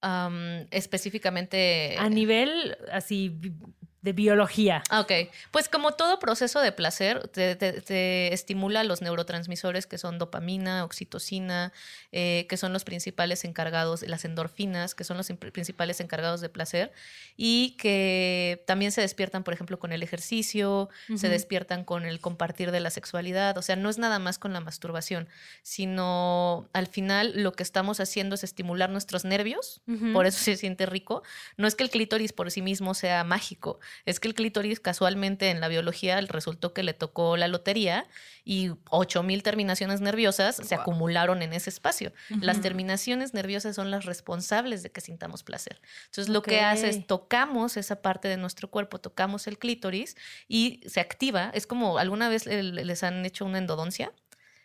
Am, 0.00 0.66
específicamente... 0.72 1.96
A 1.96 2.08
nivel 2.08 2.76
así 2.90 3.40
de 4.02 4.12
biología. 4.12 4.82
Ok, 4.90 5.12
pues 5.52 5.68
como 5.68 5.92
todo 5.92 6.18
proceso 6.18 6.60
de 6.60 6.72
placer, 6.72 7.28
te, 7.28 7.56
te- 7.56 7.80
te 7.80 8.32
estimula 8.34 8.82
los 8.84 9.00
neurotransmisores 9.00 9.86
que 9.86 9.96
son 9.96 10.18
dopamina, 10.18 10.84
oxitocina, 10.84 11.72
eh, 12.10 12.46
que 12.48 12.56
son 12.56 12.72
los 12.72 12.84
principales 12.84 13.44
encargados, 13.44 14.02
las 14.02 14.24
endorfinas, 14.24 14.94
que 14.94 15.04
son 15.04 15.16
los 15.16 15.28
principales 15.52 16.00
encargados 16.00 16.40
de 16.40 16.48
placer, 16.48 16.92
y 17.36 17.76
que 17.78 18.62
también 18.66 18.92
se 18.92 19.00
despiertan, 19.00 19.44
por 19.44 19.54
ejemplo, 19.54 19.78
con 19.78 19.92
el 19.92 20.02
ejercicio, 20.02 20.88
se 21.16 21.28
despiertan 21.28 21.84
con 21.84 22.04
el 22.04 22.20
compartir 22.20 22.72
de 22.72 22.80
la 22.80 22.90
sexualidad, 22.90 23.56
o 23.56 23.62
sea, 23.62 23.76
no 23.76 23.88
es 23.88 23.98
nada 23.98 24.18
más 24.18 24.38
con 24.38 24.52
la 24.52 24.60
masturbación, 24.60 25.28
sino 25.86 26.68
al 26.72 26.86
final 26.86 27.32
lo 27.42 27.52
que 27.52 27.62
estamos 27.62 28.00
haciendo 28.00 28.34
es 28.34 28.44
estimular 28.44 28.90
nuestros 28.90 29.24
nervios, 29.24 29.80
por 30.12 30.26
eso 30.26 30.38
se 30.38 30.56
siente 30.56 30.86
rico. 30.86 31.22
No 31.56 31.66
es 31.66 31.74
que 31.74 31.84
el 31.84 31.90
clítoris 31.90 32.32
por 32.32 32.50
sí 32.50 32.62
mismo 32.62 32.94
sea 32.94 33.24
mágico, 33.24 33.78
es 34.06 34.20
que 34.20 34.28
el 34.28 34.34
clítoris 34.34 34.80
casualmente 34.80 35.50
en 35.50 35.60
la 35.60 35.68
biología 35.68 36.20
resultó 36.22 36.72
que 36.72 36.82
le 36.82 36.94
tocó 36.94 37.36
la 37.36 37.48
lotería 37.48 38.06
y 38.44 38.70
8000 38.90 39.42
terminaciones 39.42 40.00
nerviosas 40.00 40.56
se 40.56 40.74
acumularon 40.74 41.42
en 41.42 41.52
ese 41.52 41.70
espacio. 41.70 42.12
Las 42.40 42.60
terminaciones 42.60 43.34
nerviosas 43.34 43.76
son 43.76 43.90
las 43.90 44.04
responsables 44.04 44.82
de 44.82 44.90
que 44.90 45.00
sintamos 45.00 45.42
placer. 45.42 45.80
Entonces 46.06 46.28
lo 46.28 46.42
que 46.42 46.60
hace 46.60 46.88
es 46.88 47.06
tocamos 47.06 47.76
esa 47.76 48.02
parte 48.02 48.28
de 48.28 48.36
nuestro 48.36 48.68
cuerpo, 48.70 48.98
tocamos 49.00 49.46
el 49.46 49.58
clítoris 49.58 50.16
y 50.48 50.80
se 50.86 51.00
activa. 51.00 51.50
Es 51.54 51.66
como 51.66 51.98
alguna 51.98 52.28
vez 52.28 52.46
les 52.46 53.02
han 53.02 53.24
hecho 53.24 53.44
una 53.44 53.58
endodoncia. 53.58 54.12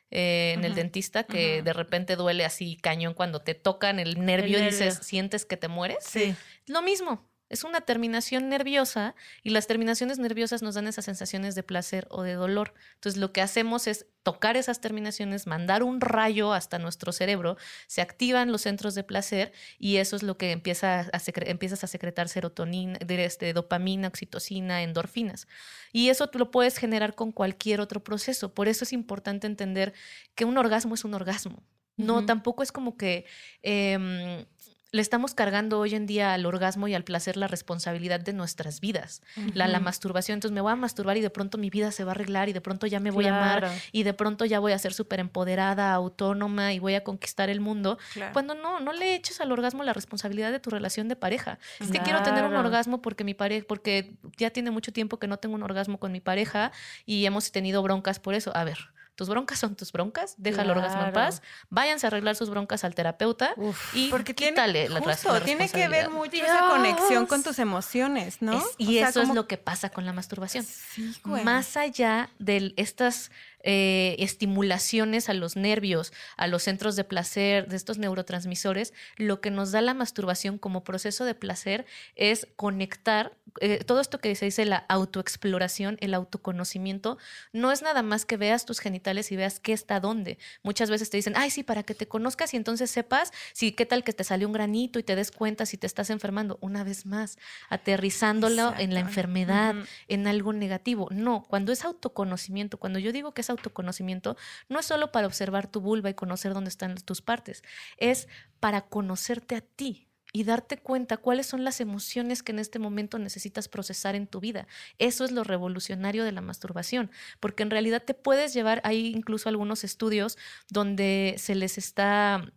eh, 0.10 0.54
en 0.56 0.64
el 0.64 0.74
dentista 0.74 1.24
que 1.26 1.62
de 1.62 1.74
repente 1.74 2.16
duele 2.16 2.46
así 2.46 2.78
cañón 2.78 3.14
cuando 3.14 3.42
te 3.42 3.56
tocan 3.56 4.00
el 4.00 4.24
nervio 4.24 4.58
y 4.58 4.62
nervio. 4.62 4.72
dices 4.72 5.00
sientes 5.06 5.44
que 5.44 5.58
te 5.58 5.68
mueres 5.68 5.98
Sí. 6.02 6.34
lo 6.66 6.82
mismo, 6.82 7.27
es 7.50 7.64
una 7.64 7.82
terminación 7.82 8.50
nerviosa 8.50 9.16
y 9.44 9.52
las 9.52 9.68
terminaciones 9.68 10.20
nerviosas 10.20 10.62
nos 10.62 10.76
dan 10.76 10.88
esas 10.88 11.06
sensaciones 11.06 11.56
de 11.56 11.64
placer 11.64 12.08
o 12.10 12.24
de 12.24 12.34
dolor. 12.34 12.74
Entonces 12.96 13.20
lo 13.20 13.32
que 13.32 13.42
hacemos 13.42 13.88
es 13.88 14.06
tocar 14.24 14.58
esas 14.58 14.82
terminaciones, 14.82 15.48
mandar 15.48 15.84
un 15.84 16.02
rayo 16.02 16.52
hasta 16.52 16.80
nuestro 16.80 17.14
cerebro, 17.14 17.56
se 17.88 18.02
activan 18.02 18.52
los 18.52 18.62
centros 18.64 18.94
de 18.96 19.04
placer 19.06 19.54
y 19.80 19.98
eso 19.98 20.18
es 20.18 20.24
lo 20.24 20.38
que 20.38 20.52
empieza 20.52 21.00
a 21.02 21.22
empiezas 21.46 21.84
a 21.84 21.88
secretar 21.88 22.28
serotonina, 22.28 23.00
de- 23.00 23.24
este, 23.24 23.54
dopamina, 23.54 24.10
oxitocina, 24.10 24.84
endorfinas. 24.84 25.48
Y 25.94 26.10
eso 26.10 26.28
tú 26.28 26.40
lo 26.40 26.52
puedes 26.52 26.78
generar 26.78 27.16
con 27.16 27.32
cualquier 27.32 27.80
otro 27.80 28.04
proceso. 28.04 28.54
Por 28.54 28.68
eso 28.68 28.84
es 28.84 28.92
importante 28.92 29.48
entender 29.48 29.94
que 30.36 30.44
un 30.44 30.58
orgasmo 30.58 30.96
es 30.96 31.06
un 31.06 31.14
orgasmo. 31.14 31.64
No, 31.96 32.26
tampoco 32.28 32.62
es 32.62 32.72
como 32.72 32.96
que 32.98 33.26
em, 33.64 34.46
le 34.92 35.02
estamos 35.02 35.34
cargando 35.34 35.80
hoy 35.80 35.96
en 35.96 36.06
día 36.06 36.34
al 36.34 36.46
orgasmo 36.46 36.88
y 36.88 36.94
al 36.94 37.04
placer 37.04 37.36
la 37.36 37.48
responsabilidad 37.48 38.20
de 38.20 38.34
nuestras 38.34 38.80
vidas. 38.80 39.22
La, 39.54 39.68
la 39.68 39.80
masturbación, 39.80 40.36
entonces 40.36 40.54
me 40.54 40.62
voy 40.62 40.72
a 40.72 40.76
masturbar 40.76 41.18
y 41.18 41.22
de 41.22 41.30
pronto 41.30 41.58
mi 41.58 41.70
vida 41.70 41.92
se 41.92 42.04
va 42.04 42.12
a 42.12 42.16
arreglar 42.16 42.48
y 42.50 42.54
de 42.54 42.62
pronto 42.62 42.88
ya 42.88 43.00
me 43.00 43.12
voy 43.12 43.26
a 43.26 43.36
amar 43.36 43.72
y 43.92 44.04
de 44.04 44.14
pronto 44.14 44.46
ya 44.46 44.60
voy 44.60 44.72
a 44.72 44.80
ser 44.80 44.94
súper 44.94 45.20
empoderada, 45.20 45.94
autónoma 45.94 46.74
y 46.74 46.80
voy 46.80 46.96
a 46.96 47.04
conquistar 47.04 47.50
el 47.50 47.60
mundo. 47.60 47.98
Claro. 48.14 48.34
Cuando 48.34 48.56
no, 48.56 48.80
no 48.80 48.94
le 48.94 49.16
eches 49.16 49.42
al 49.42 49.52
orgasmo 49.52 49.84
la 49.84 49.94
responsabilidad 49.94 50.52
de 50.52 50.60
tu 50.60 50.70
relación 50.70 51.08
de 51.08 51.16
pareja. 51.16 51.60
Es 51.80 51.92
que 51.92 52.00
quiero 52.00 52.24
tener 52.24 52.46
un 52.46 52.56
orgasmo 52.56 53.02
porque 53.02 53.24
mi 53.24 53.34
pareja, 53.34 53.66
porque 53.68 54.14
ya 54.38 54.52
tiene 54.52 54.72
mucho 54.72 54.94
tiempo 54.94 55.20
que 55.20 55.28
no 55.28 55.38
tengo 55.38 55.56
un 55.56 55.64
orgasmo 55.64 56.00
con 56.00 56.12
mi 56.12 56.22
pareja 56.22 56.72
y 57.06 57.26
hemos 57.26 57.52
tenido 57.52 57.82
broncas 57.84 58.20
por 58.20 58.34
eso. 58.34 58.56
A 58.56 58.64
ver, 58.64 58.78
tus 59.18 59.28
broncas 59.30 59.58
son 59.60 59.76
tus 59.76 59.92
broncas, 59.92 60.36
deja 60.38 60.62
el 60.62 60.70
orgasmo 60.70 61.04
en 61.04 61.12
paz, 61.12 61.42
váyanse 61.70 62.06
a 62.06 62.10
arreglar 62.10 62.36
sus 62.36 62.50
broncas 62.50 62.84
al 62.84 62.94
terapeuta 62.96 63.54
Uf. 63.58 63.94
y 63.96 64.10
Porque 64.10 64.34
tiene, 64.34 64.52
quítale 64.54 64.88
la, 64.90 65.02
justo, 65.02 65.34
la 65.34 65.42
tiene 65.44 65.68
que 65.68 65.88
ver 65.88 66.10
mucho 66.12 66.38
esa 66.38 66.70
conexión 66.70 67.26
con 67.26 67.42
tus 67.44 67.58
emociones, 67.60 68.42
¿no? 68.42 68.54
Es- 68.60 68.64
O 68.64 68.70
y 68.78 69.00
sea, 69.00 69.10
eso 69.10 69.22
es 69.24 69.30
lo 69.30 69.48
que 69.48 69.58
pasa 69.58 69.90
con 69.90 70.06
la 70.06 70.14
masturbación. 70.14 70.64
Sí, 70.64 71.14
güey. 71.26 71.44
Más 71.44 71.76
allá 71.78 72.30
de 72.40 72.74
estas 72.78 73.32
eh, 73.64 74.16
estimulaciones 74.20 75.30
a 75.30 75.34
los 75.34 75.56
nervios, 75.56 76.14
a 76.38 76.48
los 76.48 76.64
centros 76.64 76.96
de 76.96 77.04
placer, 77.04 77.68
de 77.68 77.76
estos 77.76 77.98
neurotransmisores, 77.98 78.94
lo 79.18 79.42
que 79.42 79.52
nos 79.52 79.72
da 79.72 79.82
la 79.82 79.94
masturbación 79.94 80.58
como 80.58 80.84
proceso 80.84 81.26
de 81.26 81.36
placer 81.36 81.86
es 82.16 82.48
conectar, 82.56 83.36
eh, 83.62 83.84
todo 83.86 84.00
esto 84.00 84.20
que 84.20 84.36
se 84.36 84.46
dice 84.46 84.66
la 84.66 84.78
autoexploración, 84.90 85.98
el 86.02 86.14
autoconocimiento, 86.14 87.18
no 87.54 87.72
es 87.72 87.82
nada 87.82 88.04
más 88.04 88.26
que 88.26 88.38
veas 88.38 88.66
tus 88.66 88.80
genitales 88.80 89.32
y 89.32 89.36
veas 89.36 89.60
qué 89.60 89.74
está 89.74 90.00
dónde. 90.00 90.38
Muchas 90.64 90.90
veces 90.90 91.10
te 91.10 91.18
dicen, 91.18 91.34
ay, 91.36 91.50
sí, 91.50 91.64
para 91.64 91.84
que 91.84 91.96
te 91.96 92.08
conozcas 92.08 92.54
y 92.54 92.58
entonces 92.58 92.92
sepas 92.92 93.32
si 93.54 93.72
qué 93.72 93.86
tal 93.86 94.04
que 94.04 94.14
te 94.14 94.24
salió 94.24 94.48
un 94.48 94.54
granito 94.54 95.00
y 95.00 95.04
te 95.04 95.16
des 95.16 95.32
cuenta 95.32 95.66
si 95.66 95.78
te 95.78 95.88
estás 95.88 96.10
enfermando. 96.10 96.58
Una 96.62 96.84
vez 96.84 97.06
más, 97.06 97.38
aterrizándolo 97.70 98.74
en 98.78 98.94
la 98.94 99.00
enfermedad, 99.00 99.76
en 100.08 100.28
algo 100.28 100.54
negativo. 100.54 101.08
No, 101.12 101.44
cuando 101.48 101.72
es 101.72 101.86
autoconocimiento, 101.86 102.78
cuando 102.78 103.00
yo 103.00 103.12
digo 103.12 103.34
que 103.34 103.42
es 103.42 103.50
autoconocimiento, 103.50 104.38
no 104.70 104.80
es 104.80 104.86
solo 104.86 105.12
para 105.12 105.28
observar 105.28 105.68
tu 105.68 105.82
vulva 105.82 106.10
y 106.10 106.14
conocer 106.14 106.54
dónde 106.54 106.70
están 106.70 106.96
tus 106.96 107.22
partes, 107.22 107.64
es 107.98 108.28
para 108.60 108.82
conocerte 108.82 109.56
a 109.56 109.62
ti 109.62 110.07
y 110.38 110.44
darte 110.44 110.78
cuenta 110.78 111.18
cuáles 111.18 111.48
son 111.48 111.64
las 111.64 111.82
emociones 111.82 112.44
que 112.44 112.52
en 112.52 112.60
este 112.60 112.78
momento 112.78 113.18
necesitas 113.18 113.68
procesar 113.68 114.14
en 114.14 114.28
tu 114.28 114.40
vida. 114.40 114.68
Eso 115.00 115.26
es 115.26 115.32
lo 115.32 115.44
revolucionario 115.44 116.24
de 116.24 116.32
la 116.32 116.42
masturbación, 116.42 117.10
porque 117.40 117.64
en 117.64 117.72
realidad 117.72 118.04
te 118.04 118.14
puedes 118.14 118.54
llevar, 118.54 118.80
hay 118.84 119.08
incluso 119.08 119.50
algunos 119.50 119.84
estudios 119.84 120.38
donde 120.70 121.34
se 121.40 121.56
les 121.56 121.80
está 121.80 122.54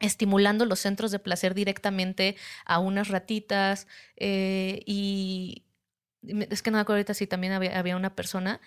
estimulando 0.00 0.64
los 0.64 0.80
centros 0.80 1.12
de 1.12 1.20
placer 1.20 1.54
directamente 1.54 2.34
a 2.64 2.80
unas 2.80 3.06
ratitas 3.06 3.86
eh, 4.16 4.82
y 4.84 5.66
es 6.22 6.62
que 6.62 6.72
no 6.72 6.78
me 6.78 6.82
acuerdo 6.82 6.96
ahorita 6.96 7.14
si 7.14 7.28
también 7.28 7.52
había, 7.52 7.78
había 7.78 7.96
una 7.96 8.16
persona 8.16 8.60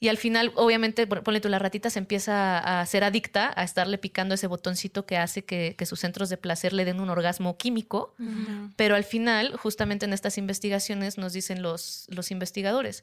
y 0.00 0.08
al 0.08 0.16
final, 0.18 0.52
obviamente, 0.56 1.06
pon- 1.06 1.22
ponle 1.22 1.40
tú, 1.40 1.48
la 1.48 1.58
ratita 1.58 1.88
se 1.88 1.98
empieza 1.98 2.58
a 2.80 2.84
ser 2.86 3.04
adicta 3.04 3.52
a 3.56 3.64
estarle 3.64 3.96
picando 3.98 4.34
ese 4.34 4.46
botoncito 4.46 5.06
que 5.06 5.16
hace 5.16 5.44
que, 5.44 5.74
que 5.78 5.86
sus 5.86 6.00
centros 6.00 6.28
de 6.28 6.36
placer 6.36 6.72
le 6.72 6.84
den 6.84 7.00
un 7.00 7.08
orgasmo 7.10 7.56
químico. 7.56 8.14
Pero 8.76 8.96
al 8.96 9.04
final, 9.04 9.56
justamente 9.56 10.04
en 10.04 10.12
estas 10.12 10.36
investigaciones, 10.36 11.16
nos 11.16 11.32
dicen 11.32 11.62
los, 11.62 12.06
los 12.08 12.30
investigadores, 12.30 13.02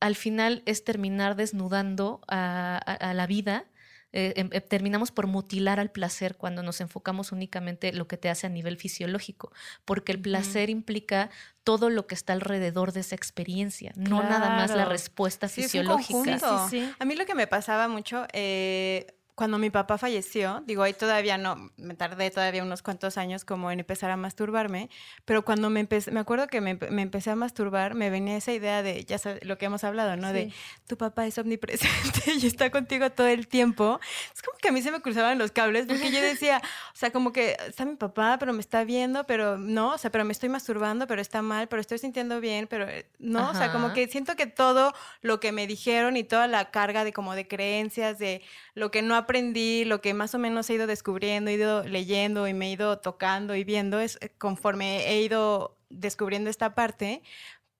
al 0.00 0.14
final 0.16 0.62
es 0.64 0.82
terminar 0.84 1.36
desnudando 1.36 2.20
a, 2.26 2.80
a- 2.86 3.10
a 3.10 3.12
la 3.14 3.26
vida 3.26 3.64
eh, 4.12 4.32
em, 4.36 4.48
eh, 4.52 4.60
terminamos 4.60 5.10
por 5.12 5.26
mutilar 5.26 5.78
al 5.80 5.90
placer 5.90 6.36
cuando 6.36 6.62
nos 6.62 6.80
enfocamos 6.80 7.32
únicamente 7.32 7.92
lo 7.92 8.08
que 8.08 8.16
te 8.16 8.28
hace 8.28 8.46
a 8.46 8.50
nivel 8.50 8.76
fisiológico, 8.76 9.52
porque 9.84 10.12
el 10.12 10.20
placer 10.20 10.70
implica 10.70 11.30
todo 11.64 11.90
lo 11.90 12.06
que 12.06 12.14
está 12.14 12.32
alrededor 12.32 12.92
de 12.92 13.00
esa 13.00 13.14
experiencia, 13.14 13.92
no 13.96 14.22
nada 14.22 14.50
más 14.50 14.70
la 14.74 14.84
respuesta 14.84 15.46
Sí, 15.48 15.60
es 15.60 15.66
un 15.66 15.70
fisiológica. 15.70 16.12
conjunto. 16.12 16.68
Sí, 16.68 16.80
sí. 16.80 16.92
A 16.98 17.04
mí 17.04 17.14
lo 17.16 17.26
que 17.26 17.34
me 17.34 17.46
pasaba 17.46 17.86
mucho, 17.88 18.26
eh, 18.32 19.06
cuando 19.40 19.58
mi 19.58 19.70
papá 19.70 19.96
falleció, 19.96 20.62
digo, 20.66 20.82
ahí 20.82 20.92
todavía 20.92 21.38
no, 21.38 21.70
me 21.78 21.94
tardé 21.94 22.30
todavía 22.30 22.62
unos 22.62 22.82
cuantos 22.82 23.16
años 23.16 23.46
como 23.46 23.70
en 23.70 23.80
empezar 23.80 24.10
a 24.10 24.18
masturbarme, 24.18 24.90
pero 25.24 25.46
cuando 25.46 25.70
me 25.70 25.80
empecé, 25.80 26.10
me 26.10 26.20
acuerdo 26.20 26.46
que 26.46 26.60
me, 26.60 26.74
me 26.74 27.00
empecé 27.00 27.30
a 27.30 27.36
masturbar, 27.36 27.94
me 27.94 28.10
venía 28.10 28.36
esa 28.36 28.52
idea 28.52 28.82
de, 28.82 29.02
ya 29.06 29.16
sabes, 29.16 29.42
lo 29.46 29.56
que 29.56 29.64
hemos 29.64 29.82
hablado, 29.82 30.14
¿no? 30.18 30.34
De 30.34 30.50
Sí. 30.50 30.52
tu 30.86 30.98
papá 30.98 31.26
es 31.26 31.38
omnipresente 31.38 32.34
y 32.38 32.46
está 32.46 32.68
contigo 32.68 33.08
todo 33.12 33.28
el 33.28 33.48
tiempo. 33.48 33.98
Es 34.34 34.42
como 34.42 34.58
que 34.58 34.68
a 34.68 34.72
mí 34.72 34.82
se 34.82 34.90
me 34.90 35.00
cruzaban 35.00 35.38
los 35.38 35.52
cables 35.52 35.86
porque 35.86 36.12
yo 36.12 36.20
decía, 36.20 36.60
o 36.92 36.96
sea, 36.96 37.10
como 37.10 37.32
que 37.32 37.56
está 37.66 37.86
mi 37.86 37.96
papá, 37.96 38.36
pero 38.38 38.52
me 38.52 38.60
está 38.60 38.84
viendo, 38.84 39.24
pero 39.24 39.56
no, 39.56 39.94
o 39.94 39.98
sea, 39.98 40.10
pero 40.10 40.26
me 40.26 40.32
estoy 40.32 40.50
masturbando, 40.50 41.06
pero 41.06 41.22
está 41.22 41.40
mal, 41.40 41.66
pero 41.68 41.80
estoy 41.80 41.96
sintiendo 41.96 42.42
bien, 42.42 42.66
pero 42.66 42.86
eh, 42.86 43.06
no, 43.18 43.48
o 43.48 43.54
sea, 43.54 43.72
como 43.72 43.86
Ajá. 43.86 43.94
que 43.94 44.06
siento 44.08 44.36
que 44.36 44.44
todo 44.46 44.92
lo 45.22 45.40
que 45.40 45.50
me 45.50 45.66
dijeron 45.66 46.18
y 46.18 46.24
toda 46.24 46.46
la 46.46 46.70
carga 46.70 47.04
de 47.04 47.14
como 47.14 47.34
de 47.34 47.48
creencias, 47.48 48.18
de 48.18 48.42
lo 48.74 48.90
que 48.90 49.00
no 49.02 49.14
aprendí, 49.30 49.84
lo 49.84 50.00
que 50.00 50.12
más 50.12 50.34
o 50.34 50.40
menos 50.40 50.68
he 50.68 50.74
ido 50.74 50.88
descubriendo, 50.88 51.52
he 51.52 51.54
ido 51.54 51.84
leyendo 51.84 52.48
y 52.48 52.54
me 52.54 52.66
he 52.66 52.72
ido 52.72 52.98
tocando 52.98 53.54
y 53.54 53.62
viendo, 53.62 54.00
es 54.00 54.18
eh, 54.20 54.30
conforme 54.38 55.08
he 55.08 55.22
ido 55.22 55.76
descubriendo 55.88 56.50
esta 56.50 56.74
parte. 56.74 57.22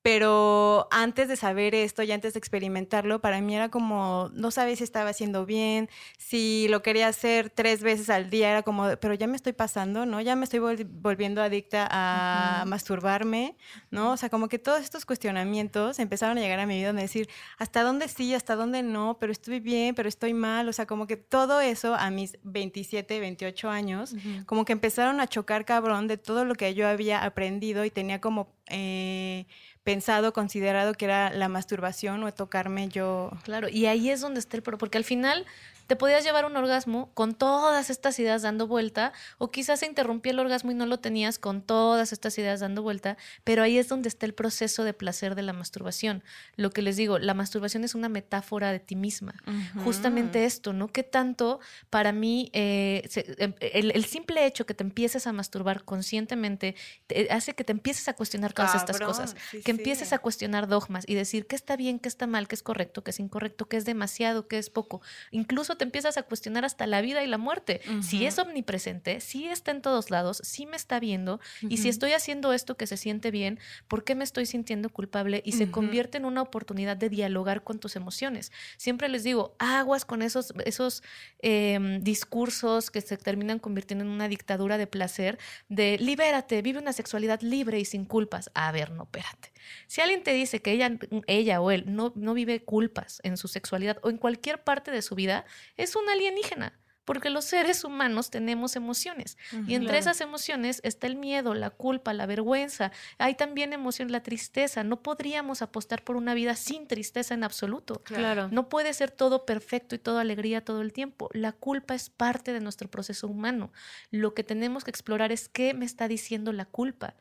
Pero 0.03 0.89
antes 0.91 1.29
de 1.29 1.37
saber 1.37 1.75
esto 1.75 2.03
y 2.03 2.11
antes 2.11 2.33
de 2.33 2.39
experimentarlo, 2.39 3.21
para 3.21 3.41
mí 3.43 3.55
era 3.55 3.69
como, 3.69 4.31
no 4.33 4.51
sabía 4.51 4.75
si 4.75 4.83
estaba 4.85 5.11
haciendo 5.11 5.45
bien, 5.45 5.91
si 6.17 6.69
lo 6.69 6.83
quería 6.83 7.09
hacer 7.09 7.51
tres 7.51 7.83
veces 7.83 8.09
al 8.09 8.31
día, 8.31 8.51
era 8.51 8.63
como, 8.63 8.97
pero 8.99 9.13
ya 9.13 9.27
me 9.27 9.37
estoy 9.37 9.53
pasando, 9.53 10.07
¿no? 10.07 10.23
Ya 10.23 10.37
me 10.37 10.45
estoy 10.45 10.61
vol- 10.61 10.87
volviendo 10.91 11.43
adicta 11.43 11.87
a 11.91 12.65
masturbarme, 12.67 13.57
¿no? 13.91 14.13
O 14.13 14.17
sea, 14.17 14.31
como 14.31 14.49
que 14.49 14.59
todos 14.59 14.81
estos 14.81 15.05
cuestionamientos 15.05 15.99
empezaron 15.99 16.39
a 16.39 16.41
llegar 16.41 16.61
a 16.61 16.67
mi 16.67 16.77
vida, 16.79 16.95
de 16.95 17.03
decir, 17.03 17.29
hasta 17.59 17.83
dónde 17.83 18.09
sí, 18.09 18.33
hasta 18.35 18.57
dónde 18.57 18.83
no, 18.83 19.19
pero 19.21 19.33
estoy 19.33 19.61
bien, 19.61 19.95
pero 19.95 20.09
estoy 20.09 20.33
mal, 20.33 20.67
o 20.69 20.73
sea, 20.73 20.87
como 20.87 21.07
que 21.07 21.19
todo 21.19 21.61
eso 21.61 21.95
a 21.95 22.11
mis 22.11 22.39
27, 22.43 23.21
28 23.21 23.69
años, 23.69 24.15
como 24.47 24.65
que 24.65 24.73
empezaron 24.73 25.21
a 25.21 25.27
chocar 25.27 25.67
cabrón 25.67 26.09
de 26.09 26.17
todo 26.17 26.47
lo 26.47 26.55
que 26.55 26.73
yo 26.75 26.89
había 26.89 27.23
aprendido 27.23 27.85
y 27.85 27.91
tenía 27.91 28.19
como 28.21 28.55
eh, 28.73 29.47
pensado, 29.91 30.33
considerado 30.33 30.95
que 30.95 31.05
era 31.07 31.31
la 31.31 31.49
masturbación 31.49 32.23
o 32.25 32.33
tocarme 32.33 32.89
yo. 32.89 33.31
Claro, 33.45 33.69
y 33.69 33.87
ahí 33.87 34.11
es 34.11 34.21
donde 34.21 34.41
está 34.41 34.57
el 34.57 34.63
pro, 34.63 34.79
porque 34.79 34.99
al 34.99 35.05
final 35.05 35.47
te 35.87 35.97
podías 35.97 36.23
llevar 36.23 36.45
un 36.45 36.57
orgasmo 36.57 37.11
con 37.15 37.35
todas 37.35 37.91
estas 37.91 38.17
ideas 38.21 38.43
dando 38.43 38.69
vuelta, 38.69 39.13
o 39.39 39.51
quizás 39.51 39.81
se 39.81 39.87
interrumpía 39.87 40.31
el 40.31 40.39
orgasmo 40.39 40.71
y 40.71 40.75
no 40.77 40.87
lo 40.87 41.01
tenías 41.01 41.41
con 41.41 41.63
todas 41.63 42.13
estas 42.13 42.39
ideas 42.39 42.61
dando 42.61 42.81
vuelta, 42.83 43.17
pero 43.43 43.65
ahí 43.65 43.77
es 43.77 43.89
donde 43.89 44.09
está 44.09 44.25
el 44.25 44.33
proceso 44.33 44.85
de 44.85 44.93
placer 44.95 45.35
de 45.35 45.43
la 45.43 45.53
masturbación. 45.53 46.23
Lo 46.55 46.71
que 46.71 46.83
les 46.83 46.97
digo, 46.97 47.19
la 47.19 47.35
masturbación 47.35 47.83
es 47.83 47.97
una 47.97 48.09
metáfora 48.09 48.71
de 48.71 48.79
ti 48.79 48.95
misma. 48.95 49.35
Justamente 49.83 50.45
esto, 50.45 50.73
¿no? 50.73 50.87
¿Qué 50.87 51.03
tanto 51.03 51.59
para 51.91 52.13
mí 52.13 52.51
eh, 52.53 53.03
se- 53.11 53.35
em, 53.39 53.55
el, 53.59 53.91
el 53.91 54.05
simple 54.05 54.47
hecho 54.47 54.67
que 54.67 54.75
te 54.75 54.85
empieces 54.85 55.27
a 55.27 55.33
masturbar 55.33 55.83
conscientemente 55.83 56.77
te- 57.09 57.27
hace 57.33 57.55
que 57.55 57.65
te 57.65 57.73
empieces 57.73 58.07
a 58.07 58.13
cuestionar 58.15 58.53
todas 58.53 58.77
estas 58.77 58.97
cosas, 59.09 59.35
sí, 59.51 59.61
que 59.63 59.73
empieces 59.81 60.13
a 60.13 60.19
cuestionar 60.19 60.69
dogmas 60.69 61.05
y 61.07 61.15
decir 61.15 61.47
qué 61.47 61.57
está 61.57 61.77
bien, 61.77 61.99
qué 61.99 62.09
está 62.09 62.27
mal, 62.27 62.49
qué 62.49 62.55
es 62.55 62.63
correcto, 62.63 63.03
qué 63.03 63.11
es 63.11 63.21
incorrecto, 63.21 63.69
qué 63.69 63.77
es 63.77 63.85
demasiado, 63.85 64.47
qué 64.47 64.59
es 64.59 64.71
poco. 64.71 65.01
Incluso 65.31 65.77
te 65.77 65.85
empiezas 65.85 66.17
a 66.17 66.23
cuestionar 66.23 66.65
hasta 66.65 66.87
la 66.87 67.01
vida 67.01 67.25
y 67.25 67.27
la 67.27 67.39
muerte. 67.39 67.81
Si 68.03 68.27
es 68.27 68.39
omnipresente, 68.39 69.21
si 69.21 69.47
está 69.49 69.71
en 69.71 69.83
todos 69.83 70.11
lados, 70.11 70.41
si 70.45 70.67
me 70.67 70.77
está 70.77 71.01
viendo 71.01 71.41
y 71.63 71.79
si 71.79 71.89
estoy 71.89 72.13
haciendo 72.13 72.53
esto 72.53 72.77
que 72.77 72.87
se 72.87 72.97
siente 72.97 73.31
bien, 73.31 73.59
¿por 73.89 74.05
qué 74.05 74.15
me 74.15 74.25
estoy 74.25 74.47
sintiendo 74.47 74.91
culpable? 74.91 75.43
Y 75.45 75.53
se 75.53 75.71
convierte 75.71 76.19
en 76.19 76.25
una 76.25 76.43
oportunidad 76.43 76.97
de 76.97 77.09
dialogar 77.09 77.65
con 77.65 77.79
tus 77.79 77.97
emociones. 77.97 78.53
Siempre 78.77 79.09
les 79.09 79.25
digo, 79.25 79.55
aguas 79.59 80.05
con 80.05 80.23
esos, 80.23 80.53
esos 80.65 81.03
em, 81.41 82.03
discursos 82.03 82.91
que 82.91 83.01
se 83.01 83.17
terminan 83.17 83.59
convirtiendo 83.59 84.05
en 84.05 84.11
una 84.11 84.29
dictadura 84.29 84.79
de 84.79 84.87
placer, 84.87 85.39
de 85.69 85.99
libérate, 85.99 86.63
vive 86.63 86.79
una 86.79 86.93
sexualidad 86.93 87.41
libre 87.41 87.79
y 87.79 87.85
sin 87.85 88.05
culpas. 88.05 88.51
A 88.55 88.73
ver, 88.73 88.91
no, 88.91 89.05
espérate. 89.05 89.53
Si 89.87 90.01
alguien 90.01 90.23
te 90.23 90.33
dice 90.33 90.61
que 90.63 90.73
ella, 90.73 90.99
ella 91.27 91.61
o 91.61 91.71
él 91.71 91.85
no, 91.87 92.13
no 92.17 92.35
vive 92.35 92.65
culpas 92.65 93.21
en 93.25 93.37
su 93.37 93.49
sexualidad 93.49 93.99
o 94.03 94.11
en 94.11 94.19
cualquier 94.19 94.63
parte 94.63 94.91
de 94.91 95.03
su 95.03 95.15
vida, 95.15 95.45
es 95.77 95.97
un 95.97 96.09
alienígena. 96.09 96.79
Porque 97.11 97.29
los 97.29 97.45
seres 97.45 97.83
humanos 97.83 98.31
tenemos 98.31 98.77
emociones. 98.77 99.37
Y 99.67 99.75
entre 99.75 99.89
Claro. 99.95 99.99
esas 99.99 100.21
emociones 100.21 100.81
está 100.85 101.09
el 101.09 101.17
miedo, 101.17 101.55
la 101.55 101.71
culpa, 101.71 102.15
la 102.15 102.25
vergüenza. 102.25 102.93
Hay 103.19 103.35
también 103.35 103.73
emoción, 103.73 104.13
la 104.13 104.23
tristeza. 104.23 104.85
No 104.85 105.03
podríamos 105.03 105.61
apostar 105.61 106.05
por 106.05 106.15
una 106.15 106.35
vida 106.35 106.55
sin 106.55 106.87
tristeza 106.87 107.35
en 107.35 107.43
absoluto. 107.43 108.01
Claro. 108.05 108.47
No 108.53 108.69
puede 108.69 108.95
ser 108.95 109.11
todo 109.11 109.45
perfecto 109.45 109.97
y 109.97 109.99
todo 109.99 110.21
alegría 110.21 110.65
todo 110.65 110.83
el 110.83 110.93
tiempo. 110.93 111.29
La 111.33 111.51
culpa 111.51 111.97
es 111.97 112.11
parte 112.11 112.53
de 112.53 112.61
nuestro 112.61 112.89
proceso 112.89 113.27
humano. 113.27 113.73
Lo 114.13 114.33
que 114.33 114.45
tenemos 114.45 114.85
que 114.85 114.93
explorar 114.93 115.33
es 115.33 115.49
qué 115.49 115.75
me 115.75 115.87
está 115.87 116.07
diciendo 116.07 116.53
la 116.53 116.65
culpa. 116.65 117.17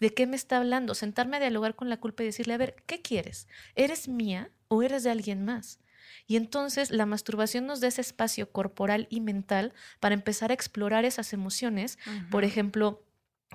¿De 0.00 0.14
qué 0.14 0.26
me 0.26 0.36
está 0.36 0.56
hablando? 0.56 0.94
Sentarme 0.94 1.36
a 1.36 1.40
dialogar 1.40 1.74
con 1.74 1.90
la 1.90 1.98
culpa 1.98 2.22
y 2.22 2.26
decirle, 2.26 2.54
a 2.54 2.56
ver, 2.56 2.76
¿qué 2.86 3.02
quieres? 3.02 3.46
¿Eres 3.74 4.08
mía 4.08 4.50
o 4.68 4.82
eres 4.82 5.02
de 5.02 5.10
alguien 5.10 5.44
más? 5.44 5.80
Y 6.26 6.36
entonces 6.36 6.90
la 6.90 7.06
masturbación 7.06 7.66
nos 7.66 7.80
da 7.80 7.88
ese 7.88 8.00
espacio 8.00 8.50
corporal 8.50 9.06
y 9.10 9.20
mental 9.20 9.72
para 10.00 10.14
empezar 10.14 10.50
a 10.50 10.54
explorar 10.54 11.04
esas 11.04 11.32
emociones. 11.32 11.98
Por 12.30 12.44
ejemplo, 12.44 13.02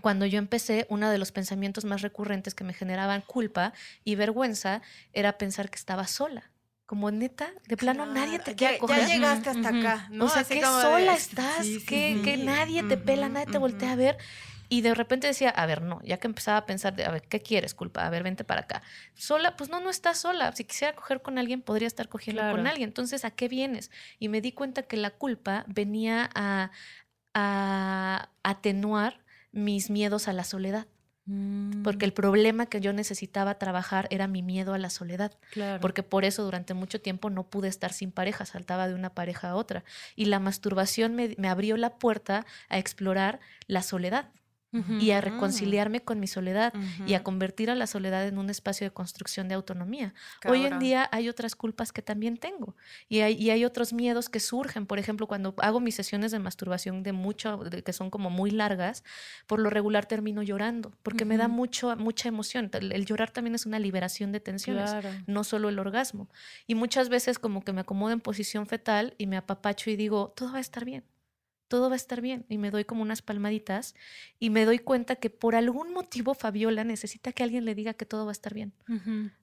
cuando 0.01 0.25
yo 0.25 0.37
empecé, 0.39 0.85
uno 0.89 1.09
de 1.09 1.17
los 1.17 1.31
pensamientos 1.31 1.83
más 1.85 2.01
recurrentes 2.01 2.55
que 2.55 2.63
me 2.63 2.73
generaban 2.73 3.21
culpa 3.21 3.73
y 4.03 4.15
vergüenza 4.15 4.81
era 5.13 5.37
pensar 5.37 5.69
que 5.69 5.75
estaba 5.77 6.07
sola. 6.07 6.51
Como 6.85 7.11
neta, 7.11 7.51
de 7.67 7.77
plano 7.77 8.05
nadie 8.07 8.39
te 8.39 8.55
quiere 8.55 8.73
ya, 8.75 8.79
coger. 8.79 9.01
ya 9.01 9.13
llegaste 9.13 9.49
hasta 9.51 9.69
acá, 9.69 10.07
¿no? 10.09 10.25
O 10.25 10.29
sea, 10.29 10.41
Así 10.41 10.55
que 10.55 10.61
como 10.61 10.77
de- 10.77 10.81
sola 10.83 11.15
sí, 11.17 11.21
estás, 11.21 11.65
sí, 11.65 11.79
sí, 11.81 11.85
que, 11.85 12.13
sí. 12.15 12.21
que 12.23 12.37
nadie 12.37 12.81
te 12.83 12.97
pela, 12.97 13.29
nadie 13.29 13.45
te 13.45 13.57
voltea 13.59 13.91
a 13.91 13.95
ver. 13.95 14.17
Y 14.69 14.81
de 14.81 14.93
repente 14.93 15.25
decía, 15.25 15.49
a 15.49 15.65
ver, 15.65 15.81
no, 15.81 15.99
ya 16.03 16.17
que 16.17 16.27
empezaba 16.27 16.57
a 16.57 16.65
pensar, 16.67 16.95
de, 16.95 17.03
a 17.03 17.11
ver, 17.11 17.23
¿qué 17.23 17.41
quieres, 17.41 17.73
culpa? 17.73 18.05
A 18.05 18.09
ver, 18.11 18.21
vente 18.21 18.43
para 18.43 18.61
acá. 18.61 18.83
Sola, 19.15 19.55
pues 19.55 19.69
no, 19.69 19.79
no 19.79 19.89
estás 19.89 20.19
sola. 20.19 20.51
Si 20.51 20.63
quisiera 20.63 20.95
coger 20.95 21.21
con 21.23 21.39
alguien, 21.39 21.61
podría 21.63 21.87
estar 21.87 22.07
cogiendo 22.07 22.43
con 22.51 22.67
alguien. 22.67 22.89
Entonces, 22.89 23.25
¿a 23.25 23.31
qué 23.31 23.47
vienes? 23.47 23.89
Y 24.19 24.29
me 24.29 24.41
di 24.41 24.51
cuenta 24.51 24.83
que 24.83 24.95
la 24.95 25.09
culpa 25.09 25.65
venía 25.67 26.29
a, 26.35 26.69
a 27.33 28.29
atenuar 28.43 29.19
mis 29.51 29.89
miedos 29.89 30.27
a 30.27 30.33
la 30.33 30.43
soledad. 30.43 30.85
Mm, 31.25 31.83
Porque 31.83 32.05
el 32.05 32.13
problema 32.13 32.67
que 32.67 32.81
yo 32.81 32.91
necesitaba 32.93 33.55
trabajar 33.59 34.07
era 34.09 34.27
mi 34.27 34.41
miedo 34.41 34.73
a 34.73 34.79
la 34.79 34.89
soledad 34.89 35.37
claro. 35.51 35.79
porque 35.79 36.01
por 36.01 36.25
eso 36.25 36.43
durante 36.43 36.73
mucho 36.73 37.01
tiempo 37.01 37.29
no 37.29 37.43
pude 37.47 37.67
estar 37.67 37.93
sin 37.93 38.11
pareja, 38.11 38.45
saltaba 38.45 38.87
de 38.87 38.95
una 38.95 39.13
pareja 39.13 39.49
a 39.49 39.55
otra. 39.55 39.83
Y 40.15 40.25
la 40.25 40.39
masturbación 40.39 41.15
me, 41.15 41.35
me 41.37 41.47
abrió 41.47 41.77
la 41.77 41.97
puerta 41.99 42.47
a 42.67 42.79
explorar 42.79 43.39
la 43.67 43.83
soledad 43.83 44.29
Y 44.71 45.11
a 45.11 45.19
reconciliarme 45.21 46.01
con 46.03 46.19
mi 46.19 46.27
soledad 46.27 46.73
y 47.07 47.13
a 47.15 47.23
convertir 47.23 47.71
a 47.71 47.75
la 47.75 47.87
soledad 47.87 48.27
en 48.27 48.37
un 48.37 48.49
espacio 48.51 48.85
de 48.85 48.91
construcción 48.91 49.47
de 49.47 49.55
autonomía. 49.55 50.13
Hoy 50.45 50.65
en 50.65 50.77
día 50.79 51.09
hay 51.11 51.27
otras 51.27 51.55
culpas 51.55 51.91
que 51.91 52.01
también 52.03 52.37
tengo 52.37 52.75
y 53.07 53.21
hay, 53.21 53.33
y 53.33 53.49
hay 53.49 53.65
otros 53.65 53.93
miedos 53.93 54.29
que 54.29 54.39
surgen. 54.39 54.85
Por 54.85 54.99
ejemplo, 54.99 55.25
cuando 55.25 55.55
hago 55.57 55.79
mis 55.79 55.95
sesiones 55.95 56.31
de 56.31 56.37
masturbación 56.39 57.01
de 57.01 57.13
mucho, 57.13 57.57
de- 57.57 57.81
que 57.83 57.93
son 57.93 58.11
como 58.11 58.29
muy 58.29 58.51
largas, 58.51 59.03
por 59.47 59.59
lo 59.59 59.69
regular 59.71 60.05
termino 60.05 60.43
llorando 60.43 60.91
porque 61.01 61.25
me 61.25 61.37
da 61.37 61.47
mucho, 61.47 61.95
mucha 61.95 62.27
emoción. 62.29 62.69
El, 62.73 62.91
el 62.91 63.05
llorar 63.05 63.31
también 63.31 63.55
es 63.55 63.65
una 63.65 63.79
liberación 63.79 64.31
de 64.31 64.39
tensiones 64.39 64.91
Claro. 64.91 65.09
no 65.25 65.43
solo 65.43 65.69
el 65.69 65.79
orgasmo. 65.79 66.29
Y 66.67 66.75
muchas 66.75 67.09
veces 67.09 67.39
como 67.39 67.63
que 67.63 67.73
me 67.73 67.81
acomodo 67.81 68.11
en 68.11 68.21
posición 68.21 68.67
fetal 68.67 69.15
y 69.17 69.25
me 69.25 69.37
apapacho 69.37 69.89
y 69.89 69.95
digo, 69.95 70.31
todo 70.35 70.51
va 70.51 70.57
a 70.59 70.61
estar 70.61 70.85
bien, 70.85 71.03
todo 71.69 71.87
va 71.87 71.93
a 71.93 71.95
estar 71.95 72.19
bien. 72.19 72.45
Y 72.49 72.57
me 72.57 72.71
doy 72.71 72.83
como 72.83 73.01
unas 73.01 73.21
palmaditas 73.21 73.95
y 74.39 74.49
me 74.49 74.65
doy 74.65 74.79
cuenta 74.79 75.15
que 75.15 75.29
por 75.29 75.55
algún 75.55 75.93
motivo 75.93 76.33
Fabiola 76.33 76.83
necesita 76.83 77.31
que 77.31 77.43
alguien 77.43 77.63
le 77.63 77.75
diga 77.75 77.93
que 77.93 78.05
todo 78.05 78.25
va 78.25 78.31
a 78.31 78.33
estar 78.33 78.53
bien. 78.53 78.73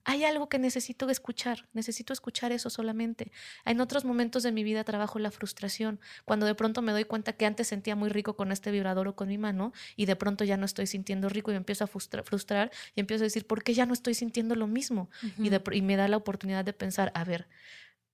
Hay 0.05 0.25
algo 0.25 0.49
que 0.49 0.59
necesito 0.59 1.09
escuchar, 1.09 1.69
necesito 1.73 2.13
escuchar 2.13 2.53
eso 2.53 2.69
solamente. 2.69 3.33
En 3.65 3.81
otros 3.81 4.05
momentos 4.05 4.43
de 4.43 4.53
mi 4.53 4.63
vida 4.65 4.85
trabajo 4.85 5.19
la 5.19 5.31
frustración, 5.31 6.01
cuando 6.25 6.47
de 6.47 6.55
pronto 6.55 6.83
me 6.83 6.93
doy 6.93 7.05
cuenta 7.05 7.33
que 7.33 7.47
antes 7.47 7.69
sentía 7.69 7.97
muy 7.97 8.09
rico 8.11 8.37
con 8.37 8.53
este 8.53 8.71
vibrador 8.71 9.09
o 9.09 9.17
con 9.17 9.29
mi 9.29 9.39
mano 9.39 9.73
y 9.97 10.07
de 10.07 10.17
pronto 10.17 10.45
ya 10.45 10.57
no 10.57 10.67
estoy 10.67 10.87
sintiendo 10.87 11.29
rico 11.29 11.51
y 11.51 11.55
me 11.55 11.59
empiezo 11.59 11.85
a 11.85 11.87
frustra- 11.87 12.23
frustrar 12.25 12.71
y 12.95 13.01
empiezo 13.01 13.23
a 13.25 13.27
decir, 13.27 13.47
¿por 13.47 13.63
qué 13.63 13.73
ya 13.75 13.87
no 13.87 13.95
estoy 13.95 14.15
sintiendo 14.15 14.55
lo 14.55 14.67
mismo? 14.67 15.09
y, 15.47 15.49
de 15.49 15.63
y 15.73 15.83
me 15.83 15.97
da 15.97 16.09
la 16.09 16.17
oportunidad 16.17 16.65
de 16.65 16.73
pensar, 16.73 17.11
a 17.15 17.25
ver, 17.25 17.47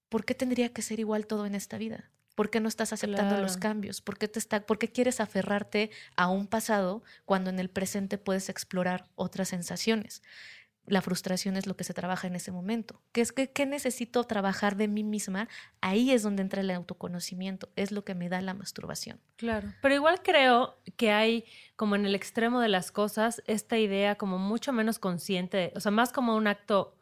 ¿por 0.09 0.25
qué 0.25 0.35
tendría 0.35 0.73
que 0.73 0.83
ser 0.83 1.01
igual 1.01 1.27
todo 1.27 1.47
en 1.47 1.55
esta 1.55 1.79
vida? 1.79 2.11
¿Por 2.35 2.51
qué 2.51 2.61
no 2.61 2.69
estás 2.69 2.93
aceptando 2.93 3.37
los 3.39 3.57
cambios? 3.57 4.01
¿Por 4.01 4.19
qué, 4.19 4.29
te 4.29 4.39
está, 4.39 4.65
¿Por 4.65 4.79
qué 4.79 4.89
quieres 4.89 5.21
aferrarte 5.21 5.91
a 6.17 6.29
un 6.29 6.47
pasado 6.47 7.03
cuando 7.25 7.51
en 7.51 7.59
el 7.59 7.69
presente 7.69 8.19
puedes 8.19 8.49
explorar 8.49 9.09
otras 9.17 9.49
sensaciones? 9.49 10.23
la 10.87 11.01
frustración 11.01 11.57
es 11.57 11.67
lo 11.67 11.77
que 11.77 11.85
se 11.85 11.95
trabaja 11.95 12.27
en 12.27 12.35
ese 12.35 12.51
momento. 12.51 13.01
¿Qué 13.13 13.21
es 13.21 13.33
que 13.33 13.51
qué 13.51 13.67
necesito 13.67 14.25
trabajar 14.25 14.77
de 14.77 14.89
mí 14.89 15.05
misma? 15.05 15.49
Ahí 15.81 16.11
es 16.11 16.23
donde 16.23 16.43
entra 16.43 16.61
el 16.61 16.71
autoconocimiento, 16.71 17.69
es 17.77 17.93
lo 17.93 18.05
que 18.05 18.15
me 18.15 18.29
da 18.29 18.41
la 18.41 18.55
masturbación. 18.55 19.21
Claro. 19.37 19.73
Pero 19.81 19.95
igual 19.95 20.23
creo 20.23 20.77
que 20.97 21.13
hay 21.13 21.45
como 21.77 21.95
en 21.95 22.05
el 22.05 22.15
extremo 22.15 22.61
de 22.61 22.69
las 22.69 22.91
cosas 22.91 23.43
esta 23.47 23.79
idea 23.79 24.17
como 24.17 24.39
mucho 24.39 24.73
menos 24.73 24.99
consciente, 24.99 25.73
o 25.77 25.81
sea, 25.81 25.93
más 25.93 26.13
como 26.13 26.35
un 26.35 26.49
acto 26.49 26.97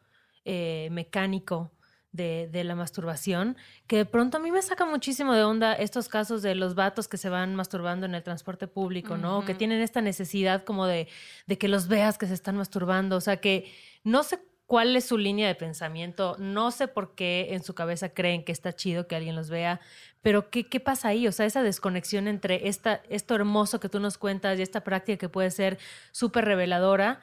eh, 0.45 0.89
mecánico 0.91 1.71
de, 2.11 2.49
de, 2.51 2.63
la 2.63 2.75
masturbación, 2.75 3.55
que 3.87 3.97
de 3.97 4.05
pronto 4.05 4.37
a 4.37 4.39
mí 4.39 4.51
me 4.51 4.61
saca 4.61 4.85
muchísimo 4.85 5.33
de 5.33 5.43
onda 5.43 5.73
estos 5.73 6.09
casos 6.09 6.41
de 6.41 6.55
los 6.55 6.75
vatos 6.75 7.07
que 7.07 7.17
se 7.17 7.29
van 7.29 7.55
masturbando 7.55 8.05
en 8.05 8.15
el 8.15 8.23
transporte 8.23 8.67
público, 8.67 9.17
¿no? 9.17 9.37
Uh 9.37 9.41
-huh. 9.41 9.45
Que 9.45 9.53
tienen 9.53 9.81
esta 9.81 10.01
necesidad 10.01 10.63
como 10.63 10.87
de, 10.87 11.07
de 11.47 11.57
que 11.57 11.67
los 11.67 11.87
veas 11.87 12.17
que 12.17 12.27
se 12.27 12.33
están 12.33 12.57
masturbando, 12.57 13.15
o 13.15 13.21
sea, 13.21 13.37
que 13.37 13.71
no 14.03 14.23
sé 14.23 14.39
cuál 14.71 14.95
es 14.95 15.03
su 15.03 15.17
línea 15.17 15.49
de 15.49 15.55
pensamiento, 15.55 16.37
no 16.39 16.71
sé 16.71 16.87
por 16.87 17.13
qué 17.13 17.49
en 17.51 17.61
su 17.61 17.73
cabeza 17.73 18.13
creen 18.13 18.45
que 18.45 18.53
está 18.53 18.73
chido 18.73 19.05
que 19.05 19.17
alguien 19.17 19.35
los 19.35 19.49
vea, 19.49 19.81
pero 20.21 20.49
¿qué, 20.49 20.65
qué 20.65 20.79
pasa 20.79 21.09
ahí? 21.09 21.27
O 21.27 21.33
sea, 21.33 21.45
esa 21.45 21.61
desconexión 21.61 22.27
entre 22.29 22.69
esta, 22.69 23.01
esto 23.09 23.35
hermoso 23.35 23.81
que 23.81 23.89
tú 23.89 23.99
nos 23.99 24.17
cuentas 24.17 24.57
y 24.57 24.61
esta 24.61 24.85
práctica 24.85 25.17
que 25.17 25.27
puede 25.27 25.51
ser 25.51 25.77
súper 26.13 26.45
reveladora 26.45 27.19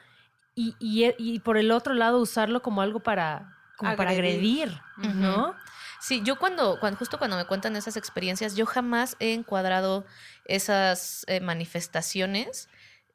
y, 0.53 0.75
y, 0.79 1.11
y 1.17 1.39
por 1.39 1.57
el 1.57 1.71
otro 1.71 1.95
lado 1.95 2.19
usarlo 2.19 2.61
como 2.61 2.81
algo 2.81 2.99
para 2.99 3.58
como 3.79 3.95
para 3.95 4.11
agredir, 4.11 4.69
¿no? 4.97 5.07
Uh 5.07 5.51
-huh. 5.51 5.55
Sí, 6.01 6.21
yo 6.23 6.37
cuando, 6.37 6.79
cuando, 6.79 6.97
justo 6.97 7.17
cuando 7.17 7.37
me 7.37 7.45
cuentan 7.45 7.75
esas 7.75 7.97
experiencias, 7.97 8.55
yo 8.55 8.65
jamás 8.65 9.15
he 9.19 9.33
encuadrado 9.33 10.05
esas 10.45 11.25
eh, 11.27 11.39
manifestaciones 11.39 12.69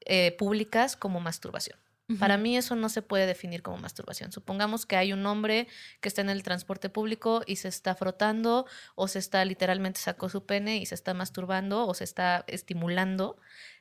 eh, 0.06 0.34
públicas 0.38 0.96
como 0.96 1.20
masturbación. 1.20 1.78
Uh 2.08 2.14
-huh. 2.14 2.18
Para 2.18 2.36
mí 2.36 2.56
eso 2.56 2.76
no 2.76 2.88
se 2.88 3.02
puede 3.02 3.26
definir 3.26 3.62
como 3.62 3.76
masturbación. 3.78 4.32
Supongamos 4.32 4.84
que 4.86 4.96
hay 4.96 5.12
un 5.12 5.24
hombre 5.26 5.66
que 6.00 6.08
está 6.08 6.22
en 6.22 6.30
el 6.30 6.42
transporte 6.42 6.88
público 6.88 7.42
y 7.46 7.56
se 7.56 7.68
está 7.68 7.94
frotando 7.94 8.66
o 8.94 9.06
se 9.08 9.18
está 9.18 9.44
literalmente 9.44 10.00
sacó 10.00 10.28
su 10.28 10.44
pene 10.44 10.78
y 10.78 10.86
se 10.86 10.94
está 10.94 11.14
masturbando 11.14 11.86
o 11.86 11.94
se 11.94 12.04
está 12.04 12.44
estimulando. 12.46 13.36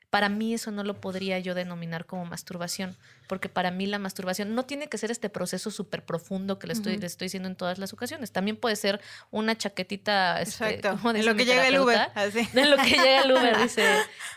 Para 0.10 0.30
mí 0.30 0.54
eso 0.54 0.70
no 0.70 0.84
lo 0.84 1.02
podría 1.02 1.40
yo 1.40 1.56
denominar 1.56 2.06
como 2.06 2.24
masturbación, 2.26 2.96
porque 3.28 3.50
para 3.50 3.72
mí 3.72 3.86
la 3.86 4.00
masturbación 4.00 4.56
no 4.56 4.66
tiene 4.66 4.88
que 4.88 4.98
ser 4.98 5.12
este 5.12 5.30
proceso 5.30 5.72
súper 5.72 6.04
profundo 6.06 6.60
que 6.60 6.68
le 6.68 6.74
estoy, 6.74 6.94
uh 6.94 6.98
-huh. 6.98 7.02
le 7.02 7.08
estoy 7.08 7.26
diciendo 7.26 7.50
en 7.50 7.56
todas 7.56 7.78
las 7.78 7.94
ocasiones. 7.94 8.32
También 8.32 8.58
puede 8.58 8.76
ser 8.76 9.00
una 9.32 9.58
chaquetita. 9.58 10.42
Este, 10.42 10.76
Exacto. 10.76 11.14
de 11.14 11.24
lo 11.24 11.36
que 11.36 11.46
llega 11.46 11.68
el 11.68 11.80
Uber. 11.80 12.10
Así. 12.16 12.48
De 12.54 12.66
lo 12.66 12.78
que 12.78 12.90
llega 12.90 13.24
el 13.24 13.32
Uber. 13.32 13.58
Dice, 13.58 13.86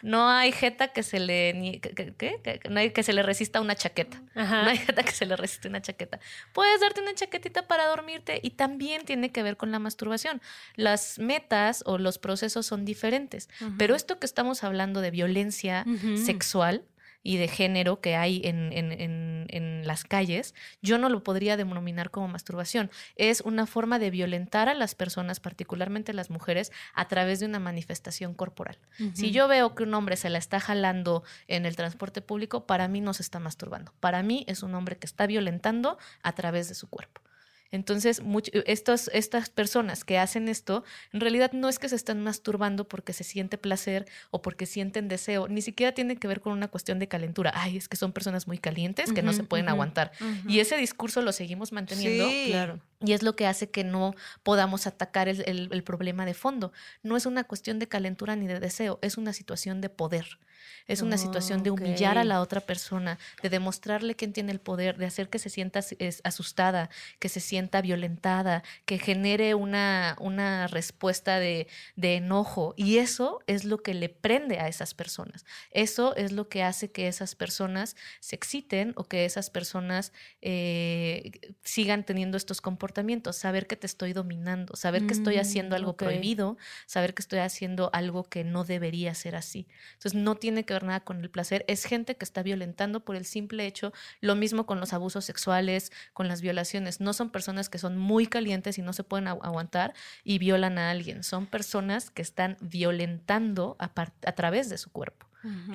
no 0.02 0.28
hay 0.28 0.52
jeta 0.52 0.88
que 0.88 1.02
se 1.02 1.20
le, 1.20 1.52
ni, 1.54 1.80
que, 1.80 1.90
que, 2.14 2.40
que, 2.42 2.60
no 2.68 2.80
hay 2.80 2.90
que 2.90 3.02
se 3.02 3.12
le 3.12 3.22
resista 3.22 3.60
una 3.60 3.74
chaqueta. 3.74 4.22
Ajá. 4.34 4.62
No 4.62 4.70
hay 4.70 4.78
jeta 4.78 5.02
que 5.02 5.12
se 5.12 5.26
le 5.26 5.36
resista 5.36 5.68
una 5.68 5.82
chaqueta. 5.82 6.20
Puedes 6.52 6.80
darte 6.80 7.00
una 7.00 7.14
chaquetita 7.14 7.66
para 7.66 7.86
dormirte 7.86 8.40
y 8.42 8.50
también 8.50 9.04
tiene 9.04 9.32
que 9.32 9.42
ver 9.42 9.56
con 9.56 9.72
la 9.72 9.78
masturbación. 9.78 10.40
Las 10.74 11.18
metas 11.18 11.82
o 11.86 11.98
los 11.98 12.18
procesos 12.18 12.66
son 12.66 12.84
diferentes, 12.84 13.48
uh 13.60 13.64
-huh. 13.64 13.74
pero 13.78 13.94
esto 13.94 14.18
que 14.18 14.26
estamos 14.26 14.64
hablando 14.64 15.00
de 15.00 15.10
violencia 15.10 15.84
uh 15.86 15.90
-huh. 15.90 16.24
sexual 16.24 16.84
y 17.26 17.38
de 17.38 17.48
género 17.48 18.00
que 18.00 18.14
hay 18.14 18.40
en, 18.44 18.72
en, 18.72 18.92
en, 18.92 19.46
en, 19.48 19.86
las 19.86 20.04
calles, 20.04 20.54
yo 20.80 20.96
no 20.96 21.08
lo 21.08 21.24
podría 21.24 21.56
denominar 21.56 22.10
como 22.10 22.28
masturbación. 22.28 22.88
Es 23.16 23.40
una 23.40 23.66
forma 23.66 23.98
de 23.98 24.10
violentar 24.10 24.68
a 24.68 24.74
las 24.74 24.94
personas, 24.94 25.40
particularmente 25.40 26.12
las 26.12 26.30
mujeres, 26.30 26.70
a 26.94 27.08
través 27.08 27.40
de 27.40 27.46
una 27.46 27.58
manifestación 27.58 28.32
corporal. 28.32 28.78
Uh 29.00 29.04
-huh. 29.04 29.14
Si 29.14 29.32
yo 29.32 29.48
veo 29.48 29.74
que 29.74 29.82
un 29.82 29.94
hombre 29.94 30.16
se 30.16 30.30
la 30.30 30.38
está 30.38 30.60
jalando 30.60 31.24
en 31.48 31.66
el 31.66 31.74
transporte 31.74 32.22
público, 32.22 32.64
para 32.64 32.86
mí 32.86 33.00
no 33.00 33.12
se 33.12 33.22
está 33.22 33.40
masturbando. 33.40 33.92
Para 33.98 34.22
mí 34.22 34.44
es 34.46 34.62
un 34.62 34.74
hombre 34.76 34.96
que 34.96 35.06
está 35.06 35.26
violentando 35.26 35.98
a 36.22 36.32
través 36.32 36.68
de 36.68 36.74
su 36.76 36.88
cuerpo. 36.88 37.22
Entonces, 37.70 38.22
estos, 38.66 39.10
estas 39.12 39.50
personas 39.50 40.04
que 40.04 40.18
hacen 40.18 40.48
esto, 40.48 40.84
en 41.12 41.20
realidad 41.20 41.52
no 41.52 41.68
es 41.68 41.78
que 41.78 41.88
se 41.88 41.96
están 41.96 42.22
masturbando 42.22 42.88
porque 42.88 43.12
se 43.12 43.24
siente 43.24 43.58
placer 43.58 44.06
o 44.30 44.42
porque 44.42 44.66
sienten 44.66 45.08
deseo, 45.08 45.48
ni 45.48 45.62
siquiera 45.62 45.92
tiene 45.92 46.16
que 46.16 46.28
ver 46.28 46.40
con 46.40 46.52
una 46.52 46.68
cuestión 46.68 46.98
de 46.98 47.08
calentura. 47.08 47.52
Ay, 47.54 47.76
es 47.76 47.88
que 47.88 47.96
son 47.96 48.12
personas 48.12 48.46
muy 48.46 48.58
calientes 48.58 49.12
que 49.12 49.20
uh 49.20 49.22
-huh, 49.22 49.26
no 49.26 49.32
se 49.32 49.42
pueden 49.44 49.66
uh 49.66 49.68
-huh, 49.68 49.72
aguantar. 49.72 50.12
Uh 50.20 50.24
-huh. 50.24 50.50
Y 50.50 50.60
ese 50.60 50.76
discurso 50.76 51.22
lo 51.22 51.32
seguimos 51.32 51.72
manteniendo. 51.72 52.28
Sí. 52.28 52.48
Claro. 52.50 52.80
Y 53.00 53.12
es 53.12 53.22
lo 53.22 53.36
que 53.36 53.46
hace 53.46 53.68
que 53.70 53.84
no 53.84 54.14
podamos 54.42 54.86
atacar 54.86 55.28
el, 55.28 55.42
el, 55.46 55.68
el 55.70 55.82
problema 55.82 56.24
de 56.24 56.34
fondo. 56.34 56.72
No 57.02 57.16
es 57.16 57.26
una 57.26 57.44
cuestión 57.44 57.78
de 57.78 57.88
calentura 57.88 58.36
ni 58.36 58.46
de 58.46 58.58
deseo, 58.60 58.98
es 59.02 59.18
una 59.18 59.32
situación 59.32 59.80
de 59.80 59.88
poder. 59.90 60.38
Es 60.86 61.02
una 61.02 61.16
oh, 61.16 61.18
situación 61.18 61.62
de 61.62 61.70
humillar 61.70 62.12
okay. 62.12 62.22
a 62.22 62.24
la 62.24 62.40
otra 62.40 62.60
persona, 62.60 63.18
de 63.42 63.48
demostrarle 63.48 64.14
quién 64.14 64.32
tiene 64.32 64.52
el 64.52 64.60
poder, 64.60 64.96
de 64.96 65.06
hacer 65.06 65.28
que 65.28 65.38
se 65.38 65.50
sienta 65.50 65.80
asustada, 66.24 66.90
que 67.18 67.28
se 67.28 67.40
sienta 67.40 67.80
violentada, 67.80 68.62
que 68.84 68.98
genere 68.98 69.54
una, 69.54 70.16
una 70.20 70.66
respuesta 70.66 71.38
de, 71.38 71.66
de, 71.96 72.16
enojo. 72.16 72.74
Y 72.76 72.98
eso 72.98 73.40
es 73.46 73.64
lo 73.64 73.78
que 73.78 73.94
le 73.94 74.08
prende 74.08 74.58
a 74.58 74.68
esas 74.68 74.94
personas. 74.94 75.44
Eso 75.70 76.14
es 76.16 76.32
lo 76.32 76.48
que 76.48 76.62
hace 76.62 76.90
que 76.90 77.08
esas 77.08 77.34
personas 77.34 77.96
se 78.20 78.36
exciten 78.36 78.92
o 78.96 79.04
que 79.04 79.24
esas 79.24 79.50
personas 79.50 80.12
eh, 80.42 81.32
sigan 81.62 82.04
teniendo 82.04 82.36
estos 82.36 82.60
comportamientos. 82.60 83.36
Saber 83.36 83.66
que 83.66 83.76
te 83.76 83.86
estoy 83.86 84.12
dominando, 84.12 84.76
saber 84.76 85.02
mm, 85.02 85.06
que 85.06 85.14
estoy 85.14 85.36
haciendo 85.36 85.76
algo 85.76 85.92
okay. 85.92 86.08
prohibido, 86.08 86.56
saber 86.86 87.14
que 87.14 87.22
estoy 87.22 87.40
haciendo 87.40 87.90
algo 87.92 88.24
que 88.24 88.44
no 88.44 88.64
debería 88.64 89.14
ser 89.14 89.36
así. 89.36 89.66
Entonces, 89.94 90.14
no 90.14 90.36
tiene 90.36 90.55
que 90.64 90.72
ver 90.74 90.84
nada 90.84 91.00
con 91.00 91.20
el 91.20 91.30
placer, 91.30 91.64
es 91.68 91.84
gente 91.84 92.16
que 92.16 92.24
está 92.24 92.42
violentando 92.42 93.00
por 93.00 93.16
el 93.16 93.24
simple 93.24 93.66
hecho, 93.66 93.92
lo 94.20 94.34
mismo 94.34 94.66
con 94.66 94.80
los 94.80 94.92
abusos 94.92 95.24
sexuales, 95.24 95.92
con 96.12 96.28
las 96.28 96.40
violaciones, 96.40 97.00
no 97.00 97.12
son 97.12 97.30
personas 97.30 97.68
que 97.68 97.78
son 97.78 97.98
muy 97.98 98.26
calientes 98.26 98.78
y 98.78 98.82
no 98.82 98.92
se 98.92 99.04
pueden 99.04 99.28
aguantar 99.28 99.94
y 100.24 100.38
violan 100.38 100.78
a 100.78 100.90
alguien, 100.90 101.22
son 101.22 101.46
personas 101.46 102.10
que 102.10 102.22
están 102.22 102.56
violentando 102.60 103.76
a 103.78 104.32
través 104.34 104.68
de 104.68 104.78
su 104.78 104.90
cuerpo 104.90 105.26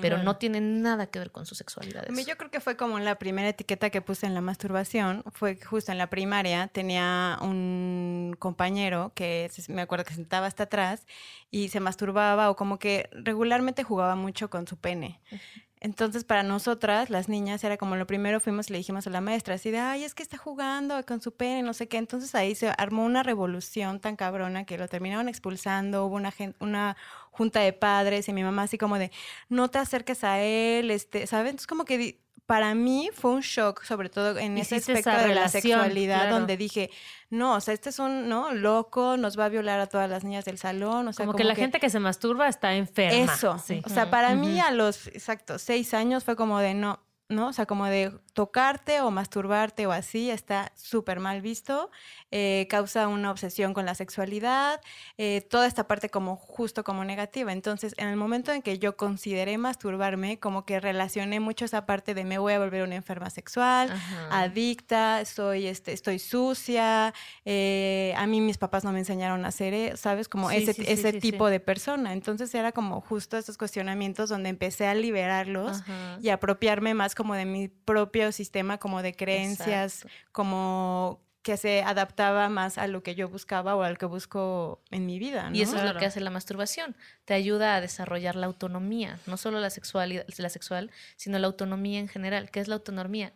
pero 0.01 0.21
no 0.23 0.37
tienen 0.37 0.81
nada 0.81 1.07
que 1.07 1.19
ver 1.19 1.31
con 1.31 1.45
su 1.45 1.55
sexualidad. 1.55 2.05
A 2.07 2.11
mí 2.11 2.23
yo 2.25 2.37
creo 2.37 2.51
que 2.51 2.59
fue 2.59 2.75
como 2.77 2.99
la 2.99 3.15
primera 3.17 3.49
etiqueta 3.49 3.89
que 3.89 4.01
puse 4.01 4.25
en 4.25 4.33
la 4.33 4.41
masturbación, 4.41 5.23
fue 5.33 5.57
justo 5.57 5.91
en 5.91 5.97
la 5.97 6.09
primaria, 6.09 6.67
tenía 6.67 7.37
un 7.41 8.35
compañero 8.39 9.11
que 9.15 9.49
me 9.69 9.81
acuerdo 9.81 10.05
que 10.05 10.13
sentaba 10.13 10.47
hasta 10.47 10.63
atrás 10.63 11.05
y 11.49 11.69
se 11.69 11.79
masturbaba 11.79 12.49
o 12.49 12.55
como 12.55 12.79
que 12.79 13.09
regularmente 13.11 13.83
jugaba 13.83 14.15
mucho 14.15 14.49
con 14.49 14.67
su 14.67 14.77
pene. 14.77 15.19
Uh 15.31 15.35
-huh. 15.35 15.70
Entonces, 15.83 16.23
para 16.23 16.43
nosotras, 16.43 17.09
las 17.09 17.27
niñas, 17.27 17.63
era 17.63 17.75
como 17.75 17.95
lo 17.95 18.05
primero 18.05 18.39
fuimos 18.39 18.69
y 18.69 18.73
le 18.73 18.77
dijimos 18.77 19.07
a 19.07 19.09
la 19.09 19.19
maestra, 19.19 19.55
así 19.55 19.71
de, 19.71 19.79
ay, 19.79 20.03
es 20.03 20.13
que 20.13 20.21
está 20.21 20.37
jugando 20.37 21.03
con 21.07 21.21
su 21.21 21.31
pene, 21.33 21.63
no 21.63 21.73
sé 21.73 21.87
qué. 21.87 21.97
Entonces 21.97 22.35
ahí 22.35 22.53
se 22.53 22.69
armó 22.77 23.03
una 23.03 23.23
revolución 23.23 23.99
tan 23.99 24.15
cabrona 24.15 24.63
que 24.63 24.77
lo 24.77 24.87
terminaron 24.87 25.27
expulsando, 25.27 26.05
hubo 26.05 26.15
una, 26.15 26.31
una 26.59 26.97
junta 27.31 27.61
de 27.61 27.73
padres 27.73 28.29
y 28.29 28.33
mi 28.33 28.43
mamá 28.43 28.63
así 28.63 28.77
como 28.77 28.99
de, 28.99 29.11
no 29.49 29.69
te 29.69 29.79
acerques 29.79 30.23
a 30.23 30.39
él, 30.41 30.91
este, 30.91 31.25
¿sabes? 31.25 31.49
Entonces 31.49 31.67
como 31.67 31.83
que 31.85 32.21
para 32.51 32.75
mí 32.75 33.09
fue 33.13 33.31
un 33.31 33.39
shock, 33.39 33.81
sobre 33.85 34.09
todo 34.09 34.37
en 34.37 34.57
ese 34.57 34.75
aspecto 34.75 35.09
de 35.09 35.27
relación, 35.27 35.35
la 35.35 35.47
sexualidad, 35.47 36.19
claro. 36.23 36.35
donde 36.35 36.57
dije, 36.57 36.89
no, 37.29 37.55
o 37.55 37.61
sea, 37.61 37.73
este 37.73 37.91
es 37.91 37.99
un, 37.99 38.27
¿no? 38.27 38.53
Loco, 38.53 39.15
nos 39.15 39.39
va 39.39 39.45
a 39.45 39.49
violar 39.49 39.79
a 39.79 39.87
todas 39.87 40.09
las 40.09 40.25
niñas 40.25 40.43
del 40.43 40.57
salón, 40.57 41.07
o 41.07 41.13
sea, 41.13 41.25
como, 41.25 41.31
como 41.31 41.37
que 41.37 41.45
la 41.45 41.55
que... 41.55 41.61
gente 41.61 41.79
que 41.79 41.89
se 41.89 42.01
masturba 42.01 42.49
está 42.49 42.75
enferma. 42.75 43.33
Eso, 43.33 43.57
sí. 43.57 43.81
o 43.85 43.89
sea, 43.89 44.09
para 44.09 44.31
uh 44.31 44.31
-huh. 44.33 44.39
mí 44.39 44.59
a 44.59 44.69
los, 44.71 45.07
exacto, 45.07 45.59
seis 45.59 45.93
años 45.93 46.25
fue 46.25 46.35
como 46.35 46.59
de, 46.59 46.73
no, 46.73 46.99
¿no? 47.31 47.47
O 47.47 47.53
sea, 47.53 47.65
como 47.65 47.85
de 47.85 48.11
tocarte 48.33 49.01
o 49.01 49.11
masturbarte 49.11 49.87
o 49.87 49.91
así 49.91 50.29
está 50.29 50.71
súper 50.75 51.19
mal 51.19 51.41
visto, 51.41 51.89
eh, 52.31 52.67
causa 52.69 53.07
una 53.07 53.31
obsesión 53.31 53.73
con 53.73 53.85
la 53.85 53.95
sexualidad, 53.95 54.79
eh, 55.17 55.41
toda 55.49 55.67
esta 55.67 55.87
parte 55.87 56.09
como 56.09 56.37
justo 56.37 56.83
como 56.83 57.03
negativa. 57.03 57.51
Entonces, 57.51 57.93
en 57.97 58.07
el 58.07 58.15
momento 58.15 58.51
en 58.51 58.61
que 58.61 58.79
yo 58.79 58.95
consideré 58.95 59.57
masturbarme, 59.57 60.39
como 60.39 60.65
que 60.65 60.79
relacioné 60.79 61.39
mucho 61.39 61.65
esa 61.65 61.85
parte 61.85 62.13
de 62.13 62.23
me 62.23 62.37
voy 62.37 62.53
a 62.53 62.59
volver 62.59 62.83
una 62.83 62.95
enferma 62.95 63.29
sexual, 63.29 63.91
Ajá. 63.91 64.39
adicta, 64.41 65.25
soy, 65.25 65.67
este, 65.67 65.91
estoy 65.91 66.19
sucia, 66.19 67.13
eh, 67.45 68.13
a 68.17 68.27
mí 68.27 68.39
mis 68.41 68.57
papás 68.57 68.83
no 68.83 68.91
me 68.91 68.99
enseñaron 68.99 69.45
a 69.45 69.49
hacer, 69.49 69.97
¿sabes? 69.97 70.29
Como 70.29 70.49
sí, 70.49 70.57
ese, 70.57 70.73
sí, 70.73 70.83
ese 70.87 71.11
sí, 71.13 71.19
tipo 71.19 71.49
de 71.49 71.59
persona. 71.59 72.13
Entonces 72.13 72.53
era 72.55 72.71
como 72.71 73.01
justo 73.01 73.37
esos 73.37 73.57
cuestionamientos 73.57 74.29
donde 74.29 74.49
empecé 74.49 74.87
a 74.87 74.93
liberarlos 74.93 75.81
Ajá. 75.81 76.17
y 76.21 76.29
apropiarme 76.29 76.93
más 76.93 77.15
como 77.21 77.35
de 77.35 77.45
mi 77.45 77.67
propio 77.67 78.31
sistema 78.31 78.79
como 78.79 79.03
de 79.03 79.15
creencias, 79.15 79.97
Exacto. 79.97 80.17
como 80.31 81.21
que 81.43 81.55
se 81.55 81.83
adaptaba 81.83 82.49
más 82.49 82.79
a 82.79 82.87
lo 82.87 83.03
que 83.03 83.13
yo 83.13 83.29
buscaba 83.29 83.75
o 83.75 83.83
al 83.83 83.99
que 83.99 84.07
busco 84.07 84.81
en 84.89 85.05
mi 85.05 85.19
vida. 85.19 85.51
¿no? 85.51 85.55
Y 85.55 85.61
eso 85.61 85.73
claro. 85.73 85.89
es 85.89 85.93
lo 85.93 85.99
que 85.99 86.07
hace 86.07 86.19
la 86.19 86.31
masturbación. 86.31 86.95
Te 87.25 87.35
ayuda 87.35 87.75
a 87.75 87.81
desarrollar 87.81 88.35
la 88.35 88.47
autonomía, 88.47 89.19
no 89.27 89.37
solo 89.37 89.59
la, 89.59 89.69
sexualidad, 89.69 90.25
la 90.35 90.49
sexual, 90.49 90.89
sino 91.15 91.37
la 91.37 91.45
autonomía 91.45 91.99
en 91.99 92.07
general. 92.07 92.49
¿Qué 92.49 92.59
es 92.59 92.67
la 92.67 92.73
autonomía? 92.73 93.33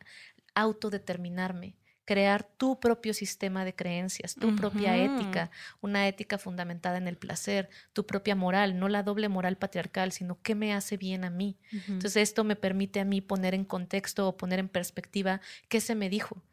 Autodeterminarme 0.55 1.75
crear 2.05 2.43
tu 2.43 2.79
propio 2.79 3.13
sistema 3.13 3.65
de 3.65 3.75
creencias, 3.75 4.37
tu 4.37 4.53
propia 4.55 4.97
ética, 4.97 5.51
una 5.81 6.07
ética 6.07 6.37
fundamentada 6.37 6.97
en 6.97 7.07
el 7.07 7.17
placer, 7.17 7.69
tu 7.93 8.05
propia 8.05 8.35
moral, 8.35 8.79
no 8.79 8.87
la 8.87 9.03
doble 9.03 9.27
moral 9.27 9.57
patriarcal, 9.57 10.11
sino 10.11 10.39
qué 10.41 10.55
me 10.55 10.73
hace 10.73 10.97
bien 10.97 11.25
a 11.25 11.29
mí. 11.31 11.57
Entonces 11.93 12.17
esto 12.17 12.43
me 12.43 12.55
permite 12.55 12.99
a 12.99 13.05
mí 13.05 13.21
poner 13.21 13.55
en 13.55 13.65
contexto 13.65 14.27
o 14.27 14.37
poner 14.37 14.59
en 14.59 14.69
perspectiva 14.69 15.41
qué 15.67 15.81
se 15.81 15.95
me 15.95 16.09
dijo. 16.09 16.43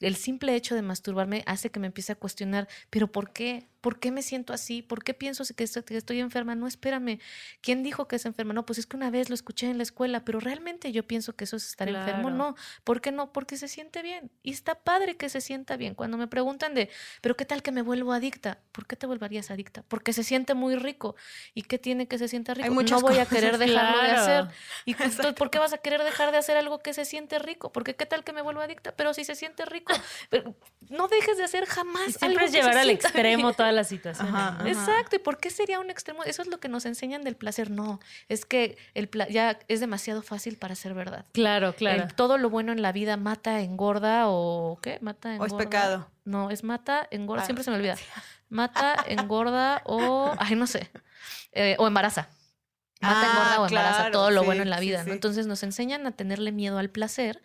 El 0.00 0.16
simple 0.16 0.54
hecho 0.54 0.74
de 0.74 0.82
masturbarme 0.82 1.42
hace 1.46 1.70
que 1.70 1.80
me 1.80 1.88
empiece 1.88 2.12
a 2.12 2.16
cuestionar, 2.16 2.68
pero 2.90 3.10
¿por 3.10 3.32
qué? 3.32 3.69
¿Por 3.80 3.98
qué 3.98 4.10
me 4.10 4.22
siento 4.22 4.52
así? 4.52 4.82
¿Por 4.82 5.02
qué 5.02 5.14
pienso 5.14 5.44
que 5.54 5.64
estoy, 5.64 5.82
que 5.82 5.96
estoy 5.96 6.20
enferma? 6.20 6.54
No, 6.54 6.66
espérame. 6.66 7.18
¿Quién 7.60 7.82
dijo 7.82 8.08
que 8.08 8.16
es 8.16 8.26
enferma? 8.26 8.52
No, 8.52 8.66
pues 8.66 8.78
es 8.78 8.86
que 8.86 8.96
una 8.96 9.10
vez 9.10 9.28
lo 9.28 9.34
escuché 9.34 9.68
en 9.70 9.76
la 9.78 9.82
escuela, 9.82 10.24
pero 10.24 10.40
realmente 10.40 10.92
yo 10.92 11.06
pienso 11.06 11.34
que 11.34 11.44
eso 11.44 11.56
es 11.56 11.68
estar 11.68 11.88
enfermo. 11.88 12.30
No, 12.30 12.56
¿por 12.84 13.00
qué 13.00 13.12
no? 13.12 13.32
Porque 13.32 13.56
se 13.56 13.68
siente 13.68 14.02
bien. 14.02 14.30
Y 14.42 14.52
está 14.52 14.74
padre 14.74 15.16
que 15.16 15.28
se 15.28 15.40
sienta 15.40 15.76
bien. 15.76 15.94
Cuando 15.94 16.16
me 16.16 16.26
preguntan 16.26 16.74
de, 16.74 16.90
pero 17.20 17.36
¿qué 17.36 17.44
tal 17.44 17.62
que 17.62 17.72
me 17.72 17.82
vuelvo 17.82 18.12
adicta? 18.12 18.58
¿Por 18.72 18.86
qué 18.86 18.96
te 18.96 19.06
volverías 19.06 19.50
adicta? 19.50 19.82
Porque 19.88 20.12
se 20.12 20.24
siente 20.24 20.54
muy 20.54 20.76
rico. 20.76 21.16
¿Y 21.54 21.62
qué 21.62 21.78
tiene 21.78 22.06
que 22.08 22.18
se 22.18 22.28
sienta 22.28 22.54
rico? 22.54 22.70
no 22.82 23.00
voy 23.00 23.18
a 23.18 23.26
querer 23.26 23.58
dejarlo 23.58 24.02
de 24.02 24.10
hacer. 24.10 24.44
¿Y 24.84 24.92
entonces, 25.02 25.32
por 25.34 25.50
qué 25.50 25.58
vas 25.58 25.72
a 25.72 25.78
querer 25.78 26.02
dejar 26.02 26.32
de 26.32 26.38
hacer 26.38 26.56
algo 26.56 26.80
que 26.80 26.92
se 26.94 27.04
siente 27.04 27.38
rico? 27.38 27.72
Porque 27.72 27.96
qué 27.96 28.06
tal 28.06 28.24
que 28.24 28.32
me 28.32 28.42
vuelvo 28.42 28.60
adicta, 28.60 28.92
pero 28.96 29.14
si 29.14 29.24
se 29.24 29.34
siente 29.34 29.64
rico, 29.64 29.92
pero 30.28 30.54
no 30.88 31.08
dejes 31.08 31.38
de 31.38 31.44
hacer 31.44 31.66
jamás 31.66 32.08
Y 32.08 32.12
siempre 32.12 32.44
algo 32.44 32.46
es 32.46 32.50
que 32.50 32.56
llevar 32.58 32.74
se 32.74 32.80
al 32.80 32.90
extremo 32.90 33.44
bien. 33.44 33.56
todas 33.56 33.69
¿no? 33.72 34.28
ajá. 34.28 34.68
Exacto, 34.68 35.16
¿y 35.16 35.18
por 35.18 35.38
qué 35.38 35.50
sería 35.50 35.78
un 35.80 35.90
extremo? 35.90 36.24
Eso 36.24 36.42
es 36.42 36.48
lo 36.48 36.58
que 36.60 36.68
nos 36.68 36.86
enseñan 36.86 37.22
del 37.22 37.36
placer. 37.36 37.70
No, 37.70 38.00
es 38.28 38.44
que 38.44 38.76
el 38.94 39.08
pla- 39.08 39.28
ya 39.28 39.58
es 39.68 39.80
demasiado 39.80 40.22
fácil 40.22 40.56
para 40.56 40.74
ser 40.74 40.94
verdad. 40.94 41.26
Claro, 41.32 41.74
claro. 41.74 42.02
El- 42.04 42.14
todo 42.14 42.38
lo 42.38 42.50
bueno 42.50 42.72
en 42.72 42.82
la 42.82 42.92
vida 42.92 43.16
mata, 43.16 43.60
engorda 43.60 44.24
o 44.28 44.78
¿qué? 44.82 44.98
Mata, 45.00 45.30
O 45.30 45.32
engorda. 45.34 45.56
es 45.56 45.64
pecado. 45.64 46.10
No, 46.24 46.50
es 46.50 46.64
mata, 46.64 47.06
engorda, 47.10 47.42
Ah, 47.42 47.46
siempre 47.46 47.64
se 47.64 47.70
me 47.70 47.76
olvida. 47.76 47.96
Mata, 48.48 48.96
engorda 49.06 49.82
o, 49.84 50.34
ay, 50.38 50.56
no 50.56 50.66
sé, 50.66 50.90
Eh, 51.52 51.76
o 51.78 51.86
embaraza. 51.86 52.28
Mata, 53.00 53.20
Ah, 53.22 53.30
engorda 53.32 53.60
o 53.62 53.66
embaraza, 53.66 53.96
claro, 53.98 54.12
todo 54.12 54.30
lo 54.30 54.40
sí, 54.42 54.46
bueno 54.46 54.62
en 54.62 54.68
la 54.70 54.78
sí, 54.78 54.86
vida, 54.86 54.98
¿no? 54.98 55.04
sí. 55.04 55.10
Entonces 55.12 55.46
nos 55.46 55.62
enseñan 55.62 56.06
a 56.06 56.10
tenerle 56.12 56.52
miedo 56.52 56.76
al 56.78 56.90
placer 56.90 57.40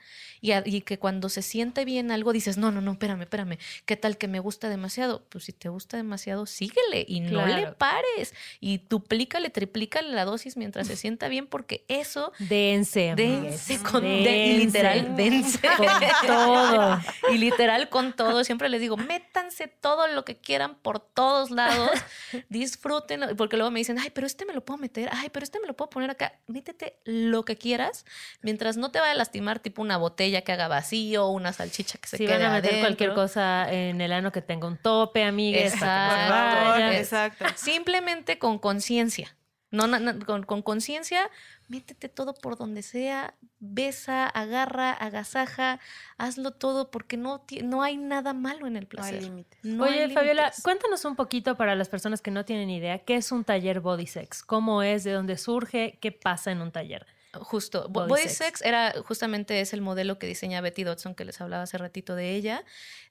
y, 0.45 0.51
a- 0.51 0.63
y 0.65 0.81
que 0.81 0.99
cuando 0.99 1.29
se 1.29 1.41
siente 1.41 1.85
bien 1.85 2.11
algo 2.11 2.33
dices, 2.33 2.57
no, 2.57 2.71
no, 2.71 2.81
no, 2.81 2.91
espérame, 2.93 3.21
espérame, 3.21 3.57
¿qué 3.85 3.95
tal 3.97 4.17
que 4.17 4.27
me 4.27 4.39
gusta 4.39 4.69
demasiado? 4.69 5.23
Pues 5.29 5.45
si 5.45 5.53
te 5.53 5.69
gusta 5.69 5.97
demasiado, 5.97 6.45
síguele 6.45 7.05
y 7.07 7.19
no 7.21 7.45
le 7.45 7.67
pares 7.71 8.33
y 8.59 8.77
duplícale, 8.89 9.49
triplícale 9.49 10.09
la 10.11 10.25
dosis 10.25 10.57
mientras 10.57 10.87
se 10.87 10.95
sienta 10.95 11.27
bien 11.27 11.47
porque 11.47 11.83
eso 11.87 12.31
Dense. 12.39 13.13
Dense 13.15 13.79
con 13.81 14.01
de- 14.03 14.47
y 14.47 14.57
literal, 14.65 15.15
dense 15.15 15.59
Con 15.77 15.87
todo. 16.27 16.99
y 17.31 17.37
literal 17.37 17.89
con 17.89 18.13
todo. 18.13 18.43
Siempre 18.43 18.69
les 18.69 18.81
digo, 18.81 18.97
métanse 18.97 19.67
todo 19.67 20.07
lo 20.07 20.25
que 20.25 20.37
quieran 20.37 20.75
por 20.75 20.99
todos 20.99 21.51
lados, 21.51 21.89
disfruten, 22.49 23.35
porque 23.37 23.57
luego 23.57 23.71
me 23.71 23.79
dicen, 23.79 23.97
ay, 23.99 24.09
pero 24.13 24.27
este 24.27 24.45
me 24.45 24.53
lo 24.53 24.63
puedo 24.63 24.77
meter, 24.77 25.09
ay, 25.11 25.29
pero 25.31 25.43
este 25.43 25.59
me 25.59 25.67
lo 25.67 25.75
puedo 25.75 25.89
poner 25.89 26.09
acá. 26.09 26.33
Métete 26.47 26.99
lo 27.05 27.43
que 27.45 27.57
quieras, 27.57 28.05
mientras 28.41 28.77
no 28.77 28.91
te 28.91 28.99
vaya 28.99 29.11
a 29.11 29.15
lastimar, 29.15 29.59
tipo 29.59 29.81
una 29.81 29.97
botella 29.97 30.34
que 30.41 30.51
haga 30.51 30.67
vacío, 30.67 31.27
una 31.29 31.53
salchicha 31.53 31.97
que 31.97 32.07
se 32.07 32.17
Si 32.17 32.25
quede 32.25 32.37
van 32.43 32.51
a 32.51 32.53
meter 32.61 32.79
cualquier 32.79 33.13
cosa 33.13 33.71
en 33.71 34.01
el 34.01 34.11
ano 34.11 34.31
que 34.31 34.41
tenga 34.41 34.67
un 34.67 34.77
tope, 34.77 35.23
amigues. 35.23 35.75
para 35.79 36.75
que 36.77 36.83
no 36.83 36.89
se 36.91 36.97
Exacto. 36.99 37.45
Exacto. 37.45 37.45
Simplemente 37.63 38.37
con 38.39 38.59
conciencia. 38.59 39.35
No, 39.71 39.87
con 40.25 40.43
con 40.43 40.61
conciencia, 40.61 41.29
métete 41.67 42.07
todo 42.07 42.33
por 42.33 42.55
donde 42.57 42.81
sea, 42.81 43.33
besa, 43.59 44.25
agarra, 44.25 44.91
agasaja, 44.93 45.81
hazlo 46.17 46.51
todo 46.51 46.91
porque 46.91 47.17
no, 47.17 47.43
no 47.63 47.83
hay 47.83 47.97
nada 47.97 48.33
malo 48.33 48.67
en 48.67 48.77
el 48.77 48.83
No 48.83 48.89
placer. 48.89 49.15
hay 49.15 49.21
límites. 49.21 49.59
No 49.65 49.83
hay 49.83 49.99
Oye, 50.03 50.09
Fabiola, 50.13 50.43
límites. 50.43 50.63
cuéntanos 50.63 51.03
un 51.03 51.17
poquito 51.17 51.57
para 51.57 51.75
las 51.75 51.89
personas 51.89 52.21
que 52.21 52.31
no 52.31 52.45
tienen 52.45 52.69
idea, 52.69 52.99
¿qué 52.99 53.15
es 53.15 53.33
un 53.33 53.43
taller 53.43 53.81
Body 53.81 54.07
Sex? 54.07 54.43
¿Cómo 54.43 54.81
es? 54.81 55.03
¿De 55.03 55.11
dónde 55.11 55.37
surge? 55.37 55.97
¿Qué 55.99 56.13
pasa 56.13 56.51
en 56.51 56.61
un 56.61 56.71
taller? 56.71 57.05
Justo. 57.41 57.83
Bo- 57.89 58.01
Body 58.01 58.09
Body, 58.09 58.21
sex. 58.23 58.37
sex. 58.37 58.61
era 58.63 58.93
justamente 59.05 59.61
es 59.61 59.73
el 59.73 59.81
modelo 59.81 60.17
que 60.19 60.27
diseña 60.27 60.61
Betty 60.61 60.83
Dodson, 60.83 61.15
que 61.15 61.25
les 61.25 61.39
hablaba 61.41 61.63
hace 61.63 61.77
ratito 61.77 62.15
de 62.15 62.31
ella, 62.35 62.63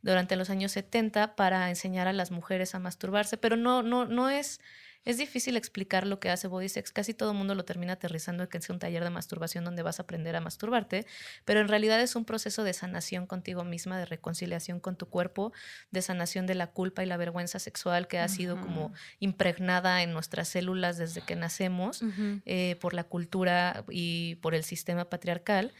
durante 0.02 0.36
los 0.36 0.50
años 0.50 0.72
70 0.72 1.36
para 1.36 1.68
enseñar 1.70 2.08
a 2.08 2.12
las 2.12 2.30
mujeres 2.30 2.74
a 2.74 2.78
masturbarse, 2.78 3.36
pero 3.36 3.56
no, 3.56 3.82
no, 3.82 4.04
no 4.06 4.30
es. 4.30 4.60
Es 5.04 5.18
difícil 5.18 5.56
explicar 5.56 6.06
lo 6.06 6.18
que 6.18 6.30
hace 6.30 6.48
Body 6.48 6.68
Sex. 6.68 6.92
Casi 6.92 7.14
todo 7.14 7.32
el 7.32 7.36
mundo 7.36 7.54
lo 7.54 7.64
termina 7.64 7.94
aterrizando 7.94 8.44
en 8.44 8.48
que 8.48 8.58
es 8.58 8.70
un 8.70 8.78
taller 8.78 9.04
de 9.04 9.10
masturbación 9.10 9.64
donde 9.64 9.82
vas 9.82 9.98
a 9.98 10.04
aprender 10.04 10.34
a 10.36 10.40
masturbarte, 10.40 11.06
pero 11.44 11.60
en 11.60 11.68
realidad 11.68 12.00
es 12.00 12.16
un 12.16 12.24
proceso 12.24 12.64
de 12.64 12.72
sanación 12.72 13.26
contigo 13.26 13.64
misma, 13.64 13.98
de 13.98 14.06
reconciliación 14.06 14.80
con 14.80 14.96
tu 14.96 15.06
cuerpo, 15.06 15.52
de 15.90 16.02
sanación 16.02 16.46
de 16.46 16.54
la 16.54 16.68
culpa 16.68 17.02
y 17.02 17.06
la 17.06 17.16
vergüenza 17.16 17.58
sexual 17.58 18.08
que 18.08 18.18
ha 18.18 18.28
sido 18.28 18.60
como 18.60 18.92
impregnada 19.20 20.02
en 20.02 20.12
nuestras 20.12 20.48
células 20.48 20.96
desde 20.96 21.20
que 21.20 21.36
nacemos 21.36 22.02
eh, 22.46 22.76
por 22.80 22.94
la 22.94 23.04
cultura 23.04 23.84
y 23.90 24.36
por 24.36 24.54
el 24.54 24.64
sistema 24.64 25.10
patriarcal. 25.10 25.72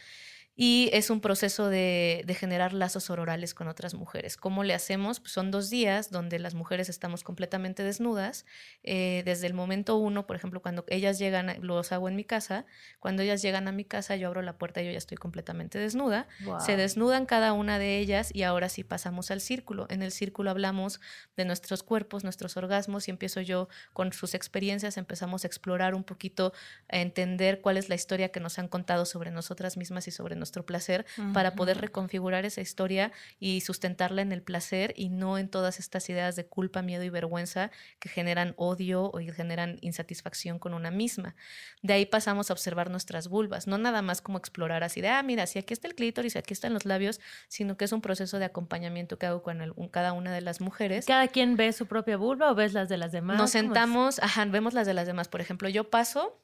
Y 0.56 0.88
es 0.92 1.10
un 1.10 1.20
proceso 1.20 1.68
de, 1.68 2.22
de 2.26 2.34
generar 2.34 2.72
lazos 2.72 3.04
sororales 3.04 3.54
con 3.54 3.66
otras 3.66 3.94
mujeres. 3.94 4.36
¿Cómo 4.36 4.62
le 4.62 4.74
hacemos? 4.74 5.18
Pues 5.18 5.32
son 5.32 5.50
dos 5.50 5.68
días 5.68 6.10
donde 6.10 6.38
las 6.38 6.54
mujeres 6.54 6.88
estamos 6.88 7.24
completamente 7.24 7.82
desnudas. 7.82 8.46
Eh, 8.82 9.22
desde 9.24 9.48
el 9.48 9.54
momento 9.54 9.96
uno, 9.96 10.26
por 10.26 10.36
ejemplo, 10.36 10.62
cuando 10.62 10.84
ellas 10.88 11.18
llegan, 11.18 11.56
los 11.60 11.90
hago 11.90 12.08
en 12.08 12.14
mi 12.14 12.24
casa, 12.24 12.66
cuando 13.00 13.22
ellas 13.22 13.42
llegan 13.42 13.66
a 13.66 13.72
mi 13.72 13.84
casa, 13.84 14.14
yo 14.16 14.28
abro 14.28 14.42
la 14.42 14.56
puerta 14.56 14.80
y 14.80 14.86
yo 14.86 14.92
ya 14.92 14.98
estoy 14.98 15.16
completamente 15.16 15.78
desnuda. 15.78 16.28
Se 16.64 16.76
desnudan 16.76 17.26
cada 17.26 17.52
una 17.52 17.78
de 17.78 17.98
ellas 17.98 18.30
y 18.32 18.44
ahora 18.44 18.68
sí 18.68 18.84
pasamos 18.84 19.30
al 19.30 19.40
círculo. 19.40 19.86
En 19.90 20.02
el 20.02 20.12
círculo 20.12 20.50
hablamos 20.50 21.00
de 21.36 21.44
nuestros 21.44 21.82
cuerpos, 21.82 22.22
nuestros 22.22 22.56
orgasmos 22.56 23.08
y 23.08 23.10
empiezo 23.10 23.40
yo 23.40 23.68
con 23.92 24.12
sus 24.12 24.34
experiencias, 24.34 24.96
empezamos 24.98 25.44
a 25.44 25.46
explorar 25.46 25.94
un 25.94 26.04
poquito, 26.04 26.52
a 26.88 26.98
entender 26.98 27.60
cuál 27.60 27.76
es 27.76 27.88
la 27.88 27.96
historia 27.96 28.30
que 28.30 28.40
nos 28.40 28.58
han 28.58 28.68
contado 28.68 29.04
sobre 29.04 29.30
nosotras 29.30 29.76
mismas 29.76 30.06
y 30.06 30.10
sobre 30.10 30.36
nuestro 30.44 30.66
placer 30.66 31.06
para 31.32 31.54
poder 31.54 31.78
reconfigurar 31.80 32.44
esa 32.44 32.60
historia 32.60 33.12
y 33.40 33.62
sustentarla 33.62 34.20
en 34.20 34.30
el 34.30 34.42
placer 34.42 34.92
y 34.94 35.08
no 35.08 35.38
en 35.38 35.48
todas 35.48 35.78
estas 35.80 36.08
ideas 36.10 36.36
de 36.36 36.44
culpa, 36.44 36.82
miedo 36.82 37.02
y 37.02 37.08
vergüenza 37.08 37.70
que 37.98 38.10
generan 38.10 38.52
odio 38.58 39.04
o 39.04 39.18
generan 39.34 39.78
insatisfacción 39.80 40.58
con 40.58 40.74
una 40.74 40.90
misma. 40.90 41.34
De 41.82 41.94
ahí 41.94 42.04
pasamos 42.04 42.50
a 42.50 42.52
observar 42.52 42.90
nuestras 42.90 43.28
vulvas, 43.28 43.66
no 43.66 43.78
nada 43.78 44.02
más 44.02 44.20
como 44.20 44.36
explorar 44.36 44.84
así 44.84 45.00
de, 45.00 45.08
ah, 45.08 45.22
mira, 45.22 45.46
si 45.46 45.58
aquí 45.58 45.72
está 45.72 45.88
el 45.88 45.94
clítoris, 45.94 46.36
aquí 46.36 46.52
están 46.52 46.74
los 46.74 46.84
labios, 46.84 47.20
sino 47.48 47.76
que 47.78 47.86
es 47.86 47.92
un 47.92 48.02
proceso 48.02 48.38
de 48.38 48.44
acompañamiento 48.44 49.18
que 49.18 49.24
hago 49.26 49.42
con 49.42 49.62
el- 49.62 49.72
cada 49.90 50.12
una 50.12 50.32
de 50.32 50.42
las 50.42 50.60
mujeres. 50.60 51.06
¿Cada 51.06 51.28
quien 51.28 51.56
ve 51.56 51.72
su 51.72 51.86
propia 51.86 52.16
vulva 52.18 52.50
o 52.50 52.54
ves 52.54 52.74
las 52.74 52.88
de 52.90 52.98
las 52.98 53.12
demás? 53.12 53.38
Nos 53.38 53.50
sentamos, 53.50 54.18
ajá, 54.22 54.44
vemos 54.44 54.74
las 54.74 54.86
de 54.86 54.92
las 54.94 55.06
demás. 55.06 55.28
Por 55.28 55.40
ejemplo, 55.40 55.68
yo 55.70 55.88
paso 55.90 56.40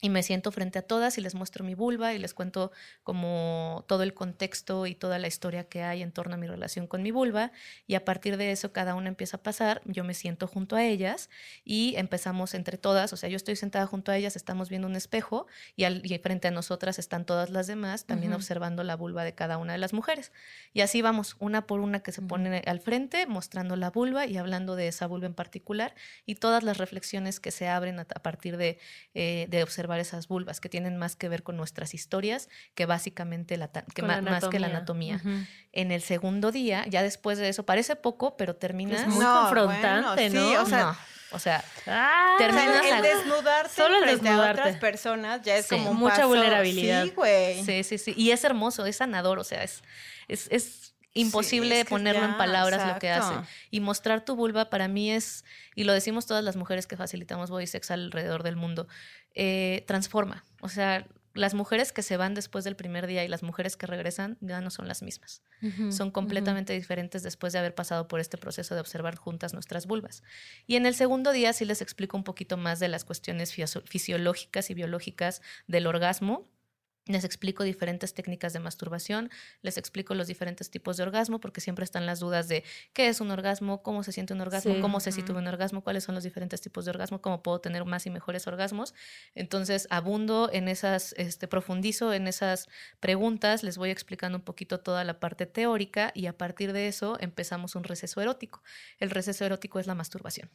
y 0.00 0.10
me 0.10 0.22
siento 0.22 0.52
frente 0.52 0.78
a 0.78 0.82
todas 0.82 1.18
y 1.18 1.20
les 1.20 1.34
muestro 1.34 1.64
mi 1.64 1.74
vulva 1.74 2.14
y 2.14 2.18
les 2.18 2.32
cuento 2.34 2.70
como 3.02 3.84
todo 3.88 4.02
el 4.04 4.14
contexto 4.14 4.86
y 4.86 4.94
toda 4.94 5.18
la 5.18 5.26
historia 5.26 5.64
que 5.68 5.82
hay 5.82 6.02
en 6.02 6.12
torno 6.12 6.34
a 6.34 6.36
mi 6.38 6.46
relación 6.46 6.86
con 6.86 7.02
mi 7.02 7.10
vulva 7.10 7.50
y 7.86 7.94
a 7.96 8.04
partir 8.04 8.36
de 8.36 8.52
eso 8.52 8.72
cada 8.72 8.94
una 8.94 9.08
empieza 9.08 9.38
a 9.38 9.42
pasar, 9.42 9.80
yo 9.84 10.04
me 10.04 10.14
siento 10.14 10.46
junto 10.46 10.76
a 10.76 10.84
ellas 10.84 11.30
y 11.64 11.94
empezamos 11.96 12.54
entre 12.54 12.78
todas, 12.78 13.12
o 13.12 13.16
sea, 13.16 13.28
yo 13.28 13.36
estoy 13.36 13.56
sentada 13.56 13.86
junto 13.86 14.12
a 14.12 14.16
ellas, 14.16 14.36
estamos 14.36 14.68
viendo 14.68 14.86
un 14.86 14.94
espejo 14.96 15.46
y, 15.74 15.84
al- 15.84 16.02
y 16.04 16.16
frente 16.18 16.48
a 16.48 16.50
nosotras 16.52 16.98
están 16.98 17.24
todas 17.24 17.50
las 17.50 17.66
demás 17.66 18.06
también 18.06 18.32
Ujú. 18.32 18.36
observando 18.36 18.84
la 18.84 18.94
vulva 18.96 19.24
de 19.24 19.34
cada 19.34 19.58
una 19.58 19.72
de 19.72 19.78
las 19.78 19.92
mujeres. 19.92 20.32
Y 20.72 20.80
así 20.82 21.02
vamos, 21.02 21.34
una 21.38 21.66
por 21.66 21.80
una 21.80 22.00
que 22.00 22.12
se 22.12 22.22
pone 22.22 22.62
al 22.66 22.80
frente 22.80 23.26
mostrando 23.26 23.74
la 23.76 23.90
vulva 23.90 24.26
y 24.26 24.36
hablando 24.36 24.76
de 24.76 24.88
esa 24.88 25.06
vulva 25.06 25.26
en 25.26 25.34
particular 25.34 25.94
y 26.26 26.36
todas 26.36 26.62
las 26.62 26.78
reflexiones 26.78 27.40
que 27.40 27.50
se 27.50 27.68
abren 27.68 27.98
a, 27.98 28.02
a 28.02 28.22
partir 28.22 28.56
de, 28.56 28.78
eh, 29.14 29.46
de 29.48 29.62
observar 29.62 29.87
esas 29.96 30.28
vulvas, 30.28 30.60
que 30.60 30.68
tienen 30.68 30.96
más 30.98 31.16
que 31.16 31.28
ver 31.28 31.42
con 31.42 31.56
nuestras 31.56 31.94
historias 31.94 32.48
que 32.74 32.84
básicamente 32.84 33.56
la, 33.56 33.68
que 33.68 34.02
la 34.02 34.20
más 34.20 34.44
que 34.48 34.58
la 34.58 34.66
anatomía. 34.66 35.16
Ujú. 35.16 35.30
En 35.72 35.92
el 35.92 36.02
segundo 36.02 36.52
día, 36.52 36.84
ya 36.88 37.02
después 37.02 37.38
de 37.38 37.48
eso, 37.48 37.64
parece 37.64 37.96
poco, 37.96 38.36
pero 38.36 38.54
terminas... 38.56 39.00
Es 39.02 39.06
muy 39.08 39.24
confrontante, 39.24 40.28
bueno, 40.28 40.40
¿no? 40.40 40.48
Sí, 40.50 40.56
o 40.56 40.66
sea, 40.66 40.84
No, 40.84 40.96
o 41.32 41.38
sea, 41.38 41.64
Ah, 41.86 42.34
o 42.34 42.38
sea, 42.38 42.46
terminas 42.46 42.84
el 42.86 42.92
al- 42.92 43.02
desnudarte 43.02 43.74
Solo 43.74 43.96
el 43.98 44.02
frente 44.04 44.28
a 44.28 44.32
desnudarte. 44.32 44.60
otras 44.62 44.76
personas 44.76 45.42
ya 45.42 45.56
es 45.56 45.66
Sí. 45.66 45.76
como 45.76 45.90
un 45.92 45.96
Mucha 45.98 46.16
paso- 46.16 46.28
vulnerabilidad. 46.28 47.04
Sí, 47.04 47.10
güey. 47.14 47.64
Sí, 47.64 47.84
sí, 47.84 47.98
sí. 47.98 48.14
Y 48.16 48.30
es 48.30 48.44
hermoso, 48.44 48.86
es 48.86 48.96
sanador, 48.96 49.38
o 49.38 49.44
sea, 49.44 49.62
es, 49.62 49.82
es, 50.28 50.48
es 50.50 50.87
imposible 51.14 51.80
es 51.80 51.84
que 51.84 51.90
ponerlo 51.90 52.24
en 52.24 52.36
palabras 52.36 52.86
lo 52.94 52.98
que 52.98 53.10
hace. 53.10 53.34
Y 53.70 53.80
mostrar 53.80 54.24
tu 54.24 54.36
vulva 54.36 54.70
para 54.70 54.88
mí 54.88 55.10
es, 55.10 55.44
y 55.74 55.84
lo 55.84 55.92
decimos 55.92 56.26
todas 56.26 56.44
las 56.44 56.56
mujeres 56.56 56.86
que 56.86 56.96
facilitamos 56.96 57.50
body 57.50 57.66
sex 57.66 57.90
alrededor 57.90 58.42
del 58.42 58.56
mundo, 58.56 58.86
eh, 59.34 59.84
transforma. 59.86 60.44
O 60.60 60.68
sea, 60.68 61.06
las 61.34 61.54
mujeres 61.54 61.92
que 61.92 62.02
se 62.02 62.16
van 62.16 62.34
después 62.34 62.64
del 62.64 62.74
primer 62.74 63.06
día 63.06 63.22
y 63.24 63.28
las 63.28 63.44
mujeres 63.44 63.76
que 63.76 63.86
regresan 63.86 64.38
ya 64.40 64.60
no 64.60 64.70
son 64.70 64.88
las 64.88 65.02
mismas. 65.02 65.42
Son 65.90 66.10
completamente 66.10 66.72
diferentes 66.72 67.22
después 67.22 67.52
de 67.52 67.60
haber 67.60 67.74
pasado 67.74 68.08
por 68.08 68.18
este 68.18 68.38
proceso 68.38 68.74
de 68.74 68.80
observar 68.80 69.14
juntas 69.16 69.54
nuestras 69.54 69.86
vulvas. 69.86 70.22
Y 70.66 70.76
en 70.76 70.86
el 70.86 70.94
segundo 70.94 71.32
día 71.32 71.52
sí 71.52 71.64
les 71.64 71.80
explico 71.80 72.16
un 72.16 72.24
poquito 72.24 72.56
más 72.56 72.80
de 72.80 72.88
las 72.88 73.04
cuestiones 73.04 73.52
fisio- 73.52 73.82
fisiológicas 73.86 74.70
y 74.70 74.74
biológicas 74.74 75.42
del 75.68 75.86
orgasmo 75.86 76.48
Les 77.08 77.24
explico 77.24 77.64
diferentes 77.64 78.12
técnicas 78.12 78.52
de 78.52 78.60
masturbación, 78.60 79.30
les 79.62 79.78
explico 79.78 80.14
los 80.14 80.26
diferentes 80.26 80.70
tipos 80.70 80.98
de 80.98 81.02
orgasmo, 81.04 81.40
porque 81.40 81.62
siempre 81.62 81.84
están 81.84 82.04
las 82.04 82.20
dudas 82.20 82.48
de 82.48 82.64
qué 82.92 83.08
es 83.08 83.22
un 83.22 83.30
orgasmo, 83.30 83.82
cómo 83.82 84.02
se 84.02 84.12
siente 84.12 84.34
un 84.34 84.42
orgasmo, 84.42 84.74
Sí. 84.74 84.80
cómo 84.80 85.00
sé 85.00 85.10
si 85.10 85.20
Ujú. 85.20 85.28
tuve 85.28 85.38
un 85.38 85.46
orgasmo, 85.48 85.82
cuáles 85.82 86.04
son 86.04 86.14
los 86.14 86.22
diferentes 86.22 86.60
tipos 86.60 86.84
de 86.84 86.90
orgasmo, 86.90 87.22
cómo 87.22 87.42
puedo 87.42 87.60
tener 87.60 87.84
más 87.86 88.04
y 88.06 88.10
mejores 88.10 88.46
orgasmos. 88.46 88.94
Entonces, 89.34 89.86
abundo 89.90 90.50
en 90.52 90.68
esas, 90.68 91.14
este, 91.16 91.48
profundizo 91.48 92.12
en 92.12 92.28
esas 92.28 92.68
preguntas, 93.00 93.62
les 93.62 93.78
voy 93.78 93.88
explicando 93.90 94.36
un 94.36 94.44
poquito 94.44 94.80
toda 94.80 95.02
la 95.04 95.18
parte 95.18 95.46
teórica 95.46 96.12
y 96.14 96.26
a 96.26 96.36
partir 96.36 96.74
de 96.74 96.88
eso 96.88 97.16
empezamos 97.20 97.74
un 97.74 97.84
receso 97.84 98.20
erótico. 98.20 98.62
El 98.98 99.08
receso 99.10 99.46
erótico 99.46 99.80
es 99.80 99.86
la 99.86 99.94
masturbación. 99.94 100.50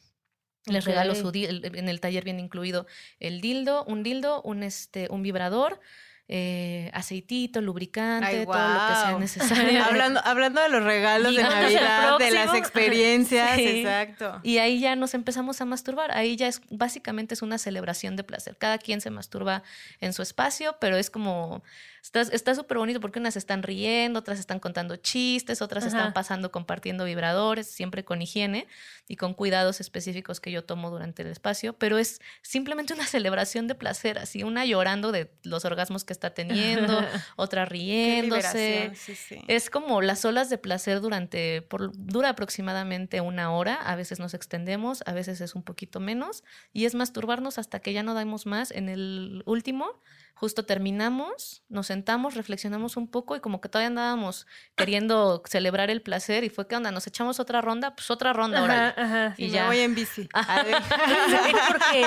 Les 0.66 0.84
regalo 0.86 1.14
su 1.14 1.30
en 1.34 1.88
el 1.90 2.00
taller 2.00 2.24
viene 2.24 2.40
incluido 2.40 2.86
el 3.18 3.42
dildo, 3.42 3.84
un 3.84 4.02
dildo, 4.02 4.40
un 4.42 4.62
este, 4.62 5.08
un 5.10 5.22
vibrador, 5.22 5.78
eh, 6.26 6.90
aceitito, 6.94 7.60
lubricante, 7.60 8.26
Ay, 8.26 8.46
todo 8.46 8.56
lo 8.56 8.88
que 8.88 8.94
sea 8.94 9.16
necesario. 9.18 9.84
hablando, 9.84 10.20
hablando 10.24 10.62
de 10.62 10.68
los 10.70 10.82
regalos 10.82 11.34
de 11.34 11.42
Díganos 11.42 11.54
el 11.54 11.74
Navidad, 11.74 12.18
de 12.18 12.30
las 12.30 12.54
experiencias, 12.54 13.56
Sí. 13.56 13.80
exacto. 13.80 14.40
Y 14.42 14.58
ahí 14.58 14.80
ya 14.80 14.96
nos 14.96 15.12
empezamos 15.14 15.60
a 15.60 15.64
masturbar. 15.66 16.12
Ahí 16.16 16.36
ya 16.36 16.48
es 16.48 16.62
básicamente 16.70 17.34
es 17.34 17.42
una 17.42 17.58
celebración 17.58 18.16
de 18.16 18.24
placer. 18.24 18.56
Cada 18.56 18.78
quien 18.78 19.00
se 19.02 19.10
masturba 19.10 19.62
en 20.00 20.12
su 20.14 20.22
espacio, 20.22 20.76
pero 20.80 20.96
es 20.96 21.10
como 21.10 21.62
está 22.12 22.54
súper 22.54 22.78
bonito 22.78 23.00
porque 23.00 23.18
unas 23.18 23.36
están 23.36 23.62
riendo, 23.62 24.20
otras 24.20 24.38
están 24.38 24.60
contando 24.60 24.96
chistes, 24.96 25.62
otras 25.62 25.84
Ajá. 25.84 25.96
están 25.96 26.12
pasando 26.12 26.52
compartiendo 26.52 27.04
vibradores, 27.04 27.66
siempre 27.66 28.04
con 28.04 28.20
higiene 28.22 28.66
y 29.08 29.16
con 29.16 29.34
cuidados 29.34 29.80
específicos 29.80 30.40
que 30.40 30.50
yo 30.50 30.64
tomo 30.64 30.90
durante 30.90 31.22
el 31.22 31.28
espacio, 31.28 31.72
pero 31.74 31.98
es 31.98 32.20
simplemente 32.42 32.92
una 32.94 33.06
celebración 33.06 33.66
de 33.66 33.74
placer, 33.74 34.18
así 34.18 34.42
una 34.42 34.64
llorando 34.64 35.12
de 35.12 35.30
los 35.42 35.64
orgasmos 35.64 36.04
que 36.04 36.12
está 36.12 36.34
teniendo, 36.34 37.00
otra 37.36 37.64
riéndose. 37.64 38.92
sí, 38.94 39.14
sí. 39.14 39.40
Es 39.48 39.70
como 39.70 40.02
las 40.02 40.24
olas 40.24 40.50
de 40.50 40.58
placer 40.58 41.00
durante, 41.00 41.62
por, 41.62 41.92
dura 41.94 42.30
aproximadamente 42.30 43.20
una 43.20 43.52
hora, 43.52 43.74
a 43.76 43.96
veces 43.96 44.20
nos 44.20 44.34
extendemos, 44.34 45.02
a 45.06 45.12
veces 45.12 45.40
es 45.40 45.54
un 45.54 45.62
poquito 45.62 46.00
menos, 46.00 46.44
y 46.72 46.84
es 46.84 46.94
masturbarnos 46.94 47.58
hasta 47.58 47.80
que 47.80 47.92
ya 47.92 48.02
no 48.02 48.14
damos 48.14 48.46
más. 48.46 48.70
En 48.70 48.88
el 48.88 49.42
último, 49.46 50.00
justo 50.34 50.64
terminamos, 50.64 51.62
nos 51.68 51.86
sentamos, 51.86 52.34
reflexionamos 52.34 52.96
un 52.96 53.08
poco 53.08 53.36
y 53.36 53.40
como 53.40 53.60
que 53.60 53.68
todavía 53.68 53.88
andábamos 53.88 54.46
queriendo 54.74 55.42
celebrar 55.46 55.90
el 55.90 56.02
placer 56.02 56.44
y 56.44 56.50
fue 56.50 56.66
que 56.66 56.76
onda, 56.76 56.90
nos 56.90 57.06
echamos 57.06 57.40
otra 57.40 57.60
ronda, 57.60 57.94
pues 57.94 58.10
otra 58.10 58.32
ronda, 58.32 58.62
órale. 58.62 58.94
ajá. 59.00 59.34
Y 59.38 59.50
ya. 59.50 59.62
me 59.62 59.68
voy 59.68 59.78
en 59.80 59.94
bici. 59.94 60.28
A 60.32 60.62
ver. 60.62 60.82
Sí, 60.82 61.52
porque 61.68 62.06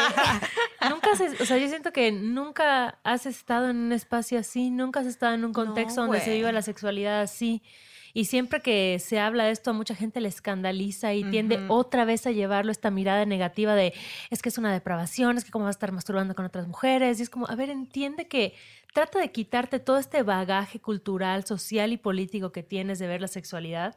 nunca 0.89 1.15
se, 1.15 1.41
o 1.41 1.45
sea, 1.45 1.57
yo 1.57 1.67
siento 1.67 1.91
que 1.91 2.11
nunca 2.11 2.99
has 3.03 3.25
estado 3.25 3.69
en 3.69 3.77
un 3.77 3.91
espacio 3.91 4.39
así, 4.39 4.69
nunca 4.69 4.99
has 4.99 5.07
estado 5.07 5.33
en 5.33 5.45
un 5.45 5.53
contexto 5.53 6.01
donde 6.01 6.19
se 6.19 6.33
viva 6.33 6.51
la 6.51 6.61
sexualidad 6.61 7.21
así. 7.21 7.63
Y 8.17 8.25
siempre 8.25 8.61
que 8.61 8.97
se 8.97 9.19
habla 9.19 9.43
de 9.43 9.51
esto, 9.51 9.69
a 9.69 9.73
mucha 9.73 9.93
gente 9.93 10.21
le 10.21 10.27
escandaliza 10.27 11.13
y 11.13 11.23
tiende 11.25 11.63
otra 11.67 12.03
vez 12.03 12.25
a 12.25 12.31
llevarlo 12.31 12.71
esta 12.71 12.89
mirada 12.89 13.27
negativa 13.27 13.75
de 13.75 13.93
es 14.31 14.41
que 14.41 14.49
es 14.49 14.57
una 14.57 14.73
depravación, 14.73 15.37
es 15.37 15.45
que 15.45 15.51
cómo 15.51 15.65
vas 15.65 15.75
a 15.75 15.77
estar 15.77 15.91
masturbando 15.91 16.33
con 16.33 16.43
otras 16.43 16.67
mujeres. 16.67 17.19
Y 17.19 17.21
es 17.21 17.29
como, 17.29 17.47
a 17.47 17.53
ver, 17.53 17.69
entiende 17.69 18.27
que 18.27 18.55
trata 18.91 19.19
de 19.19 19.31
quitarte 19.31 19.77
todo 19.77 19.99
este 19.99 20.23
bagaje 20.23 20.79
cultural, 20.79 21.45
social 21.45 21.93
y 21.93 21.97
político 21.97 22.51
que 22.51 22.63
tienes 22.63 22.97
de 22.97 23.05
ver 23.05 23.21
la 23.21 23.27
sexualidad 23.27 23.95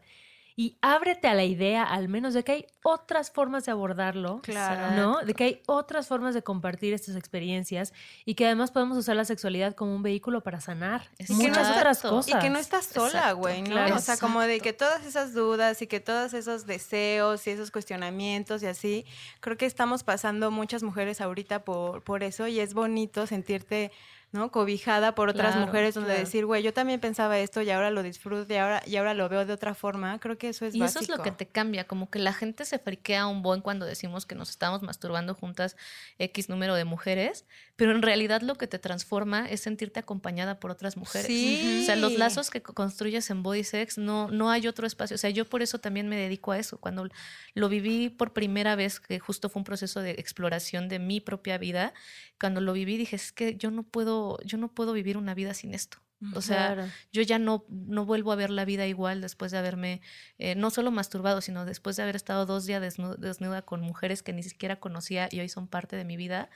y 0.57 0.77
ábrete 0.83 1.29
a 1.29 1.35
la 1.35 1.45
idea, 1.45 1.85
al 1.85 2.09
menos, 2.09 2.35
de 2.35 2.45
que 2.45 2.53
hay 2.53 2.67
otras 2.83 3.31
formas 3.31 3.65
de 3.65 3.73
abordarlo. 3.73 4.41
Claro. 4.43 4.97
¿no? 4.97 5.21
De 5.25 5.35
que 5.35 5.45
hay 5.45 5.63
otras 5.67 6.09
formas 6.09 6.35
de 6.35 6.43
compartir 6.43 6.93
estas 6.95 7.17
experiencias 7.17 7.93
y 8.25 8.35
que 8.35 8.47
además 8.47 8.71
podemos 8.71 8.97
usar 8.99 9.17
la 9.17 9.25
sexualidad 9.25 9.75
como 9.75 9.95
un 9.95 10.03
vehículo 10.03 10.43
para 10.43 10.61
sanar 10.61 11.09
Y 11.19 11.33
muchas 11.33 11.59
que 11.69 11.73
no- 11.73 11.77
otras 11.79 11.97
Exacto. 11.99 12.17
cosas. 12.17 12.35
Y 12.35 12.39
que 12.39 12.51
no 12.51 12.59
estás 12.59 12.87
sola, 12.87 13.09
Exacto, 13.09 13.37
güey, 13.39 13.63
¿no? 13.63 13.71
claro. 13.71 13.97
O 13.97 13.99
sea, 13.99 14.17
como 14.17 14.41
de 14.41 14.55
Exacto. 14.57 14.65
que 14.65 14.73
todas 14.73 15.05
esas 15.07 15.35
dudas 15.35 15.83
y 15.83 15.87
que 15.87 16.01
todos 16.01 16.35
esos 16.35 16.67
deseos 16.67 17.47
y 17.47 17.51
esos 17.51 17.71
cuestionamientos 17.71 18.63
y 18.63 18.67
así, 18.67 19.05
creo 19.41 19.57
que 19.57 19.67
estamos 19.67 20.03
pasando 20.05 20.51
muchas 20.51 20.83
mujeres 20.83 21.21
ahorita 21.21 21.65
por, 21.65 22.03
por 22.03 22.23
eso 22.23 22.47
y 22.47 22.61
es 22.61 22.75
bonito 22.75 23.27
sentirte, 23.27 23.93
¿no? 24.33 24.51
Cobijada 24.51 25.15
por 25.15 25.29
otras 25.29 25.53
Claro, 25.53 25.67
mujeres 25.67 25.95
donde 25.95 26.11
claro. 26.11 26.25
decir, 26.25 26.47
güey, 26.47 26.63
yo 26.63 26.73
también 26.73 27.01
pensaba 27.01 27.39
esto 27.39 27.63
y 27.63 27.71
ahora 27.71 27.91
lo 27.91 28.03
disfruto 28.03 28.53
y 28.53 28.57
ahora, 28.57 28.83
y 28.87 28.97
ahora 28.97 29.15
lo 29.15 29.29
veo 29.29 29.45
de 29.45 29.53
otra 29.53 29.75
forma. 29.75 30.19
Creo 30.21 30.39
que 30.39 30.49
eso 30.51 30.65
es 30.67 30.75
Y 30.75 30.83
eso 30.83 31.01
es 31.01 31.09
lo 31.09 31.23
que 31.23 31.33
te 31.33 31.47
cambia, 31.47 31.87
como 31.87 32.11
que 32.11 32.19
la 32.19 32.33
gente 32.33 32.65
se 32.65 32.79
friquea 32.79 33.27
un 33.27 33.43
buen 33.43 33.61
cuando 33.61 33.87
decimos 33.87 34.27
que 34.27 34.35
nos 34.35 34.51
estamos 34.51 34.83
masturbando 34.83 35.35
juntas 35.35 35.77
X 36.19 36.49
número 36.49 36.75
de 36.75 36.85
mujeres, 36.85 37.45
pero 37.77 37.93
en 37.93 38.03
realidad 38.03 38.43
lo 38.43 38.55
que 38.57 38.67
te 38.67 38.79
transforma 38.79 39.49
es 39.49 39.61
sentirte 39.63 40.01
acompañada 40.01 40.61
por 40.61 40.71
otras 40.71 40.97
mujeres. 40.97 41.27
Sí. 41.27 41.81
O 41.83 41.87
sea, 41.87 41.97
los 41.97 42.13
lazos 42.19 42.51
que 42.51 42.63
co- 42.63 42.75
construyes 42.75 43.31
en 43.31 43.43
Body 43.43 43.65
Sex 43.65 43.99
no, 43.99 44.29
no 44.31 44.51
hay 44.51 44.67
otro 44.69 44.87
espacio. 44.87 45.15
O 45.15 45.19
sea, 45.19 45.31
yo 45.31 45.45
por 45.47 45.63
eso 45.63 45.79
también 45.81 46.09
me 46.09 46.17
dedico 46.17 46.53
a 46.53 46.59
eso. 46.59 46.79
Cuando 46.79 47.09
lo 47.55 47.69
viví 47.69 48.11
por 48.11 48.33
primera 48.33 48.77
vez, 48.77 49.01
que 49.01 49.19
justo 49.19 49.49
fue 49.49 49.61
un 49.61 49.65
proceso 49.65 50.01
de 50.03 50.13
exploración 50.13 50.89
de 50.89 50.99
mi 50.99 51.21
propia 51.21 51.59
vida, 51.59 51.93
cuando 52.39 52.61
lo 52.61 52.73
viví 52.73 52.97
dije, 52.97 53.17
es 53.17 53.33
que 53.33 53.57
yo 53.57 53.71
no 53.71 53.83
puedo, 53.83 54.20
yo 54.45 54.59
no 54.59 54.69
puedo 54.69 54.93
vivir 54.93 55.17
una 55.17 55.35
vida 55.35 55.55
sin 55.55 55.75
esto. 55.75 55.99
O 56.35 56.43
sea, 56.43 56.75
Claro. 56.75 56.91
yo 57.13 57.23
ya 57.23 57.39
no, 57.39 57.65
no 57.71 58.05
vuelvo 58.05 58.31
a 58.31 58.37
ver 58.37 58.51
la 58.51 58.67
vida 58.67 58.87
igual 58.87 59.23
después 59.23 59.53
de 59.53 59.59
haberme, 59.59 60.03
eh, 60.39 60.55
no 60.55 60.69
solo 60.71 60.91
masturbado, 60.91 61.41
sino 61.41 61.65
después 61.65 61.97
de 61.97 62.03
haber 62.03 62.15
estado 62.15 62.45
dos 62.45 62.67
días 62.67 62.83
desnu- 62.83 63.17
desnuda, 63.17 63.63
con 63.63 63.81
mujeres 63.81 64.23
que 64.23 64.35
ni 64.35 64.43
siquiera 64.43 64.77
conocía 64.81 65.29
y 65.31 65.41
hoy 65.41 65.49
son 65.49 65.67
parte 65.67 65.97
de 65.97 66.05
mi 66.05 66.19
vida. 66.19 66.51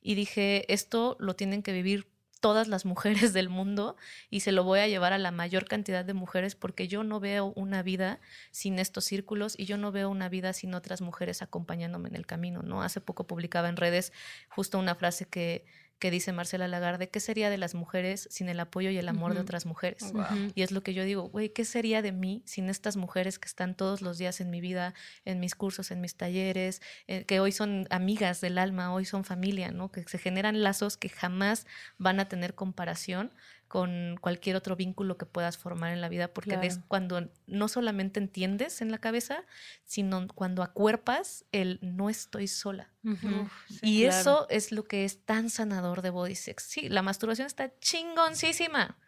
Y 0.00 0.14
dije, 0.14 0.72
esto 0.72 1.16
lo 1.18 1.34
tienen 1.34 1.64
que 1.64 1.72
vivir 1.72 2.06
todas 2.40 2.68
las 2.68 2.84
mujeres 2.84 3.32
del 3.34 3.48
mundo 3.48 3.96
y 4.30 4.38
se 4.40 4.52
lo 4.52 4.62
voy 4.62 4.78
a 4.78 4.86
llevar 4.86 5.12
a 5.12 5.18
la 5.18 5.32
mayor 5.32 5.64
cantidad 5.66 6.04
de 6.04 6.14
mujeres 6.14 6.54
porque 6.54 6.86
yo 6.86 7.02
no 7.02 7.18
veo 7.18 7.52
una 7.56 7.82
vida 7.82 8.20
sin 8.52 8.78
estos 8.78 9.04
círculos 9.04 9.58
y 9.58 9.64
yo 9.64 9.78
no 9.78 9.90
veo 9.90 10.08
una 10.10 10.28
vida 10.28 10.52
sin 10.52 10.74
otras 10.74 11.00
mujeres 11.00 11.42
acompañándome 11.42 12.08
en 12.08 12.14
el 12.14 12.26
camino, 12.26 12.62
¿no? 12.62 12.82
Hace 12.84 13.00
poco 13.00 13.26
publicaba 13.26 13.68
en 13.68 13.76
redes 13.76 14.12
justo 14.48 14.78
una 14.78 14.94
frase 14.94 15.24
que, 15.24 15.64
que 15.98 16.10
dice 16.10 16.32
Marcela 16.32 16.68
Lagarde, 16.68 17.08
¿qué 17.08 17.20
sería 17.20 17.50
de 17.50 17.58
las 17.58 17.74
mujeres 17.74 18.28
sin 18.30 18.48
el 18.48 18.60
apoyo 18.60 18.90
y 18.90 18.98
el 18.98 19.08
amor 19.08 19.34
de 19.34 19.40
otras 19.40 19.66
mujeres? 19.66 20.12
Y 20.54 20.62
es 20.62 20.70
lo 20.70 20.82
que 20.82 20.94
yo 20.94 21.04
digo, 21.04 21.24
güey, 21.28 21.50
¿qué 21.50 21.64
sería 21.64 22.02
de 22.02 22.12
mí 22.12 22.42
sin 22.46 22.70
estas 22.70 22.96
mujeres 22.96 23.38
que 23.38 23.46
están 23.46 23.74
todos 23.74 24.00
los 24.00 24.18
días 24.18 24.40
en 24.40 24.50
mi 24.50 24.60
vida, 24.60 24.94
en 25.24 25.40
mis 25.40 25.54
cursos, 25.54 25.90
en 25.90 26.00
mis 26.00 26.14
talleres, 26.14 26.82
eh, 27.06 27.24
que 27.24 27.40
hoy 27.40 27.52
son 27.52 27.86
amigas 27.90 28.40
del 28.40 28.58
alma, 28.58 28.92
hoy 28.92 29.04
son 29.04 29.24
familia, 29.24 29.70
¿no? 29.70 29.90
Que 29.90 30.04
se 30.04 30.18
generan 30.18 30.62
lazos 30.62 30.96
que 30.96 31.08
jamás 31.08 31.66
van 31.98 32.20
a 32.20 32.28
tener 32.28 32.54
comparación 32.54 33.32
con 33.68 34.16
cualquier 34.20 34.56
otro 34.56 34.74
vínculo 34.76 35.18
que 35.18 35.26
puedas 35.26 35.58
formar 35.58 35.92
en 35.92 36.00
la 36.00 36.08
vida, 36.08 36.28
porque 36.32 36.56
ves 36.56 36.74
Claro. 36.76 36.88
cuando 36.88 37.28
no 37.46 37.68
solamente 37.68 38.18
entiendes 38.18 38.80
en 38.80 38.90
la 38.90 38.98
cabeza, 38.98 39.44
sino 39.84 40.26
cuando 40.28 40.62
acuerpas 40.62 41.44
el 41.52 41.78
no 41.82 42.08
estoy 42.10 42.48
sola. 42.48 42.92
Ujú. 43.04 43.42
Uf, 43.42 43.52
sí. 43.68 43.78
Y 43.82 44.02
claro. 44.04 44.18
eso 44.18 44.46
es 44.48 44.72
lo 44.72 44.84
que 44.84 45.04
es 45.04 45.24
tan 45.24 45.50
sanador 45.50 46.02
de 46.02 46.10
body 46.10 46.34
sex. 46.34 46.62
Sí, 46.64 46.88
la 46.88 47.02
masturbación 47.02 47.46
está 47.46 47.78
chingoncísima, 47.78 48.98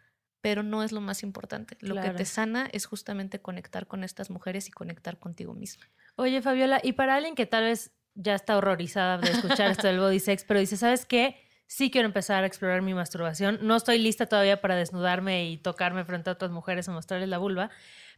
pero 0.41 0.63
no 0.63 0.83
es 0.83 0.91
lo 0.91 1.01
más 1.01 1.23
importante. 1.23 1.75
Lo 1.81 1.99
que 1.99 2.09
te 2.11 2.25
sana 2.25 2.69
es 2.71 2.85
justamente 2.85 3.41
conectar 3.41 3.87
con 3.87 4.03
estas 4.03 4.29
mujeres 4.29 4.67
y 4.67 4.71
conectar 4.71 5.19
contigo 5.19 5.53
misma. 5.53 5.85
Oye, 6.15 6.41
Fabiola, 6.41 6.79
y 6.83 6.93
para 6.93 7.15
alguien 7.15 7.35
que 7.35 7.45
tal 7.45 7.63
vez 7.63 7.91
ya 8.13 8.35
está 8.35 8.57
horrorizada 8.57 9.17
de 9.17 9.31
escuchar 9.31 9.71
esto 9.71 9.87
del 9.87 9.99
body 9.99 10.19
sex, 10.19 10.43
pero 10.43 10.59
dice, 10.59 10.77
¿sabes 10.77 11.05
qué? 11.05 11.35
Sí 11.73 11.89
quiero 11.89 12.05
empezar 12.05 12.43
a 12.43 12.47
explorar 12.47 12.81
mi 12.81 12.93
masturbación. 12.93 13.59
No 13.61 13.77
estoy 13.77 13.97
lista 13.97 14.25
todavía 14.25 14.59
para 14.59 14.75
desnudarme 14.75 15.49
y 15.49 15.55
tocarme 15.55 16.03
frente 16.03 16.29
a 16.29 16.33
otras 16.33 16.51
mujeres 16.51 16.85
o 16.89 16.91
mostrarles 16.91 17.29
la 17.29 17.37
vulva, 17.37 17.69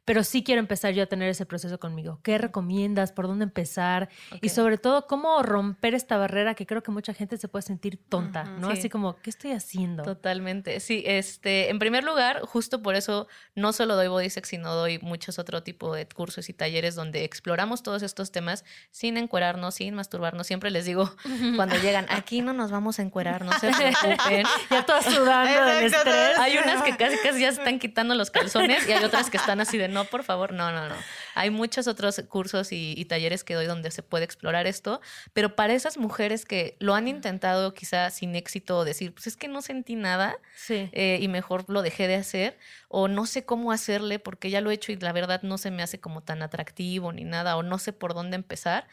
pero 0.05 0.23
sí 0.23 0.43
quiero 0.43 0.59
empezar 0.59 0.93
yo 0.93 1.03
a 1.03 1.05
tener 1.05 1.29
ese 1.29 1.45
proceso 1.45 1.79
conmigo. 1.79 2.19
¿Qué 2.23 2.37
recomiendas? 2.37 3.11
¿Por 3.11 3.27
dónde 3.27 3.43
empezar? 3.43 4.09
Y 4.41 4.47
Ok. 4.47 4.53
sobre 4.53 4.77
todo, 4.77 5.07
¿cómo 5.07 5.41
romper 5.43 5.93
esta 5.93 6.17
barrera 6.17 6.55
que 6.55 6.65
creo 6.65 6.83
que 6.83 6.91
mucha 6.91 7.13
gente 7.13 7.37
se 7.37 7.47
puede 7.47 7.63
sentir 7.63 7.97
tonta. 8.09 8.43
¿no? 8.43 8.71
Sí. 8.71 8.77
Así 8.79 8.89
como, 8.89 9.15
¿qué 9.17 9.29
estoy 9.29 9.51
haciendo? 9.51 10.03
Totalmente. 10.03 10.79
Sí, 10.79 11.03
este, 11.05 11.69
en 11.69 11.79
primer 11.79 12.03
lugar, 12.03 12.41
justo 12.41 12.81
por 12.81 12.95
eso 12.95 13.27
no 13.55 13.73
solo 13.73 13.95
doy 13.95 14.07
body 14.07 14.29
sex, 14.29 14.49
sino 14.49 14.73
doy 14.73 14.99
muchos 14.99 15.39
otro 15.39 15.63
tipo 15.63 15.93
de 15.95 16.07
cursos 16.07 16.49
y 16.49 16.53
talleres 16.53 16.95
donde 16.95 17.23
exploramos 17.23 17.83
todos 17.83 18.03
estos 18.03 18.31
temas 18.31 18.65
sin 18.91 19.17
encuerarnos, 19.17 19.75
sin 19.75 19.95
masturbarnos. 19.95 20.47
Siempre 20.47 20.71
les 20.71 20.85
digo 20.85 21.09
cuando 21.55 21.75
llegan, 21.77 22.05
aquí 22.09 22.41
no 22.41 22.53
nos 22.53 22.71
vamos 22.71 22.99
a 22.99 23.01
encuerar, 23.01 23.45
no 23.45 23.51
se 23.59 23.71
preocupen. 23.71 24.45
ya 24.69 24.85
todas 24.85 25.05
sudando 25.05 25.65
del 25.65 25.85
estrés. 25.85 26.37
Hay 26.39 26.57
unas 26.57 26.83
que 26.83 26.95
casi 26.97 27.17
casi 27.17 27.41
ya 27.41 27.51
se 27.51 27.59
están 27.59 27.79
quitando 27.79 28.15
los 28.15 28.31
calzones 28.31 28.87
y 28.87 28.91
hay 28.91 29.03
otras 29.03 29.29
que 29.29 29.37
están 29.37 29.61
así 29.61 29.77
de 29.77 29.87
no, 29.93 30.05
por 30.05 30.23
favor, 30.23 30.51
no, 30.53 30.71
no, 30.71 30.89
no. 30.89 30.95
Hay 31.35 31.49
muchos 31.49 31.87
otros 31.87 32.21
cursos 32.27 32.71
y, 32.71 32.93
y 32.97 33.05
talleres 33.05 33.43
que 33.43 33.53
doy 33.53 33.65
donde 33.65 33.91
se 33.91 34.03
puede 34.03 34.25
explorar 34.25 34.67
esto, 34.67 34.99
pero 35.33 35.55
para 35.55 35.73
esas 35.73 35.97
mujeres 35.97 36.45
que 36.45 36.75
lo 36.79 36.95
han 36.95 37.07
intentado 37.07 37.73
quizá 37.73 38.09
sin 38.09 38.35
éxito, 38.35 38.83
decir, 38.85 39.13
pues 39.13 39.27
es 39.27 39.37
que 39.37 39.47
no 39.47 39.61
sentí 39.61 39.95
nada 39.95 40.35
Sí. 40.55 40.89
eh, 40.91 41.19
y 41.21 41.27
mejor 41.27 41.65
lo 41.69 41.81
dejé 41.81 42.07
de 42.07 42.15
hacer, 42.15 42.57
o 42.87 43.07
no 43.07 43.25
sé 43.25 43.45
cómo 43.45 43.71
hacerle 43.71 44.19
porque 44.19 44.49
ya 44.49 44.61
lo 44.61 44.71
he 44.71 44.73
hecho 44.73 44.91
y 44.91 44.97
la 44.97 45.11
verdad 45.13 45.41
no 45.43 45.57
se 45.57 45.71
me 45.71 45.83
hace 45.83 45.99
como 45.99 46.21
tan 46.21 46.41
atractivo 46.41 47.11
ni 47.13 47.23
nada, 47.23 47.55
o 47.57 47.63
no 47.63 47.77
sé 47.79 47.93
por 47.93 48.13
dónde 48.13 48.35
empezar. 48.35 48.87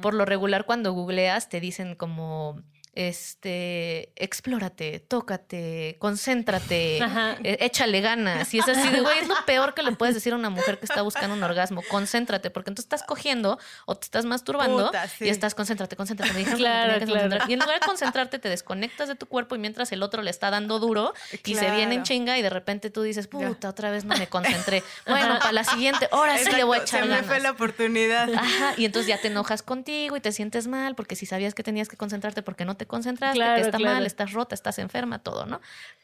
Por 0.00 0.14
lo 0.14 0.24
regular, 0.24 0.66
cuando 0.66 0.92
googleas, 0.92 1.48
te 1.48 1.60
dicen 1.60 1.94
como 1.94 2.62
este, 2.94 4.12
explórate, 4.16 5.00
tócate, 5.00 5.96
concéntrate, 5.98 7.02
Ajá. 7.02 7.36
eh, 7.42 7.56
échale 7.60 8.00
ganas. 8.00 8.52
Y 8.54 8.58
es 8.58 8.68
así 8.68 8.88
de, 8.90 9.00
güey, 9.00 9.18
es 9.20 9.28
lo 9.28 9.34
peor 9.46 9.74
que 9.74 9.82
le 9.82 9.92
puedes 9.92 10.14
decir 10.14 10.32
a 10.32 10.36
una 10.36 10.50
mujer 10.50 10.78
que 10.78 10.84
está 10.86 11.02
buscando 11.02 11.34
un 11.34 11.42
orgasmo. 11.42 11.82
Concéntrate, 11.90 12.50
porque 12.50 12.70
entonces 12.70 12.86
estás 12.86 13.02
cogiendo 13.04 13.58
o 13.86 13.96
te 13.96 14.04
estás 14.04 14.24
masturbando 14.24 14.86
Puta, 14.86 15.08
sí. 15.08 15.24
y 15.26 15.28
estás 15.28 15.54
concéntrate, 15.54 15.96
concéntrate. 15.96 16.32
Me 16.32 16.40
dijeron 16.40 16.58
que 16.58 16.62
me 16.64 16.68
Claro, 16.68 16.92
tenía 16.92 16.98
que 17.00 17.04
claro. 17.06 17.20
concentrar. 17.22 17.50
Y 17.50 17.52
en 17.54 17.58
lugar 17.60 17.80
de 17.80 17.86
concentrarte, 17.86 18.38
te 18.38 18.48
desconectas 18.48 19.08
de 19.08 19.14
tu 19.14 19.26
cuerpo 19.26 19.54
y 19.54 19.58
mientras 19.58 19.92
el 19.92 20.02
otro 20.02 20.22
le 20.22 20.30
está 20.30 20.50
dando 20.50 20.78
duro 20.78 21.12
y 21.44 21.54
se 21.54 21.70
viene 21.70 21.94
en 21.96 22.02
chinga 22.02 22.38
y 22.38 22.42
de 22.42 22.50
repente 22.50 22.90
tú 22.90 23.02
dices, 23.02 23.28
Ya. 23.32 23.48
puta, 23.48 23.68
otra 23.68 23.90
vez 23.90 24.04
no 24.04 24.16
me 24.16 24.26
concentré. 24.26 24.82
Bueno, 25.06 25.38
para 25.40 25.52
la 25.52 25.64
siguiente, 25.64 26.08
ahora 26.10 26.38
sí 26.38 26.50
le 26.52 26.64
voy 26.64 26.78
a 26.78 26.82
echar 26.82 27.02
Se 27.02 27.08
me 27.08 27.22
fue 27.22 27.40
la 27.40 27.50
oportunidad. 27.50 28.32
Ajá, 28.34 28.74
y 28.76 28.84
entonces 28.84 29.08
ya 29.08 29.18
te 29.20 29.28
enojas 29.28 29.62
contigo 29.62 30.16
y 30.16 30.20
te 30.20 30.32
sientes 30.32 30.66
mal 30.68 30.94
porque 30.94 31.16
si 31.16 31.26
sabías 31.26 31.54
que 31.54 31.62
tenías 31.62 31.88
que 31.88 31.96
concentrarte 31.96 32.42
porque 32.42 32.64
no 32.64 32.76
te 32.76 32.81
concentraste, 32.86 33.36
Claro, 33.36 33.56
que 33.56 33.62
está 33.62 33.78
claro. 33.78 33.94
mal, 33.96 34.06
estás 34.06 34.32
rota, 34.32 34.54
estás 34.54 34.78
enferma, 34.78 35.20
todo, 35.20 35.46
¿no? 35.46 35.60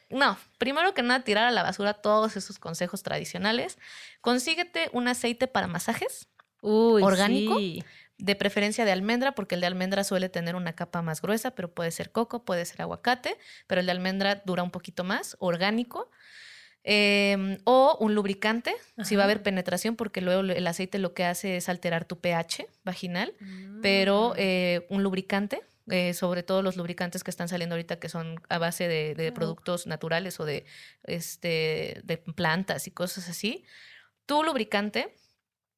No, 0.09 0.37
primero 0.57 0.93
que 0.93 1.03
nada, 1.03 1.23
tirar 1.23 1.45
a 1.45 1.51
la 1.51 1.61
basura 1.63 1.93
todos 1.93 2.35
esos 2.35 2.57
consejos 2.57 3.03
tradicionales. 3.03 3.77
Consíguete 4.21 4.89
un 4.91 5.07
aceite 5.07 5.47
para 5.47 5.67
masajes, 5.67 6.27
Uy, 6.61 7.03
¿Orgánico? 7.03 7.57
sí. 7.57 7.83
de 8.17 8.35
preferencia 8.35 8.83
de 8.85 8.91
almendra, 8.91 9.33
porque 9.33 9.55
el 9.55 9.61
de 9.61 9.67
almendra 9.67 10.03
suele 10.03 10.27
tener 10.27 10.55
una 10.55 10.73
capa 10.73 11.01
más 11.01 11.21
gruesa, 11.21 11.51
pero 11.51 11.71
puede 11.71 11.91
ser 11.91 12.11
coco, 12.11 12.43
puede 12.43 12.65
ser 12.65 12.81
aguacate, 12.81 13.37
pero 13.67 13.79
el 13.81 13.85
de 13.85 13.91
almendra 13.93 14.41
dura 14.45 14.63
un 14.63 14.71
poquito 14.71 15.03
más, 15.03 15.37
orgánico. 15.39 16.09
Eh, 16.85 17.57
o 17.65 17.97
un 17.99 18.15
lubricante, 18.15 18.73
si 19.03 19.15
va 19.15 19.23
a 19.23 19.25
haber 19.25 19.43
penetración, 19.43 19.95
porque 19.95 20.21
luego 20.21 20.41
el 20.41 20.65
aceite 20.65 20.97
lo 20.97 21.13
que 21.13 21.25
hace 21.25 21.57
es 21.57 21.69
alterar 21.69 22.05
tu 22.05 22.19
pH 22.19 22.67
vaginal, 22.83 23.33
pero 23.81 24.33
eh, 24.37 24.87
un 24.89 25.03
lubricante, 25.03 25.61
eh, 25.89 26.13
sobre 26.13 26.43
todo 26.43 26.61
los 26.61 26.75
lubricantes 26.75 27.23
que 27.23 27.31
están 27.31 27.47
saliendo 27.47 27.75
ahorita 27.75 27.99
que 27.99 28.09
son 28.09 28.41
a 28.49 28.57
base 28.57 28.87
de, 28.87 29.15
de 29.15 29.31
productos 29.31 29.87
naturales 29.87 30.39
o 30.39 30.45
de, 30.45 30.65
este, 31.03 32.01
de 32.03 32.17
plantas 32.17 32.87
y 32.87 32.91
cosas 32.91 33.29
así. 33.29 33.63
Tu 34.25 34.43
lubricante, 34.43 35.15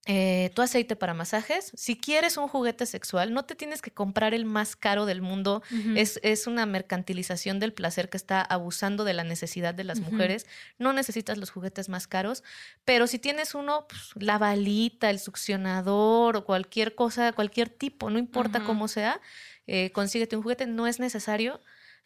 eh, 0.07 0.49
tu 0.55 0.63
aceite 0.63 0.95
para 0.95 1.13
masajes. 1.13 1.71
Si 1.75 1.95
quieres 1.95 2.35
un 2.37 2.47
juguete 2.47 2.87
sexual, 2.87 3.33
no 3.33 3.45
te 3.45 3.53
tienes 3.53 3.83
que 3.83 3.91
comprar 3.91 4.33
el 4.33 4.45
más 4.45 4.75
caro 4.75 5.05
del 5.05 5.21
mundo. 5.21 5.61
Es, 5.95 6.19
es 6.23 6.47
una 6.47 6.65
mercantilización 6.65 7.59
del 7.59 7.71
placer 7.71 8.09
que 8.09 8.17
está 8.17 8.41
abusando 8.41 9.03
de 9.03 9.13
la 9.13 9.23
necesidad 9.23 9.75
de 9.75 9.83
las 9.83 9.99
mujeres. 9.99 10.47
No 10.79 10.91
necesitas 10.91 11.37
los 11.37 11.51
juguetes 11.51 11.87
más 11.87 12.07
caros, 12.07 12.43
pero 12.83 13.05
si 13.05 13.19
tienes 13.19 13.53
uno, 13.53 13.85
pues, 13.87 14.09
la 14.15 14.39
balita, 14.39 15.11
el 15.11 15.19
succionador 15.19 16.35
o 16.35 16.45
cualquier 16.45 16.95
cosa, 16.95 17.31
cualquier 17.33 17.69
tipo, 17.69 18.09
no 18.09 18.17
importa 18.17 18.63
cómo 18.63 18.87
sea, 18.87 19.21
eh, 19.67 19.91
consíguete 19.91 20.35
un 20.35 20.43
juguete. 20.43 20.67
No 20.67 20.87
es 20.87 20.99
necesario. 20.99 21.61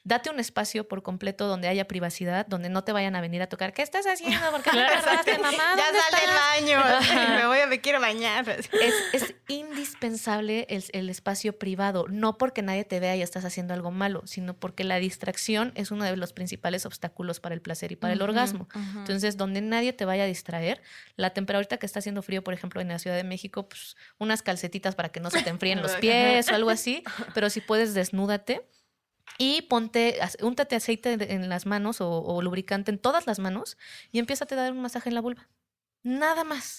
Date 0.07 0.29
un 0.29 0.39
espacio 0.39 0.87
por 0.87 1.01
completo 1.01 1.47
donde 1.47 1.67
haya 1.67 1.87
privacidad, 1.87 2.45
donde 2.45 2.69
no 2.69 2.83
te 2.83 2.91
vayan 2.91 3.15
a 3.15 3.21
venir 3.21 3.41
a 3.41 3.47
tocar. 3.47 3.73
¿Qué 3.73 3.81
estás 3.81 4.05
haciendo? 4.05 4.51
¿Por 4.51 4.61
qué 4.61 4.69
no 4.73 4.77
Claro, 4.77 5.01
te 5.01 5.09
agarraste, 5.09 5.39
mamá? 5.39 5.57
ya 5.75 5.83
¿Dónde 5.85 5.99
sale 5.99 6.23
estás?" 6.23 6.23
el 6.23 6.75
baño. 6.75 6.79
Ajá. 6.79 7.35
Me 7.41 7.47
voy 7.47 7.59
a, 7.59 7.65
me 7.67 7.81
quiero 7.81 7.99
bañar. 7.99 8.47
Es, 8.49 8.69
es 9.13 9.33
indispensable 9.47 10.67
el, 10.69 10.83
el 10.93 11.09
espacio 11.09 11.57
privado, 11.57 12.05
no 12.07 12.37
porque 12.37 12.61
nadie 12.61 12.83
te 12.85 12.99
vea 12.99 13.15
y 13.15 13.23
estás 13.23 13.45
haciendo 13.45 13.73
algo 13.73 13.89
malo, 13.89 14.21
sino 14.25 14.53
porque 14.55 14.83
la 14.83 14.97
distracción 14.97 15.71
es 15.75 15.89
uno 15.89 16.05
de 16.05 16.15
los 16.17 16.33
principales 16.33 16.85
obstáculos 16.85 17.39
para 17.39 17.55
el 17.55 17.61
placer 17.61 17.91
y 17.91 17.95
para 17.95 18.13
el 18.13 18.19
Ujú, 18.21 18.29
orgasmo. 18.29 18.67
Ujú. 18.75 18.99
Entonces, 18.99 19.37
donde 19.37 19.61
nadie 19.61 19.91
te 19.91 20.05
vaya 20.05 20.23
a 20.23 20.27
distraer, 20.27 20.81
la 21.15 21.31
temperatura 21.31 21.55
ahorita 21.55 21.77
que 21.77 21.85
está 21.87 21.99
haciendo 21.99 22.21
frío, 22.21 22.43
por 22.43 22.53
ejemplo, 22.53 22.79
en 22.79 22.89
la 22.89 22.99
Ciudad 22.99 23.15
de 23.15 23.23
México, 23.23 23.67
pues 23.69 23.95
unas 24.19 24.41
calcetitas 24.43 24.93
para 24.93 25.09
que 25.09 25.19
no 25.19 25.31
se 25.31 25.41
te 25.41 25.49
enfríen 25.49 25.81
los 25.81 25.95
pies 25.95 26.51
o 26.51 26.55
algo 26.55 26.69
así, 26.69 27.03
pero 27.33 27.49
si 27.49 27.61
puedes, 27.61 27.93
desnúdate. 27.95 28.67
Y 29.37 29.63
ponte, 29.63 30.19
úntate 30.41 30.75
aceite 30.75 31.33
en 31.33 31.49
las 31.49 31.65
manos 31.65 31.99
o, 31.99 32.09
o 32.09 32.41
lubricante 32.41 32.91
en 32.91 32.99
todas 32.99 33.27
las 33.27 33.39
manos 33.39 33.77
y 34.11 34.19
empieza 34.19 34.45
a 34.49 34.55
dar 34.55 34.71
un 34.71 34.81
masaje 34.81 35.09
en 35.09 35.15
la 35.15 35.21
vulva. 35.21 35.49
Nada 36.05 36.43
más. 36.43 36.77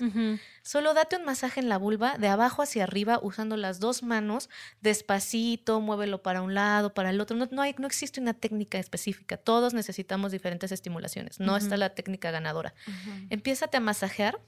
Solo 0.63 0.95
date 0.95 1.17
un 1.17 1.25
masaje 1.25 1.59
en 1.59 1.69
la 1.69 1.79
vulva 1.79 2.17
de 2.17 2.29
abajo 2.29 2.63
hacia 2.63 2.85
arriba 2.85 3.19
usando 3.21 3.57
las 3.57 3.81
dos 3.81 4.05
manos 4.05 4.49
despacito, 4.83 5.81
muévelo 5.81 6.23
para 6.23 6.43
un 6.43 6.55
lado, 6.55 6.95
para 6.95 7.11
el 7.11 7.21
otro. 7.21 7.37
No, 7.37 7.49
no, 7.51 7.63
hay, 7.63 7.75
no 7.77 7.89
existe 7.89 8.21
una 8.21 8.35
técnica 8.35 8.79
específica. 8.79 9.37
Todos 9.37 9.75
necesitamos 9.75 10.31
diferentes 10.31 10.71
estimulaciones. 10.71 11.41
No 11.41 11.57
está 11.57 11.77
la 11.77 11.93
técnica 11.93 12.31
ganadora. 12.31 12.73
Ujú. 12.87 13.27
Empiézate 13.31 13.77
a 13.77 13.81
masajear 13.81 14.41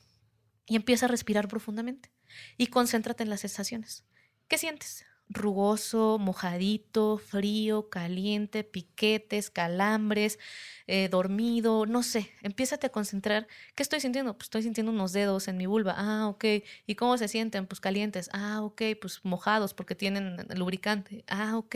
y 0.64 0.76
empieza 0.76 1.06
a 1.06 1.08
respirar 1.08 1.48
profundamente. 1.48 2.12
Y 2.56 2.68
concéntrate 2.68 3.24
en 3.24 3.30
las 3.30 3.40
sensaciones. 3.40 4.04
¿Qué 4.46 4.58
sientes? 4.58 5.04
Rugoso, 5.30 6.18
mojadito, 6.18 7.18
frío, 7.18 7.90
caliente, 7.90 8.64
piquetes, 8.64 9.50
calambres, 9.50 10.38
eh, 10.86 11.08
dormido, 11.10 11.84
no 11.84 12.02
sé. 12.02 12.30
Empiézate 12.42 12.86
a 12.86 12.90
concentrar. 12.90 13.46
¿Qué 13.74 13.82
estoy 13.82 14.00
sintiendo? 14.00 14.32
Pues 14.34 14.46
estoy 14.46 14.62
sintiendo 14.62 14.90
unos 14.90 15.12
dedos 15.12 15.46
en 15.48 15.58
mi 15.58 15.66
vulva. 15.66 15.94
Ah, 15.98 16.28
ok. 16.28 16.44
¿Y 16.86 16.94
cómo 16.94 17.18
se 17.18 17.28
sienten? 17.28 17.66
Pues 17.66 17.80
calientes. 17.80 18.30
Ah, 18.32 18.62
ok. 18.62 18.82
Pues 19.00 19.20
mojados 19.24 19.74
porque 19.74 19.94
tienen 19.94 20.46
lubricante. 20.56 21.24
Ah, 21.28 21.58
ok. 21.58 21.74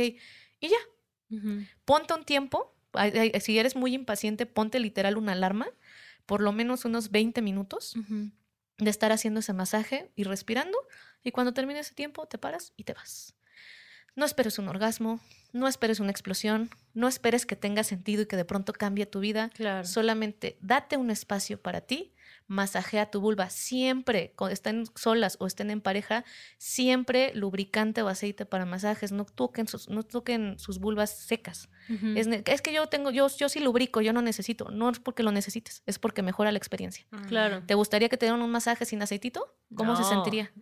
Y 0.60 0.68
ya, 0.68 0.78
ponte 1.84 2.14
un 2.14 2.24
tiempo. 2.24 2.74
Si 3.40 3.58
eres 3.58 3.76
muy 3.76 3.94
impaciente, 3.94 4.46
ponte 4.46 4.78
literal 4.80 5.16
una 5.16 5.32
alarma, 5.32 5.66
por 6.26 6.40
lo 6.40 6.52
menos 6.52 6.84
unos 6.84 7.10
20 7.10 7.42
minutos 7.42 7.94
de 8.78 8.90
estar 8.90 9.12
haciendo 9.12 9.40
ese 9.40 9.52
masaje 9.52 10.10
y 10.16 10.24
respirando. 10.24 10.78
Y 11.22 11.30
cuando 11.32 11.52
termine 11.52 11.80
ese 11.80 11.94
tiempo, 11.94 12.26
te 12.26 12.38
paras 12.38 12.72
y 12.76 12.84
te 12.84 12.94
vas. 12.94 13.34
No 14.14 14.24
esperes 14.26 14.58
un 14.58 14.68
orgasmo, 14.68 15.20
no 15.52 15.68
esperes 15.68 15.98
una 16.00 16.10
explosión, 16.10 16.68
no 16.94 17.08
esperes 17.08 17.46
que 17.46 17.56
tenga 17.56 17.82
sentido 17.84 18.22
y 18.22 18.26
que 18.26 18.36
de 18.36 18.44
pronto 18.44 18.72
cambie 18.72 19.06
tu 19.06 19.20
vida. 19.20 19.50
Claro. 19.54 19.86
Solamente 19.86 20.58
date 20.60 20.96
un 20.98 21.10
espacio 21.10 21.60
para 21.60 21.80
ti, 21.80 22.12
masajea 22.46 23.10
tu 23.10 23.20
vulva 23.22 23.48
siempre, 23.48 24.32
co- 24.36 24.48
estén 24.48 24.84
solas 24.96 25.36
o 25.40 25.46
estén 25.46 25.70
en 25.70 25.80
pareja, 25.80 26.24
siempre 26.58 27.32
lubricante 27.34 28.02
o 28.02 28.08
aceite 28.08 28.44
para 28.46 28.64
masajes, 28.66 29.12
no 29.12 29.24
toquen 29.24 29.66
sus, 29.68 29.88
no 29.88 30.02
toquen 30.02 30.58
sus 30.58 30.78
vulvas 30.78 31.10
secas. 31.18 31.68
Es, 32.16 32.62
que 32.62 32.72
yo 32.72 32.86
tengo, 32.88 33.10
yo, 33.10 33.28
yo 33.36 33.48
sí 33.48 33.60
lubrico, 33.60 34.00
yo 34.00 34.12
no 34.12 34.22
necesito, 34.22 34.70
no 34.70 34.90
es 34.90 35.00
porque 35.00 35.22
lo 35.22 35.32
necesites, 35.32 35.82
es 35.86 35.98
porque 35.98 36.22
mejora 36.22 36.52
la 36.52 36.58
experiencia. 36.58 37.04
Claro. 37.28 37.62
¿Te 37.66 37.74
gustaría 37.74 38.08
que 38.08 38.16
te 38.16 38.26
dieran 38.26 38.42
un 38.42 38.50
masaje 38.50 38.84
sin 38.84 39.02
aceitito? 39.02 39.54
¿Cómo 39.74 39.96
se 39.96 40.04
sentiría? 40.04 40.52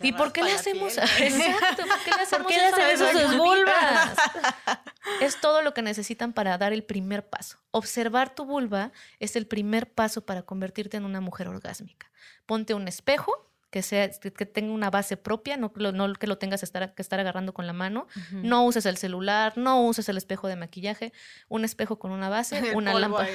¿Y 0.00 0.12
por 0.12 0.32
qué 0.32 0.42
le 0.42 0.52
hacemos? 0.52 0.96
Exacto, 1.18 1.84
¿por 1.86 1.98
qué 2.04 2.10
le 2.10 2.22
hacemos 2.22 2.46
qué 2.48 2.56
eso 2.56 2.64
a 2.64 2.68
hacen 2.68 2.94
eso 2.94 3.04
a 3.04 3.10
esas 3.10 3.30
sus 3.30 3.36
vulvas? 3.36 4.16
Es 5.20 5.40
todo 5.40 5.62
lo 5.62 5.74
que 5.74 5.82
necesitan 5.82 6.32
para 6.32 6.56
dar 6.58 6.72
el 6.72 6.84
primer 6.84 7.26
paso. 7.28 7.58
Observar 7.72 8.34
tu 8.34 8.44
vulva 8.44 8.92
es 9.18 9.34
el 9.34 9.46
primer 9.46 9.90
paso 9.90 10.24
para 10.24 10.42
convertirte 10.42 10.96
en 10.96 11.04
una 11.04 11.20
mujer 11.20 11.48
orgásmica. 11.48 12.10
Ponte 12.46 12.74
un 12.74 12.86
espejo 12.86 13.48
que 13.72 13.82
sea 13.82 14.10
que 14.10 14.44
tenga 14.44 14.72
una 14.72 14.90
base 14.90 15.16
propia, 15.16 15.56
no, 15.56 15.72
que 15.72 16.26
lo 16.26 16.38
tengas 16.38 16.62
estar, 16.62 16.94
que 16.94 17.00
estar 17.00 17.18
agarrando 17.18 17.54
con 17.54 17.66
la 17.66 17.72
mano. 17.72 18.06
No 18.30 18.66
uses 18.66 18.84
el 18.84 18.98
celular, 18.98 19.54
no 19.56 19.82
uses 19.82 20.10
el 20.10 20.18
espejo 20.18 20.46
de 20.46 20.56
maquillaje, 20.56 21.14
un 21.48 21.64
espejo 21.64 21.98
con 21.98 22.10
una 22.10 22.28
base, 22.28 22.60
una 22.76 22.92
lámpara. 22.92 23.30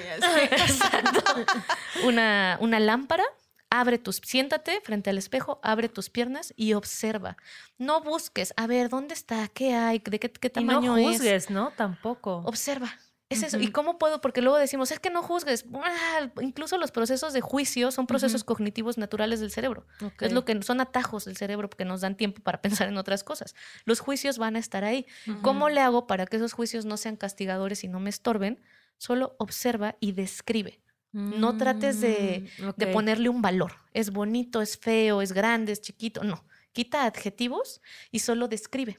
Una, 2.04 2.58
una 2.62 2.80
lámpara, 2.80 3.24
abre 3.70 3.98
tus, 3.98 4.22
siéntate 4.24 4.80
frente 4.82 5.10
al 5.10 5.18
espejo, 5.18 5.60
abre 5.64 5.90
tus 5.90 6.10
piernas 6.10 6.54
y 6.56 6.74
observa. 6.74 7.38
No 7.78 8.02
busques, 8.02 8.54
a 8.58 8.68
ver, 8.68 8.90
¿dónde 8.90 9.14
está? 9.14 9.48
¿Qué 9.50 9.74
hay? 9.74 10.00
¿De 10.00 10.20
qué, 10.20 10.32
qué 10.32 10.52
Y 10.56 10.64
no 10.64 10.74
tamaño 10.74 10.98
es? 10.98 11.18
juzgues, 11.18 11.50
¿no? 11.50 11.72
Tampoco. 11.76 12.44
Observa. 12.46 12.94
Es 13.30 13.44
eso. 13.44 13.60
¿Y 13.60 13.72
cómo 13.72 13.98
puedo? 13.98 14.22
Porque 14.22 14.42
luego 14.42 14.58
decimos, 14.58 14.90
es 14.92 15.02
que 15.02 15.10
no 15.10 15.22
juzgues. 15.22 15.66
Ah, 15.84 16.30
incluso 16.40 16.78
los 16.78 16.92
procesos 16.92 17.34
de 17.34 17.42
juicio 17.42 17.92
son 17.92 18.08
procesos 18.08 18.46
cognitivos 18.46 18.98
naturales 18.98 19.42
del 19.42 19.52
cerebro. 19.52 19.86
Es 20.22 20.32
lo 20.32 20.46
que 20.46 20.62
son 20.64 20.80
atajos 20.80 21.26
del 21.26 21.36
cerebro 21.36 21.70
porque 21.70 21.84
nos 21.84 22.02
dan 22.02 22.16
tiempo 22.16 22.42
para 22.42 22.62
pensar 22.62 22.88
en 22.88 22.98
otras 22.98 23.26
cosas. 23.26 23.54
Los 23.84 24.00
juicios 24.00 24.38
van 24.38 24.56
a 24.56 24.60
estar 24.60 24.86
ahí. 24.86 25.06
¿Cómo 25.42 25.68
le 25.68 25.82
hago 25.82 26.08
para 26.08 26.26
que 26.26 26.38
esos 26.38 26.54
juicios 26.54 26.86
no 26.86 26.96
sean 26.96 27.18
castigadores 27.18 27.84
y 27.84 27.90
no 27.90 28.00
me 28.00 28.10
estorben? 28.10 28.62
Solo 28.98 29.36
observa 29.40 29.98
y 30.00 30.14
describe. 30.14 30.80
No 31.18 31.58
trates 31.58 32.00
de, 32.02 32.50
Mm, 32.60 32.70
de 32.78 32.88
ponerle 32.88 33.30
un 33.30 33.42
valor. 33.42 33.74
Es 33.94 34.12
bonito, 34.12 34.62
es 34.62 34.78
feo, 34.78 35.22
es 35.22 35.32
grande, 35.34 35.72
es 35.72 35.82
chiquito. 35.82 36.24
No. 36.24 36.46
Quita 36.74 37.06
adjetivos 37.06 37.82
y 38.12 38.20
solo 38.20 38.48
describe. 38.48 38.98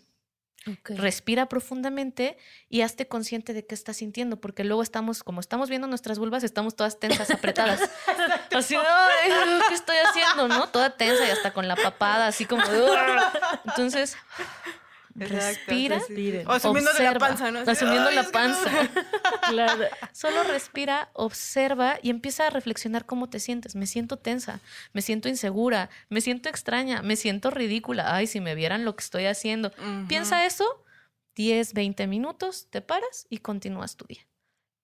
Respira 0.84 1.48
profundamente 1.48 2.36
y 2.68 2.82
hazte 2.82 3.06
consciente 3.08 3.54
de 3.54 3.64
qué 3.64 3.74
estás 3.74 3.98
sintiendo, 3.98 4.38
porque 4.40 4.64
luego 4.64 4.82
estamos, 4.82 5.22
como 5.22 5.40
estamos 5.40 5.70
viendo 5.70 5.86
nuestras 5.86 6.18
vulvas, 6.18 6.42
estamos 6.42 6.74
todas 6.76 6.98
tensas, 6.98 7.30
apretadas. 7.30 7.80
así, 8.54 8.74
"Ay, 8.74 9.30
¿qué 9.68 9.74
estoy 9.74 9.96
haciendo? 10.04 10.48
¿No? 10.48 10.68
Toda 10.68 10.90
tensa 10.96 11.26
y 11.26 11.30
hasta 11.30 11.52
con 11.54 11.68
la 11.68 11.76
papada, 11.76 12.26
así 12.26 12.44
como. 12.44 12.62
Entonces, 13.64 14.16
Exacto, 15.24 15.64
respira. 15.66 16.00
sí. 16.06 16.46
O 16.46 16.52
asumiéndole 16.52 16.98
la 17.02 17.10
observa, 17.10 17.26
panza, 17.28 17.50
¿no? 17.50 17.58
Asumiendo 17.60 18.08
"Ay, 18.08 18.14
la 18.14 18.20
es 18.22 18.26
que 18.28 18.32
no". 18.32 18.38
panza. 18.38 18.70
Claro. 19.48 19.84
Solo 20.12 20.42
respira, 20.44 21.10
observa 21.14 21.98
y 22.02 22.10
empieza 22.10 22.46
a 22.46 22.50
reflexionar 22.50 23.06
cómo 23.06 23.30
te 23.30 23.40
sientes. 23.40 23.74
Me 23.76 23.86
siento 23.86 24.18
tensa, 24.18 24.60
me 24.92 25.00
siento 25.02 25.28
insegura, 25.28 25.88
me 26.10 26.20
siento 26.20 26.48
extraña, 26.50 27.00
me 27.02 27.16
siento 27.16 27.50
ridícula. 27.50 28.14
Ay, 28.14 28.26
si 28.26 28.40
me 28.40 28.54
vieran 28.54 28.84
lo 28.84 28.94
que 28.94 29.02
estoy 29.02 29.24
haciendo. 29.26 29.72
Piensa 30.06 30.44
eso, 30.44 30.84
10, 31.34 31.72
20 31.72 32.06
minutos, 32.06 32.66
te 32.70 32.82
paras 32.82 33.26
y 33.30 33.38
continúas 33.38 33.96
tu 33.96 34.04
día. 34.04 34.26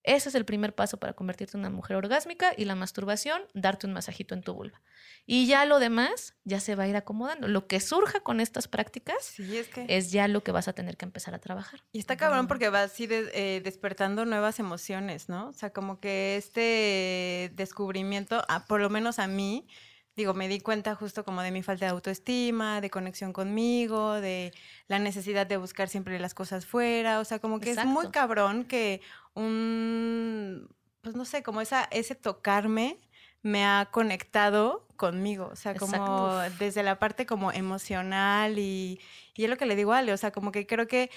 Ese 0.05 0.29
es 0.29 0.35
el 0.35 0.45
primer 0.45 0.75
paso 0.75 0.99
para 0.99 1.15
convertirte 1.15 1.57
en 1.57 1.61
una 1.61 1.71
mujer 1.71 1.97
orgásmica 1.97 2.53
y 2.57 2.67
la 2.67 2.75
masturbación, 2.75 3.43
darte 3.55 3.87
un 3.87 3.95
masajito 3.95 4.35
en 4.35 4.43
tu 4.43 4.53
vulva. 4.55 4.81
Y 5.27 5.47
ya 5.47 5.65
lo 5.65 5.79
demás 5.79 6.35
ya 6.45 6.61
se 6.61 6.75
va 6.75 6.83
a 6.85 6.89
ir 6.89 6.97
acomodando. 6.97 7.49
Lo 7.49 7.67
que 7.67 7.81
surja 7.81 8.21
con 8.21 8.41
estas 8.41 8.69
prácticas 8.69 9.17
Sí, 9.25 9.57
es 9.57 9.69
que... 9.69 9.87
es 9.89 10.13
ya 10.13 10.29
lo 10.29 10.43
que 10.45 10.53
vas 10.53 10.69
a 10.69 10.75
tener 10.75 10.99
que 10.99 11.07
empezar 11.07 11.35
a 11.35 11.39
trabajar. 11.39 11.83
Y 11.91 11.99
está 11.99 12.17
cabrón 12.19 12.47
porque 12.49 12.69
va 12.69 12.83
así 12.83 13.07
de- 13.07 13.31
eh, 13.33 13.63
despertando 13.65 14.27
nuevas 14.27 14.59
emociones, 14.59 15.31
¿no? 15.31 15.49
O 15.49 15.53
sea, 15.55 15.71
como 15.71 15.99
que 16.01 16.37
este 16.37 17.51
descubrimiento, 17.55 18.43
ah, 18.49 18.67
por 18.67 18.81
lo 18.81 18.91
menos 18.91 19.19
a 19.19 19.27
mí, 19.27 19.67
digo, 20.17 20.35
me 20.35 20.49
di 20.49 20.61
cuenta 20.61 20.95
justo 20.95 21.25
como 21.25 21.43
de 21.43 21.51
mi 21.51 21.63
falta 21.63 21.87
de 21.87 21.91
autoestima, 21.93 22.81
de 22.81 22.91
conexión 22.91 23.33
conmigo, 23.33 24.13
de 24.21 24.53
la 24.87 24.99
necesidad 24.99 25.47
de 25.47 25.57
buscar 25.57 25.89
siempre 25.89 26.19
las 26.21 26.35
cosas 26.35 26.67
fuera, 26.67 27.19
o 27.21 27.25
sea, 27.25 27.39
como 27.39 27.59
que 27.59 27.71
es 27.71 27.85
muy 27.85 28.09
cabrón 28.11 28.65
que 28.65 29.01
un, 29.35 30.69
pues 31.01 31.15
no 31.17 31.25
sé, 31.25 31.43
como 31.43 31.61
esa, 31.61 31.85
ese 31.91 32.15
tocarme 32.15 33.01
me 33.43 33.65
ha 33.65 33.89
conectado 33.91 34.87
conmigo, 34.97 35.51
o 35.53 35.57
sea, 35.57 35.75
como 35.75 35.95
Exacto. 35.95 36.57
desde 36.59 36.83
la 36.83 36.99
parte 36.99 37.27
como 37.27 37.53
emocional 37.53 38.59
y, 38.59 39.01
y 39.35 39.45
es 39.45 39.51
lo 39.51 39.57
que 39.57 39.67
le 39.67 39.77
digo 39.77 39.93
a 39.93 39.99
Ale, 39.99 40.13
o 40.13 40.17
sea, 40.17 40.31
como 40.31 40.51
que 40.51 40.67
creo 40.67 40.87
que 40.87 41.11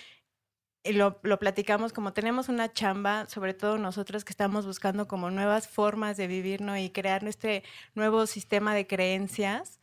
lo, 0.83 1.19
lo 1.23 1.39
platicamos 1.39 1.93
como 1.93 2.13
tenemos 2.13 2.49
una 2.49 2.71
chamba, 2.71 3.25
sobre 3.27 3.53
todo 3.53 3.77
nosotros 3.77 4.23
que 4.23 4.31
estamos 4.31 4.65
buscando 4.65 5.07
como 5.07 5.29
nuevas 5.31 5.67
formas 5.67 6.17
de 6.17 6.27
vivir, 6.27 6.61
¿no? 6.61 6.77
Y 6.77 6.89
crear 6.89 7.25
este 7.27 7.63
nuevo 7.95 8.25
sistema 8.25 8.73
de 8.75 8.87
creencias. 8.87 9.79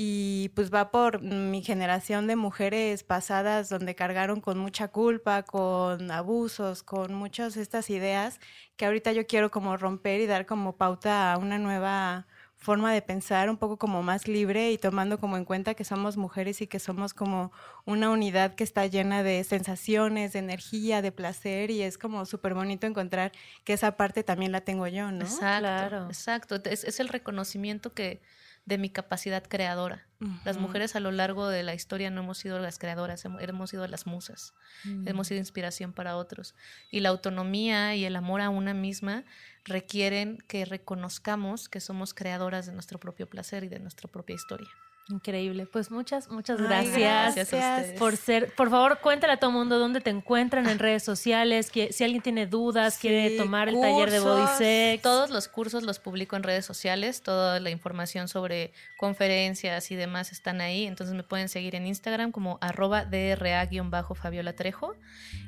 Y 0.00 0.50
pues 0.54 0.72
va 0.72 0.92
por 0.92 1.22
mi 1.22 1.60
generación 1.60 2.28
de 2.28 2.36
mujeres 2.36 3.02
pasadas 3.02 3.68
donde 3.68 3.96
cargaron 3.96 4.40
con 4.40 4.56
mucha 4.56 4.86
culpa, 4.88 5.42
con 5.42 6.12
abusos, 6.12 6.84
con 6.84 7.12
muchas 7.14 7.54
de 7.54 7.62
estas 7.62 7.90
ideas 7.90 8.38
que 8.76 8.86
ahorita 8.86 9.10
yo 9.12 9.26
quiero 9.26 9.50
como 9.50 9.76
romper 9.76 10.20
y 10.20 10.26
dar 10.26 10.46
como 10.46 10.76
pauta 10.76 11.32
a 11.32 11.38
una 11.38 11.58
nueva 11.58 12.28
forma 12.54 12.92
de 12.92 13.02
pensar 13.02 13.50
un 13.50 13.56
poco 13.56 13.76
como 13.76 14.02
más 14.04 14.28
libre 14.28 14.70
y 14.70 14.78
tomando 14.78 15.18
como 15.18 15.36
en 15.36 15.44
cuenta 15.44 15.74
que 15.74 15.84
somos 15.84 16.16
mujeres 16.16 16.60
y 16.60 16.68
que 16.68 16.78
somos 16.78 17.12
como 17.12 17.50
una 17.84 18.10
unidad 18.10 18.54
que 18.54 18.62
está 18.64 18.86
llena 18.86 19.24
de 19.24 19.42
sensaciones, 19.42 20.32
de 20.32 20.38
energía, 20.40 21.02
de 21.02 21.10
placer 21.12 21.70
y 21.72 21.82
es 21.82 21.98
como 21.98 22.24
súper 22.24 22.54
bonito 22.54 22.86
encontrar 22.86 23.32
que 23.64 23.72
esa 23.72 23.96
parte 23.96 24.22
también 24.22 24.52
la 24.52 24.60
tengo 24.60 24.86
yo, 24.86 25.10
¿no? 25.10 25.24
Exacto, 25.24 25.56
Claro. 25.58 26.06
exacto. 26.06 26.56
Es, 26.64 26.84
es 26.84 27.00
el 27.00 27.08
reconocimiento 27.08 27.92
que 27.94 28.22
de 28.68 28.78
mi 28.78 28.90
capacidad 28.90 29.42
creadora. 29.42 30.04
Las 30.44 30.58
mujeres 30.58 30.96
a 30.96 31.00
lo 31.00 31.12
largo 31.12 31.48
de 31.48 31.62
la 31.62 31.74
historia 31.74 32.10
no 32.10 32.22
hemos 32.22 32.38
sido 32.38 32.58
las 32.58 32.78
creadoras, 32.78 33.24
hemo- 33.24 33.38
hemos 33.40 33.70
sido 33.70 33.86
las 33.86 34.06
musas, 34.06 34.52
Mm. 34.84 35.06
hemos 35.08 35.28
sido 35.28 35.38
inspiración 35.38 35.92
para 35.92 36.16
otros. 36.16 36.54
Y 36.90 37.00
la 37.00 37.08
autonomía 37.10 37.94
y 37.94 38.04
el 38.04 38.16
amor 38.16 38.40
a 38.40 38.50
una 38.50 38.74
misma 38.74 39.24
requieren 39.64 40.38
que 40.48 40.64
reconozcamos 40.64 41.68
que 41.68 41.80
somos 41.80 42.14
creadoras 42.14 42.66
de 42.66 42.72
nuestro 42.72 42.98
propio 42.98 43.28
placer 43.28 43.64
y 43.64 43.68
de 43.68 43.78
nuestra 43.78 44.08
propia 44.10 44.34
historia. 44.34 44.68
Increíble. 45.10 45.64
Pues 45.64 45.90
muchas, 45.90 46.30
muchas 46.30 46.60
Ay, 46.60 46.66
gracias. 46.66 47.34
Gracias 47.34 47.54
a 47.54 47.76
ustedes. 47.78 47.98
por 47.98 48.16
ser, 48.16 48.54
por 48.54 48.68
favor, 48.68 48.98
cuéntale 49.00 49.32
a 49.32 49.36
todo 49.38 49.50
mundo 49.50 49.78
dónde 49.78 50.02
te 50.02 50.10
encuentran 50.10 50.68
en 50.68 50.78
redes 50.78 51.02
sociales, 51.02 51.70
que, 51.70 51.94
si 51.94 52.04
alguien 52.04 52.20
tiene 52.22 52.46
dudas, 52.46 52.98
quiere 52.98 53.36
tomar 53.38 53.70
el 53.70 53.80
taller 53.80 54.10
de 54.10 54.20
Body 54.20 54.40
cursos, 54.42 54.58
Sex. 54.58 55.02
Todos 55.02 55.30
los 55.30 55.48
cursos 55.48 55.82
los 55.82 55.98
publico 55.98 56.36
en 56.36 56.42
redes 56.42 56.66
sociales, 56.66 57.22
toda 57.22 57.58
la 57.58 57.70
información 57.70 58.28
sobre 58.28 58.74
conferencias 58.98 59.90
y 59.90 59.96
demás 59.96 60.30
están 60.30 60.60
ahí, 60.60 60.86
entonces 60.86 61.16
me 61.16 61.22
pueden 61.22 61.48
seguir 61.48 61.74
en 61.74 61.86
Instagram 61.86 62.30
como 62.30 62.58
arroba 62.60 63.06
DRA-Fabiola 63.06 64.52
Trejo 64.54 64.94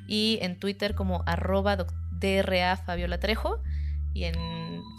y 0.07 0.39
en 0.41 0.57
Twitter 0.57 0.95
como 0.95 1.23
arroba 1.27 1.77
DRA 2.11 2.77
Fabiola 2.77 3.19
Trejo 3.19 3.61
y 4.13 4.25
en 4.25 4.35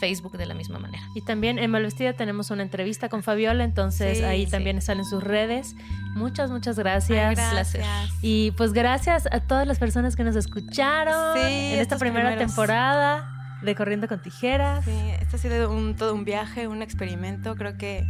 Facebook 0.00 0.36
de 0.38 0.46
la 0.46 0.54
misma 0.54 0.78
manera. 0.78 1.02
Y 1.14 1.20
también 1.20 1.58
en 1.58 1.70
Malvestida 1.70 2.12
tenemos 2.14 2.50
una 2.50 2.62
entrevista 2.62 3.08
con 3.08 3.22
Fabiola, 3.22 3.62
entonces 3.64 4.18
Sí, 4.18 4.24
ahí 4.24 4.46
sí. 4.46 4.50
también 4.50 4.80
salen 4.80 5.04
sus 5.04 5.22
redes. 5.22 5.74
Muchas, 6.14 6.50
muchas 6.50 6.78
Ay, 6.78 6.84
gracias. 6.84 7.52
gracias. 7.52 7.86
Y 8.22 8.52
pues 8.52 8.72
gracias 8.72 9.26
a 9.30 9.40
todas 9.40 9.66
las 9.66 9.78
personas 9.78 10.16
que 10.16 10.24
nos 10.24 10.34
escucharon 10.36 11.36
Sí, 11.36 11.40
en 11.74 11.78
esta 11.80 11.98
primera 11.98 12.28
primeros. 12.30 12.46
temporada 12.54 13.28
de 13.62 13.74
Corriendo 13.74 14.08
con 14.08 14.20
Tijeras. 14.20 14.84
Sí, 14.84 14.90
este 15.20 15.36
ha 15.36 15.38
sido 15.38 15.70
un, 15.70 15.94
todo 15.94 16.14
un 16.14 16.24
viaje, 16.24 16.66
un 16.66 16.82
experimento. 16.82 17.54
Creo 17.54 17.76
que 17.76 18.04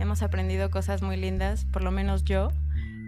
hemos 0.00 0.22
aprendido 0.22 0.70
cosas 0.70 1.02
muy 1.02 1.16
lindas, 1.16 1.64
por 1.72 1.82
lo 1.82 1.90
menos 1.90 2.24
yo. 2.24 2.50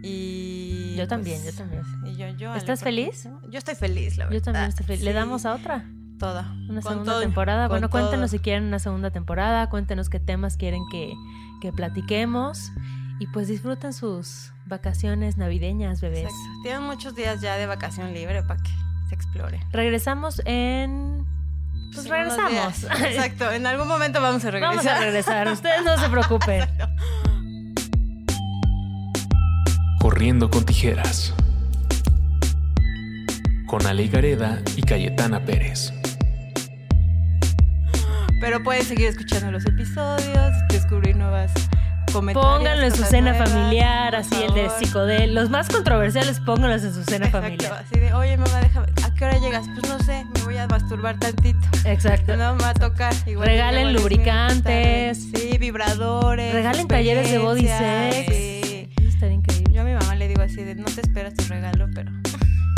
Y 0.02 0.94
Yo 0.96 1.06
también, 1.08 1.40
pues, 1.42 1.54
yo 1.56 1.58
también. 1.58 1.82
Y 2.04 2.16
yo, 2.16 2.28
yo, 2.36 2.54
¿Estás 2.54 2.80
feliz? 2.82 3.28
Yo 3.50 3.58
estoy 3.58 3.74
feliz, 3.74 4.16
la 4.18 4.24
verdad. 4.26 4.38
Yo 4.38 4.42
también 4.42 4.68
estoy 4.68 4.86
feliz. 4.86 5.02
¿Le 5.04 5.12
damos 5.12 5.44
a 5.46 5.54
otra? 5.54 5.84
Toda. 6.18 6.52
Una 6.68 6.80
Con 6.80 6.92
segunda 6.92 7.12
todo, 7.12 7.20
temporada. 7.20 7.68
Bueno, 7.68 7.90
cuéntenos 7.90 8.30
todo. 8.30 8.38
si 8.38 8.38
quieren 8.38 8.64
una 8.64 8.78
segunda 8.78 9.10
temporada, 9.10 9.68
cuéntenos 9.68 10.08
qué 10.08 10.20
temas 10.20 10.56
quieren 10.56 10.82
que, 10.90 11.14
que 11.60 11.72
platiquemos. 11.72 12.72
Y 13.18 13.26
pues 13.28 13.48
disfruten 13.48 13.92
sus 13.92 14.52
vacaciones 14.66 15.38
navideñas, 15.38 16.00
bebés. 16.00 16.24
Exacto. 16.24 16.62
Tienen 16.62 16.82
muchos 16.82 17.14
días 17.14 17.40
ya 17.40 17.56
de 17.56 17.66
vacación 17.66 18.12
libre 18.12 18.42
para 18.42 18.62
que 18.62 18.70
se 19.08 19.14
explore. 19.14 19.60
Regresamos 19.72 20.42
en... 20.44 21.24
Pues 21.94 22.08
regresamos. 22.08 22.84
Exacto, 23.04 23.50
en 23.52 23.66
algún 23.66 23.88
momento 23.88 24.20
vamos 24.20 24.44
a 24.44 24.50
regresar. 24.50 24.76
Vamos 24.76 24.90
a 24.90 25.00
regresar, 25.00 25.48
ustedes 25.48 25.84
no 25.84 25.96
se 25.96 26.08
preocupen. 26.10 26.68
Corriendo 30.00 30.50
con 30.50 30.64
tijeras. 30.64 31.34
Con 33.66 33.84
Ale 33.86 34.06
Gareda 34.06 34.60
y 34.76 34.82
Cayetana 34.82 35.44
Pérez. 35.44 35.92
Pero 38.40 38.62
pueden 38.62 38.84
seguir 38.84 39.08
escuchando 39.08 39.50
los 39.50 39.66
episodios, 39.66 40.52
descubrir 40.68 41.16
nuevas 41.16 41.52
comentarios. 42.12 42.54
Pónganlo 42.54 42.84
en 42.86 42.94
su 42.94 43.02
cena 43.02 43.32
nuevas, 43.32 43.50
familiar, 43.50 44.14
así 44.14 44.36
el 44.42 44.54
de 44.54 44.70
psicodel. 44.78 45.34
Los 45.34 45.50
más 45.50 45.68
controversiales, 45.68 46.38
pónganlos 46.40 46.84
en 46.84 46.94
su 46.94 47.02
cena 47.04 47.26
Exacto, 47.26 47.42
familiar. 47.42 47.72
así 47.84 47.98
de, 47.98 48.12
oye 48.12 48.36
mamá, 48.36 48.60
déjame, 48.60 48.86
¿a 49.02 49.14
qué 49.14 49.24
hora 49.24 49.38
llegas? 49.38 49.66
Pues 49.74 49.88
no 49.88 49.98
sé, 50.04 50.24
me 50.34 50.42
voy 50.44 50.56
a 50.58 50.68
masturbar 50.68 51.18
tantito. 51.18 51.58
Exacto. 51.84 52.36
No 52.36 52.54
me 52.54 52.62
va 52.62 52.70
a 52.70 52.74
tocar. 52.74 53.12
Igual 53.26 53.48
Regalen 53.48 53.92
lubricantes. 53.94 55.26
Sí, 55.34 55.58
vibradores. 55.58 56.52
Regalen 56.54 56.86
talleres 56.86 57.30
de 57.30 57.38
body 57.38 57.66
sex. 57.66 58.26
Sí. 58.28 58.88
Eso 58.96 59.08
estaría 59.08 59.34
increíble. 59.34 59.74
Yo 59.74 59.80
a 59.80 59.84
mi 59.84 59.92
mamá 59.92 60.14
le 60.14 60.28
digo 60.28 60.42
así 60.42 60.62
de, 60.62 60.74
no 60.76 60.84
te 60.84 61.00
esperas 61.00 61.34
tu 61.34 61.44
regalo, 61.46 61.88
pero 61.94 62.12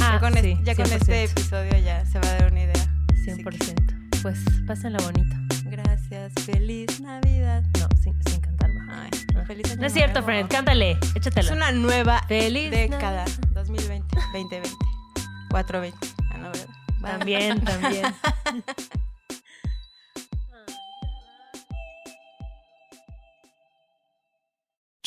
Ah, 0.08 0.14
ya, 0.14 0.20
con, 0.20 0.32
sí, 0.34 0.38
es- 0.52 0.64
ya 0.64 0.74
con 0.74 0.86
100%. 0.86 0.94
este 0.96 1.24
episodio 1.24 1.78
ya 1.78 2.04
se 2.06 2.18
va 2.18 2.28
a 2.28 2.32
dar 2.34 2.52
una 2.52 2.62
idea. 2.62 2.94
Así 3.12 3.24
que, 3.26 3.34
100%. 3.34 3.94
Pues 4.22 4.38
pásenla 4.66 4.98
bonito. 5.04 5.36
gracias, 5.64 6.32
feliz 6.44 7.00
Navidad. 7.00 7.62
No, 7.78 7.88
sin, 8.02 8.14
sin 8.24 8.40
cantar. 8.40 8.70
Ay, 8.90 9.10
Ah. 9.36 9.44
feliz 9.46 9.70
año 9.70 9.80
No 9.80 9.86
es 9.86 9.92
cierto, 9.92 10.14
nuevo. 10.20 10.26
friend. 10.26 10.48
Cántale. 10.50 10.92
Es 10.92 11.16
Échatela. 11.16 11.52
una 11.52 11.72
nueva 11.72 12.22
Feliz 12.26 12.70
década, 12.70 13.24
Navidad. 13.24 13.48
2020, 13.54 14.16
2020, 14.32 14.70
420. 15.50 15.98
Ah, 16.32 16.38
no. 16.38 16.52
También, 17.02 17.60
también. 17.64 18.02